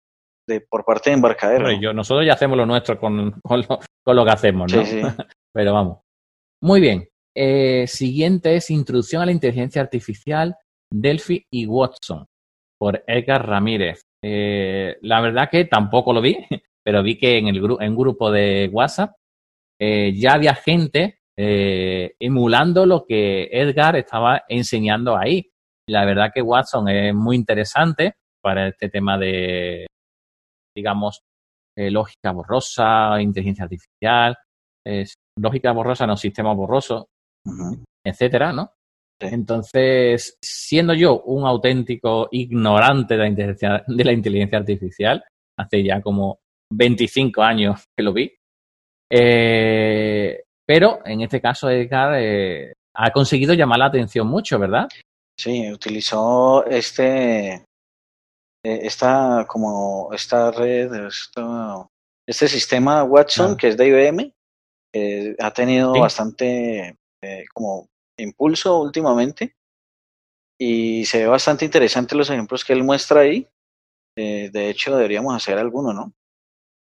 de, 0.47 0.61
por 0.61 0.85
parte 0.85 1.11
de 1.11 1.17
embarcadero. 1.17 1.71
yo, 1.81 1.93
nosotros 1.93 2.27
ya 2.27 2.35
hacemos 2.35 2.57
lo 2.57 2.67
nuestro 2.67 2.99
con, 2.99 3.33
con, 3.43 3.61
lo, 3.61 3.81
con 4.05 4.17
lo 4.17 4.25
que 4.25 4.31
hacemos, 4.31 4.73
¿no? 4.73 4.85
Sí, 4.85 5.01
sí. 5.01 5.03
Pero 5.55 5.75
vamos. 5.75 5.99
Muy 6.63 6.81
bien. 6.81 7.09
Eh, 7.37 7.87
siguiente 7.87 8.57
es 8.57 8.71
Introducción 8.71 9.23
a 9.23 9.27
la 9.27 9.33
Inteligencia 9.33 9.81
Artificial, 9.81 10.57
Delphi 10.93 11.45
y 11.51 11.67
Watson, 11.67 12.27
por 12.79 13.03
Edgar 13.07 13.47
Ramírez. 13.47 14.03
Eh, 14.23 14.97
la 15.03 15.21
verdad 15.21 15.49
que 15.51 15.65
tampoco 15.65 16.13
lo 16.13 16.21
vi, 16.21 16.37
pero 16.91 17.05
vi 17.05 17.17
que 17.17 17.39
en, 17.39 17.47
el 17.47 17.61
gru 17.61 17.77
en 17.81 17.91
un 17.91 17.97
grupo 17.97 18.33
de 18.33 18.69
WhatsApp 18.73 19.13
eh, 19.81 20.13
ya 20.13 20.33
había 20.33 20.57
gente 20.57 21.21
eh, 21.39 22.17
emulando 22.19 22.85
lo 22.85 23.07
que 23.07 23.45
Edgar 23.45 23.95
estaba 23.95 24.43
enseñando 24.49 25.17
ahí. 25.17 25.53
La 25.89 26.05
verdad 26.05 26.33
que 26.35 26.43
Watson 26.43 26.89
es 26.89 27.15
muy 27.15 27.37
interesante 27.37 28.15
para 28.43 28.67
este 28.67 28.89
tema 28.89 29.17
de, 29.19 29.87
digamos, 30.75 31.21
eh, 31.79 31.93
lógica 31.93 32.33
borrosa, 32.33 33.23
inteligencia 33.23 33.67
artificial, 33.67 34.37
lógica 35.39 35.71
borrosa, 35.71 36.09
no 36.09 36.17
sistema 36.17 36.53
borroso, 36.55 37.07
Ujú. 37.47 37.85
etcétera, 38.05 38.53
¿no? 38.53 38.73
Entonces, 39.21 40.37
siendo 40.43 40.95
yo 40.95 41.23
un 41.23 41.47
auténtico 41.47 42.27
ignorante 42.33 43.15
de 43.15 43.21
la, 43.21 43.29
inteligencia, 43.29 43.85
de 43.87 44.05
la 44.05 44.13
inteligencia 44.13 44.59
artificial, 44.59 45.23
hace 45.57 45.85
ya 45.85 46.01
como 46.01 46.41
25 46.73 47.43
años 47.43 47.85
que 47.97 48.03
lo 48.03 48.13
vi, 48.13 48.33
eh, 49.11 50.43
pero 50.67 51.01
en 51.05 51.21
este 51.23 51.41
caso 51.41 51.69
Edgar 51.69 52.15
eh, 52.19 52.73
ha 52.95 53.11
conseguido 53.11 53.55
llamar 53.55 53.79
la 53.81 53.87
atención 53.87 54.27
mucho, 54.27 54.59
¿verdad? 54.59 54.89
Sí, 55.39 55.71
utilizó 55.73 56.65
este, 56.67 57.55
eh, 57.55 57.65
esta 58.63 59.47
como 59.49 60.11
esta 60.13 60.51
red, 60.53 60.93
esto- 61.07 61.89
este 62.29 62.47
sistema 62.49 63.03
Watson 63.05 63.53
Ah. 63.53 63.57
que 63.59 63.69
es 63.69 63.77
de 63.77 63.87
IBM, 63.89 64.33
ha 65.41 65.51
tenido 65.53 65.95
Sí. 65.95 66.01
bastante 66.01 66.97
eh, 67.23 67.45
como 67.53 67.87
impulso 68.19 68.81
últimamente 68.81 69.55
y 70.59 71.05
se 71.07 71.19
ve 71.21 71.27
bastante 71.27 71.65
interesante 71.65 72.15
los 72.15 72.29
ejemplos 72.31 72.65
que 72.65 72.73
él 72.73 72.83
muestra 72.85 73.21
ahí. 73.21 73.47
Eh, 74.17 74.51
de 74.53 74.69
hecho, 74.71 74.95
deberíamos 74.97 75.35
hacer 75.35 75.59
alguno, 75.59 75.93
¿no? 75.93 76.13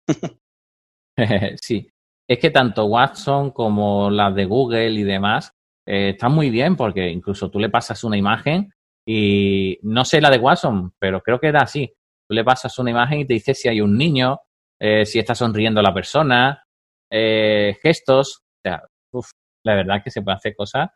sí, 1.61 1.89
es 2.27 2.39
que 2.39 2.51
tanto 2.51 2.85
Watson 2.85 3.51
como 3.51 4.09
las 4.09 4.35
de 4.35 4.45
Google 4.45 4.91
y 4.91 5.03
demás 5.03 5.53
eh, 5.87 6.09
están 6.09 6.33
muy 6.33 6.49
bien 6.49 6.75
porque 6.75 7.09
incluso 7.09 7.49
tú 7.49 7.59
le 7.59 7.69
pasas 7.69 8.03
una 8.03 8.17
imagen 8.17 8.71
y 9.07 9.79
no 9.83 10.03
sé 10.03 10.19
la 10.19 10.29
de 10.29 10.37
Watson, 10.37 10.93
pero 10.99 11.21
creo 11.21 11.39
que 11.39 11.47
era 11.47 11.61
así. 11.61 11.93
Tú 12.27 12.35
le 12.35 12.43
pasas 12.43 12.77
una 12.77 12.91
imagen 12.91 13.21
y 13.21 13.25
te 13.25 13.35
dice 13.35 13.53
si 13.53 13.69
hay 13.69 13.79
un 13.79 13.97
niño, 13.97 14.39
eh, 14.81 15.05
si 15.05 15.17
está 15.17 15.33
sonriendo 15.33 15.81
la 15.81 15.93
persona, 15.93 16.61
eh, 17.09 17.77
gestos. 17.81 18.41
O 18.41 18.69
sea, 18.69 18.83
uf, 19.13 19.29
la 19.65 19.75
verdad 19.75 20.03
que 20.03 20.11
se 20.11 20.21
puede 20.21 20.35
hacer 20.35 20.55
cosas 20.57 20.89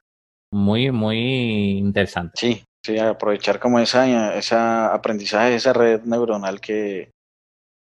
muy, 0.54 0.92
muy 0.92 1.78
interesantes. 1.78 2.38
Sí, 2.38 2.62
sí, 2.86 3.00
aprovechar 3.00 3.60
como 3.62 3.80
esa, 3.80 4.36
esa 4.36 4.94
aprendizaje, 4.94 5.56
esa 5.56 5.72
red 5.72 6.02
neuronal 6.04 6.60
que, 6.60 7.12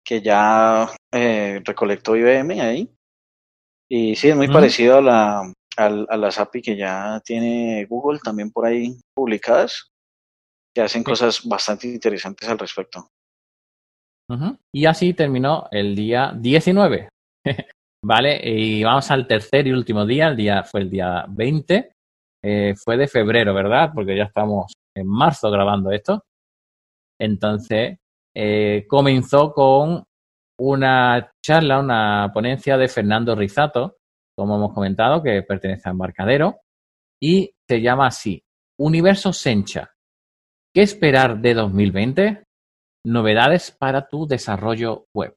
que 0.04 0.20
ya 0.20 0.90
eh, 1.12 1.60
recolectó 1.64 2.16
IBM 2.16 2.60
ahí. 2.60 2.90
Y 3.90 4.14
sí, 4.16 4.28
es 4.28 4.36
muy 4.36 4.46
parecido 4.48 4.98
a 4.98 5.02
la, 5.02 5.52
al- 5.76 6.06
a 6.08 6.16
las 6.16 6.38
API 6.38 6.62
que 6.62 6.76
ya 6.76 7.20
tiene 7.24 7.84
Google 7.86 8.20
también 8.22 8.50
por 8.52 8.66
ahí 8.66 8.96
publicadas, 9.14 9.90
que 10.74 10.82
hacen 10.82 11.00
Sí. 11.02 11.04
cosas 11.06 11.44
bastante 11.48 11.88
interesantes 11.88 12.48
al 12.48 12.58
respecto. 12.58 13.08
Y 14.72 14.86
así 14.86 15.12
terminó 15.12 15.66
el 15.72 15.96
día 15.96 16.32
19. 16.36 17.08
vale, 18.04 18.40
y 18.48 18.84
vamos 18.84 19.10
al 19.10 19.26
tercer 19.26 19.66
y 19.66 19.72
último 19.72 20.06
día. 20.06 20.28
El 20.28 20.36
día 20.36 20.62
fue 20.62 20.82
el 20.82 20.90
día 20.90 21.24
20. 21.28 21.92
Eh, 22.44 22.74
fue 22.76 22.96
de 22.96 23.08
febrero, 23.08 23.52
¿verdad? 23.52 23.90
Porque 23.92 24.16
ya 24.16 24.24
estamos 24.24 24.72
en 24.96 25.06
marzo 25.08 25.50
grabando 25.50 25.90
esto. 25.90 26.22
Entonces, 27.20 27.98
eh, 28.36 28.86
comenzó 28.88 29.52
con 29.52 30.04
una 30.60 31.32
charla, 31.42 31.80
una 31.80 32.30
ponencia 32.34 32.76
de 32.76 32.88
Fernando 32.88 33.34
Rizato, 33.34 33.96
como 34.36 34.56
hemos 34.56 34.74
comentado, 34.74 35.22
que 35.22 35.42
pertenece 35.42 35.88
a 35.88 35.92
Embarcadero, 35.92 36.60
y 37.22 37.50
se 37.68 37.80
llama 37.80 38.08
así, 38.08 38.42
Universo 38.78 39.32
Sencha. 39.32 39.90
¿Qué 40.74 40.82
esperar 40.82 41.40
de 41.40 41.54
2020? 41.54 42.44
Novedades 43.06 43.70
para 43.70 44.06
tu 44.06 44.26
desarrollo 44.26 45.06
web. 45.14 45.34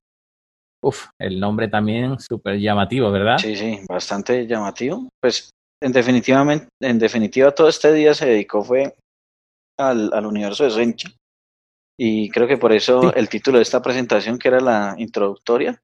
Uf, 0.83 1.07
el 1.17 1.39
nombre 1.39 1.69
también 1.69 2.19
súper 2.19 2.59
llamativo, 2.59 3.09
¿verdad? 3.09 3.37
Sí, 3.37 3.55
sí, 3.55 3.79
bastante 3.87 4.45
llamativo. 4.45 5.07
Pues 5.21 5.49
en 5.81 5.93
definitivamente, 5.93 6.67
en 6.81 6.99
definitiva 6.99 7.51
todo 7.51 7.69
este 7.69 7.93
día 7.93 8.13
se 8.13 8.25
dedicó 8.25 8.61
fue 8.61 8.93
al, 9.79 10.11
al 10.13 10.25
universo 10.25 10.65
de 10.65 10.71
Sencha. 10.71 11.09
Y 11.97 12.29
creo 12.29 12.47
que 12.47 12.57
por 12.57 12.73
eso 12.73 13.01
Sí. 13.01 13.09
el 13.15 13.29
título 13.29 13.57
de 13.57 13.63
esta 13.63 13.81
presentación, 13.81 14.39
que 14.39 14.47
era 14.47 14.59
la 14.59 14.95
introductoria, 14.97 15.81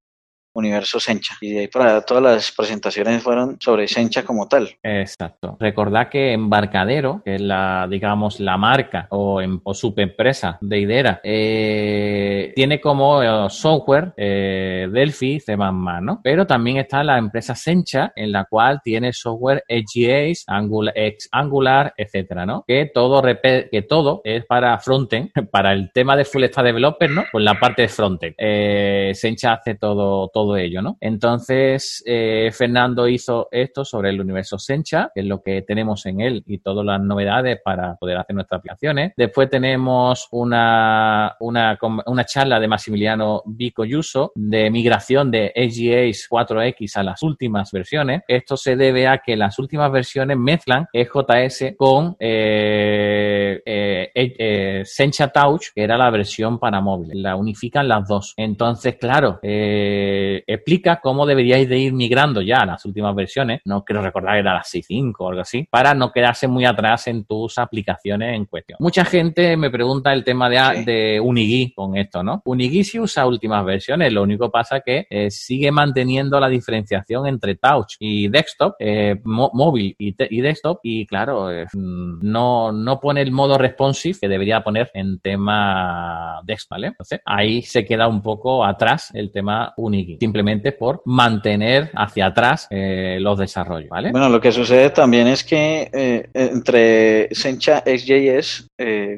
Universo 0.54 1.00
Sencha. 1.00 1.36
Y 1.42 1.54
de 1.54 1.60
ahí 1.62 1.68
para 1.68 2.02
todas 2.02 2.24
las 2.24 2.52
presentaciones 2.52 3.22
fueron 3.24 3.58
sobre 3.60 3.88
Sencha 3.88 4.24
como 4.24 4.48
tal. 4.48 4.70
Exacto. 4.84 5.58
Recordad 5.60 6.10
que 6.10 6.34
Embarcadero, 6.34 7.22
que 7.24 7.36
es 7.36 7.42
la, 7.42 7.88
digamos, 7.90 8.40
la 8.40 8.58
marca 8.58 9.08
o, 9.12 9.42
em- 9.42 9.60
o 9.64 9.74
subempresa 9.74 10.58
de 10.62 10.80
Idera, 10.80 11.22
eh, 11.24 12.52
tiene 12.56 12.80
como 12.82 13.22
eh, 13.22 13.50
software 13.50 14.14
eh, 14.18 14.88
Delphi, 14.92 15.40
C++, 15.40 15.56
¿no? 15.58 16.20
Pero 16.24 16.46
también 16.48 16.78
está 16.78 17.04
la 17.04 17.18
empresa 17.18 17.56
Sencha, 17.56 18.12
en 18.16 18.32
la 18.32 18.46
cual 18.46 18.82
tiene 18.84 19.14
software 19.14 19.64
EGAs, 19.68 20.44
Angular, 20.48 20.94
X 20.96 21.30
Angular, 21.32 21.94
etcétera, 21.98 22.46
¿no? 22.46 22.64
Que 22.68 22.86
todo, 22.94 23.22
que 23.22 23.86
todo 23.88 24.22
es 24.24 24.46
para 24.46 24.78
frontend, 24.80 25.30
para 25.52 25.74
el 25.74 25.92
tema 25.94 26.16
de 26.16 26.26
Full 26.26 26.44
Stack 26.46 26.66
Developer, 26.66 27.10
¿no? 27.10 27.24
Pues 27.32 27.44
la 27.44 27.60
parte 27.60 27.84
de 27.84 27.88
frontend. 27.88 28.36
Eh, 28.38 29.12
Sencha 29.14 29.54
hace 29.54 29.76
todo 29.76 30.30
ello, 30.58 30.82
¿no? 30.82 30.98
Entonces, 31.00 32.04
eh, 32.06 32.50
Fernando 32.52 33.08
hizo 33.08 33.48
esto 33.52 33.86
sobre 33.86 34.10
el 34.10 34.22
universo 34.22 34.58
Sencha, 34.58 35.12
que 35.14 35.22
es 35.22 35.28
lo 35.28 35.42
que 35.42 35.62
tenemos 35.62 36.06
en 36.06 36.22
él 36.22 36.44
y 36.48 36.60
todas 36.60 36.86
las 36.86 37.02
novedades 37.02 37.60
para 37.64 37.96
poder 37.96 38.18
hacer 38.18 38.36
nuestras 38.36 38.60
aplicaciones. 38.60 39.14
Después 39.16 39.50
tenemos 39.50 40.28
una, 40.32 41.36
una, 41.40 41.78
una 42.06 42.26
charla 42.26 42.60
de 42.60 42.68
Maximiliano 42.68 43.44
Vico 43.46 43.86
Yuso 43.86 44.32
de 44.36 44.70
migración 44.70 45.32
de 45.32 45.52
EGAs 45.56 46.28
4X 46.30 46.98
a 46.98 47.04
las 47.04 47.22
últimas 47.24 47.72
versiones. 47.72 48.22
Esto 48.28 48.58
se 48.58 48.76
debe 48.76 49.08
a 49.08 49.20
que 49.20 49.36
las 49.36 49.60
últimas 49.60 49.92
versiones 49.92 50.38
mezclan 50.38 50.88
EJS 50.94 51.76
con 51.78 52.16
eh, 52.20 53.62
eh, 53.66 54.12
eh, 54.16 54.82
Sencha 54.86 55.28
Touch, 55.30 55.68
que 55.74 55.84
era 55.84 55.98
la 55.98 56.10
versión 56.10 56.60
para 56.60 56.82
móviles. 56.82 57.16
La 57.16 57.36
unifican 57.36 57.88
las 57.88 58.08
dos. 58.08 58.34
Entonces, 58.38 58.96
claro, 58.96 59.40
eh, 59.42 60.29
eh, 60.30 60.44
explica 60.48 61.00
cómo 61.02 61.26
deberíais 61.26 61.68
de 61.68 61.78
ir 61.78 61.94
migrando 61.94 62.42
ya 62.42 62.62
a 62.62 62.66
las 62.66 62.86
últimas 62.86 63.16
versiones, 63.16 63.62
no 63.66 63.84
quiero 63.84 64.02
recordar 64.02 64.36
que 64.36 64.40
era 64.40 64.54
las 64.54 64.74
6.5 64.74 65.14
o 65.20 65.30
algo 65.30 65.42
así, 65.42 65.68
para 65.70 65.94
no 65.94 66.12
quedarse 66.12 66.48
muy 66.48 66.66
atrás 66.66 67.08
en 67.08 67.26
tus 67.26 67.58
aplicaciones 67.58 68.36
en 68.36 68.46
cuestión. 68.46 68.78
Mucha 68.80 69.06
gente 69.06 69.58
me 69.58 69.70
pregunta 69.70 70.14
el 70.14 70.24
tema 70.24 70.50
de, 70.50 70.84
de 70.84 71.20
Unigui 71.20 71.74
con 71.74 71.98
esto, 71.98 72.24
¿no? 72.24 72.42
Unigui 72.46 72.84
sí 72.84 73.00
usa 73.00 73.26
últimas 73.26 73.66
versiones, 73.66 74.14
lo 74.14 74.24
único 74.24 74.52
pasa 74.52 74.82
que 74.82 75.08
eh, 75.10 75.32
sigue 75.32 75.72
manteniendo 75.72 76.40
la 76.40 76.50
diferenciación 76.50 77.28
entre 77.28 77.56
touch 77.56 77.96
y 78.00 78.28
desktop, 78.28 78.76
eh, 78.80 79.20
móvil 79.24 79.96
y, 79.98 80.16
y, 80.18 80.42
desktop, 80.42 80.80
y 80.84 81.06
claro, 81.06 81.50
no, 81.74 82.72
no 82.72 83.00
pone 83.00 83.22
el 83.22 83.32
modo 83.32 83.58
responsive 83.58 84.20
que 84.22 84.28
debería 84.28 84.64
poner 84.64 84.92
en 84.94 85.20
tema 85.20 86.42
desktop, 86.44 86.70
¿vale? 86.70 86.88
Entonces, 86.88 87.22
ahí 87.26 87.62
se 87.62 87.86
queda 87.86 88.08
un 88.08 88.22
poco 88.22 88.64
atrás 88.64 89.10
el 89.14 89.32
tema 89.32 89.74
Unigui, 89.78 90.18
simplemente 90.20 90.72
por 90.72 91.02
mantener 91.06 91.92
hacia 91.96 92.28
atrás 92.28 92.68
eh, 92.70 93.18
los 93.22 93.40
desarrollos, 93.40 93.90
¿vale? 93.90 94.12
Bueno, 94.12 94.30
lo 94.30 94.42
que 94.42 94.52
sucede 94.52 94.90
también 94.90 95.28
es 95.28 95.44
que 95.44 95.90
eh, 95.94 96.30
entre 96.34 97.34
Sencha 97.34 97.84
XJS 97.86 98.70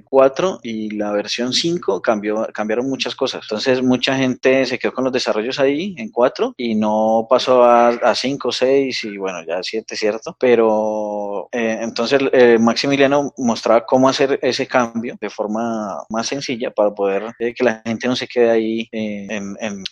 4 0.03 0.59
y 0.63 0.91
la 0.91 1.11
versión 1.11 1.53
5 1.53 2.01
cambió, 2.01 2.47
cambiaron 2.53 2.89
muchas 2.89 3.15
cosas. 3.15 3.43
Entonces, 3.43 3.81
mucha 3.81 4.15
gente 4.15 4.65
se 4.65 4.79
quedó 4.79 4.91
con 4.93 5.03
los 5.03 5.13
desarrollos 5.13 5.59
ahí 5.59 5.95
en 5.97 6.09
4 6.09 6.55
y 6.57 6.75
no 6.75 7.27
pasó 7.29 7.63
a, 7.63 7.89
a 7.89 8.15
5, 8.15 8.51
6 8.51 9.03
y 9.05 9.17
bueno, 9.17 9.39
ya 9.47 9.61
7, 9.61 9.95
¿cierto? 9.95 10.35
Pero 10.39 11.47
eh, 11.51 11.79
entonces 11.81 12.21
Maximiliano 12.59 13.33
mostraba 13.37 13.85
cómo 13.85 14.09
hacer 14.09 14.39
ese 14.41 14.67
cambio 14.67 15.15
de 15.19 15.29
forma 15.29 16.03
más 16.09 16.27
sencilla 16.27 16.71
para 16.71 16.91
poder 16.91 17.33
que 17.37 17.63
la 17.63 17.81
gente 17.85 18.07
no 18.07 18.15
se 18.15 18.27
quede 18.27 18.49
ahí 18.49 18.89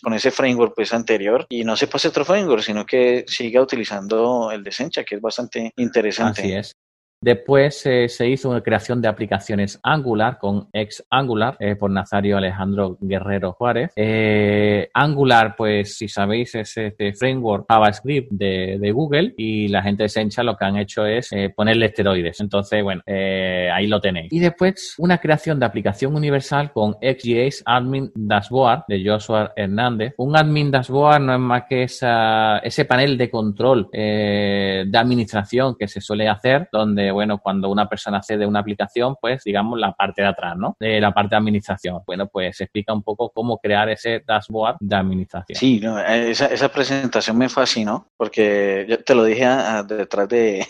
con 0.02 0.14
ese 0.14 0.32
framework 0.32 0.74
pues 0.76 0.90
anterior 1.00 1.46
y 1.50 1.64
no 1.64 1.76
se 1.76 1.88
pase 1.88 2.08
otro 2.08 2.26
sino 2.62 2.86
que 2.86 3.26
siga 3.28 3.62
utilizando 3.62 4.52
el 4.52 4.64
de 4.64 4.72
Sencha, 4.72 5.04
que 5.04 5.16
es 5.16 5.22
bastante 5.22 5.74
interesante. 5.78 6.42
Así 6.42 6.54
es. 6.54 6.76
Después 7.22 7.86
eh, 7.86 8.08
se 8.08 8.30
hizo 8.30 8.50
una 8.50 8.62
creación 8.62 9.02
de 9.02 9.10
aplicaciones 9.10 9.78
Angular 9.84 10.38
con 10.40 10.70
ex 10.72 11.06
Angular 11.10 11.58
eh, 11.60 11.76
por 11.76 11.92
Nazario 11.92 12.38
Alejandro 12.38 12.98
Guerrero 13.02 13.52
Juárez. 13.52 13.92
Eh, 13.98 14.90
Angular, 14.94 15.56
pues 15.58 15.98
si 15.98 16.08
sabéis, 16.08 16.56
es 16.56 16.78
este 16.78 17.14
framework 17.14 17.66
JavaScript 17.68 18.32
de, 18.32 18.78
de, 18.80 18.92
Google 18.92 19.34
y 19.38 19.68
la 19.68 19.84
gente 19.84 20.04
de 20.04 20.10
Sencha 20.10 20.44
lo 20.44 20.56
que 20.56 20.64
han 20.64 20.78
hecho 20.78 21.06
es 21.06 21.30
ponerle 21.56 21.88
esteroides. 21.88 22.40
Entonces, 22.40 22.82
bueno, 22.84 23.02
ahí 23.06 23.88
lo 23.88 24.00
tenéis. 24.00 24.32
Y 24.32 24.40
después 24.40 24.96
una 24.98 25.18
creación 25.18 25.60
de 25.60 25.66
aplicación 25.66 26.16
universal 26.16 26.72
con 26.72 26.94
XJS 27.02 27.64
Admin 27.66 28.12
Dashboard 28.16 28.86
de 28.88 29.04
Joshua 29.06 29.52
Hernández. 29.56 30.14
Un 30.18 30.38
Admin 30.38 30.72
Dashboard 30.72 31.22
no 31.22 31.34
es 31.34 31.40
más 31.40 31.64
que 31.68 31.84
esa, 31.84 32.60
ese 32.60 32.86
panel 32.86 33.18
de 33.18 33.30
control 33.30 33.90
de 33.92 34.90
administración 34.94 35.76
que 35.78 35.88
se 35.88 36.02
suele 36.02 36.28
hacer 36.28 36.70
donde 36.72 37.09
bueno, 37.12 37.40
cuando 37.40 37.70
una 37.70 37.88
persona 37.88 38.18
accede 38.18 38.46
a 38.46 38.48
una 38.48 38.60
aplicación, 38.60 39.16
pues 39.20 39.44
digamos 39.44 39.80
la 39.80 39.94
parte 39.94 40.22
de 40.22 40.28
atrás, 40.28 40.56
¿no? 40.58 40.76
De 40.80 41.00
la 41.00 41.14
parte 41.14 41.32
de 41.32 41.38
administración. 41.38 42.02
Bueno, 42.06 42.28
pues 42.28 42.62
explica 42.62 42.94
un 42.94 43.04
poco 43.04 43.30
cómo 43.30 43.58
crear 43.58 43.90
ese 43.90 44.24
dashboard 44.26 44.78
de 44.80 44.96
administración. 44.96 45.58
Sí, 45.58 45.82
esa, 46.08 46.70
presentación 46.70 47.38
me 47.38 47.50
fascinó 47.50 48.08
porque 48.18 48.86
yo 48.88 49.04
te 49.04 49.16
lo 49.16 49.24
dije 49.24 49.46
detrás 49.88 50.30
de, 50.30 50.66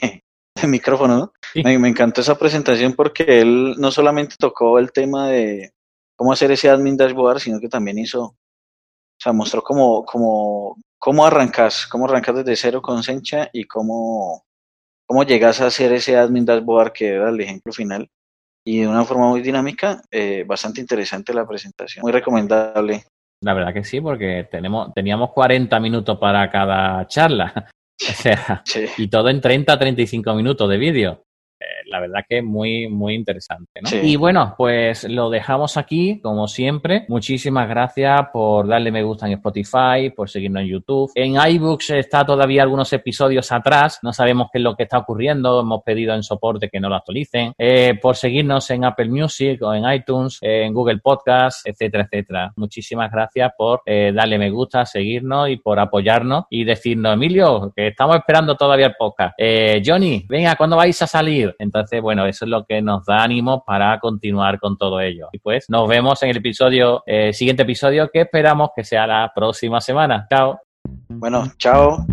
micrófono, 0.67 1.17
¿no? 1.17 1.33
Me, 1.63 1.77
me, 1.79 1.89
encantó 1.89 2.21
esa 2.21 2.37
presentación 2.37 2.93
porque 2.93 3.41
él 3.41 3.75
no 3.77 3.91
solamente 3.91 4.35
tocó 4.37 4.79
el 4.79 4.91
tema 4.91 5.27
de 5.29 5.71
cómo 6.19 6.33
hacer 6.33 6.51
ese 6.51 6.69
admin 6.69 6.97
dashboard, 6.97 7.39
sino 7.39 7.59
que 7.59 7.69
también 7.69 7.97
hizo, 7.97 8.23
o 8.23 8.35
sea, 9.17 9.31
mostró 9.31 9.61
cómo, 9.63 10.03
cómo, 10.03 10.75
cómo 10.97 11.25
arrancas, 11.25 11.87
cómo 11.87 12.05
arrancas 12.05 12.35
desde 12.35 12.57
cero 12.57 12.81
con 12.81 13.01
Sencha 13.03 13.49
y 13.53 13.63
cómo, 13.63 14.43
cómo 15.09 15.23
llegas 15.23 15.59
a 15.59 15.65
hacer 15.65 15.91
ese 15.91 16.15
admin 16.15 16.45
dashboard 16.45 16.91
que 16.91 17.07
era 17.07 17.29
el 17.29 17.41
ejemplo 17.41 17.73
final 17.73 18.07
y 18.63 18.81
de 18.81 18.87
una 18.87 19.03
forma 19.05 19.27
muy 19.27 19.41
dinámica, 19.41 20.03
eh, 20.11 20.43
bastante 20.45 20.81
interesante 20.81 21.33
la 21.33 21.47
presentación, 21.47 22.03
muy 22.03 22.11
recomendable. 22.11 23.05
La 23.41 23.55
verdad 23.55 23.73
que 23.73 23.83
sí, 23.83 23.99
porque 24.01 24.47
tenemos, 24.51 24.93
teníamos 24.93 25.31
40 25.31 25.79
minutos 25.79 26.19
para 26.19 26.49
cada 26.49 27.05
charla. 27.07 27.53
O 28.01 28.13
sea, 28.13 28.63
y 28.97 29.09
todo 29.09 29.27
en 29.27 29.41
30 29.41 29.77
35 29.77 30.33
minutos 30.33 30.69
de 30.69 30.77
vídeo 30.77 31.21
la 31.85 31.99
verdad 31.99 32.25
que 32.27 32.41
muy, 32.41 32.87
muy 32.87 33.15
interesante. 33.15 33.81
¿no? 33.81 33.89
Y 34.01 34.15
bueno, 34.15 34.53
pues 34.57 35.03
lo 35.03 35.29
dejamos 35.29 35.77
aquí, 35.77 36.19
como 36.21 36.47
siempre. 36.47 37.05
Muchísimas 37.07 37.67
gracias 37.67 38.27
por 38.31 38.67
darle 38.67 38.91
me 38.91 39.03
gusta 39.03 39.27
en 39.27 39.33
Spotify, 39.33 40.11
por 40.15 40.29
seguirnos 40.29 40.63
en 40.63 40.69
YouTube. 40.69 41.11
En 41.15 41.35
iBooks 41.35 41.91
está 41.91 42.25
todavía 42.25 42.63
algunos 42.63 42.91
episodios 42.93 43.51
atrás, 43.51 43.99
no 44.03 44.13
sabemos 44.13 44.49
qué 44.51 44.59
es 44.59 44.63
lo 44.63 44.75
que 44.75 44.83
está 44.83 44.99
ocurriendo, 44.99 45.61
hemos 45.61 45.83
pedido 45.83 46.13
en 46.13 46.23
soporte 46.23 46.69
que 46.69 46.79
no 46.79 46.89
lo 46.89 46.95
actualicen. 46.95 47.53
Eh, 47.57 47.97
por 48.01 48.15
seguirnos 48.15 48.69
en 48.71 48.85
Apple 48.85 49.09
Music 49.09 49.61
o 49.61 49.73
en 49.73 49.91
iTunes, 49.91 50.37
en 50.41 50.73
Google 50.73 50.99
Podcast, 50.99 51.67
etcétera, 51.67 52.07
etcétera. 52.09 52.53
Muchísimas 52.55 53.11
gracias 53.11 53.51
por 53.57 53.81
eh, 53.85 54.11
darle 54.13 54.37
me 54.37 54.49
gusta, 54.49 54.85
seguirnos 54.85 55.49
y 55.49 55.57
por 55.57 55.79
apoyarnos 55.79 56.45
y 56.49 56.63
decirnos, 56.63 57.13
Emilio, 57.13 57.71
que 57.75 57.87
estamos 57.87 58.17
esperando 58.17 58.55
todavía 58.55 58.87
el 58.87 58.95
podcast. 58.97 59.33
Eh, 59.37 59.81
Johnny, 59.85 60.25
venga, 60.27 60.55
¿cuándo 60.55 60.75
vais 60.75 61.01
a 61.01 61.07
salir? 61.07 61.48
Entonces, 61.59 62.01
bueno, 62.01 62.25
eso 62.25 62.45
es 62.45 62.51
lo 62.51 62.65
que 62.65 62.81
nos 62.81 63.05
da 63.05 63.23
ánimo 63.23 63.63
para 63.65 63.99
continuar 63.99 64.59
con 64.59 64.77
todo 64.77 64.99
ello. 64.99 65.29
Y 65.31 65.39
pues 65.39 65.65
nos 65.69 65.87
vemos 65.87 66.21
en 66.23 66.29
el 66.29 66.37
episodio, 66.37 67.03
eh, 67.05 67.33
siguiente 67.33 67.63
episodio 67.63 68.09
que 68.11 68.21
esperamos 68.21 68.69
que 68.75 68.83
sea 68.83 69.07
la 69.07 69.31
próxima 69.33 69.81
semana. 69.81 70.27
Chao. 70.29 70.59
Bueno, 71.09 71.45
chao. 71.57 72.05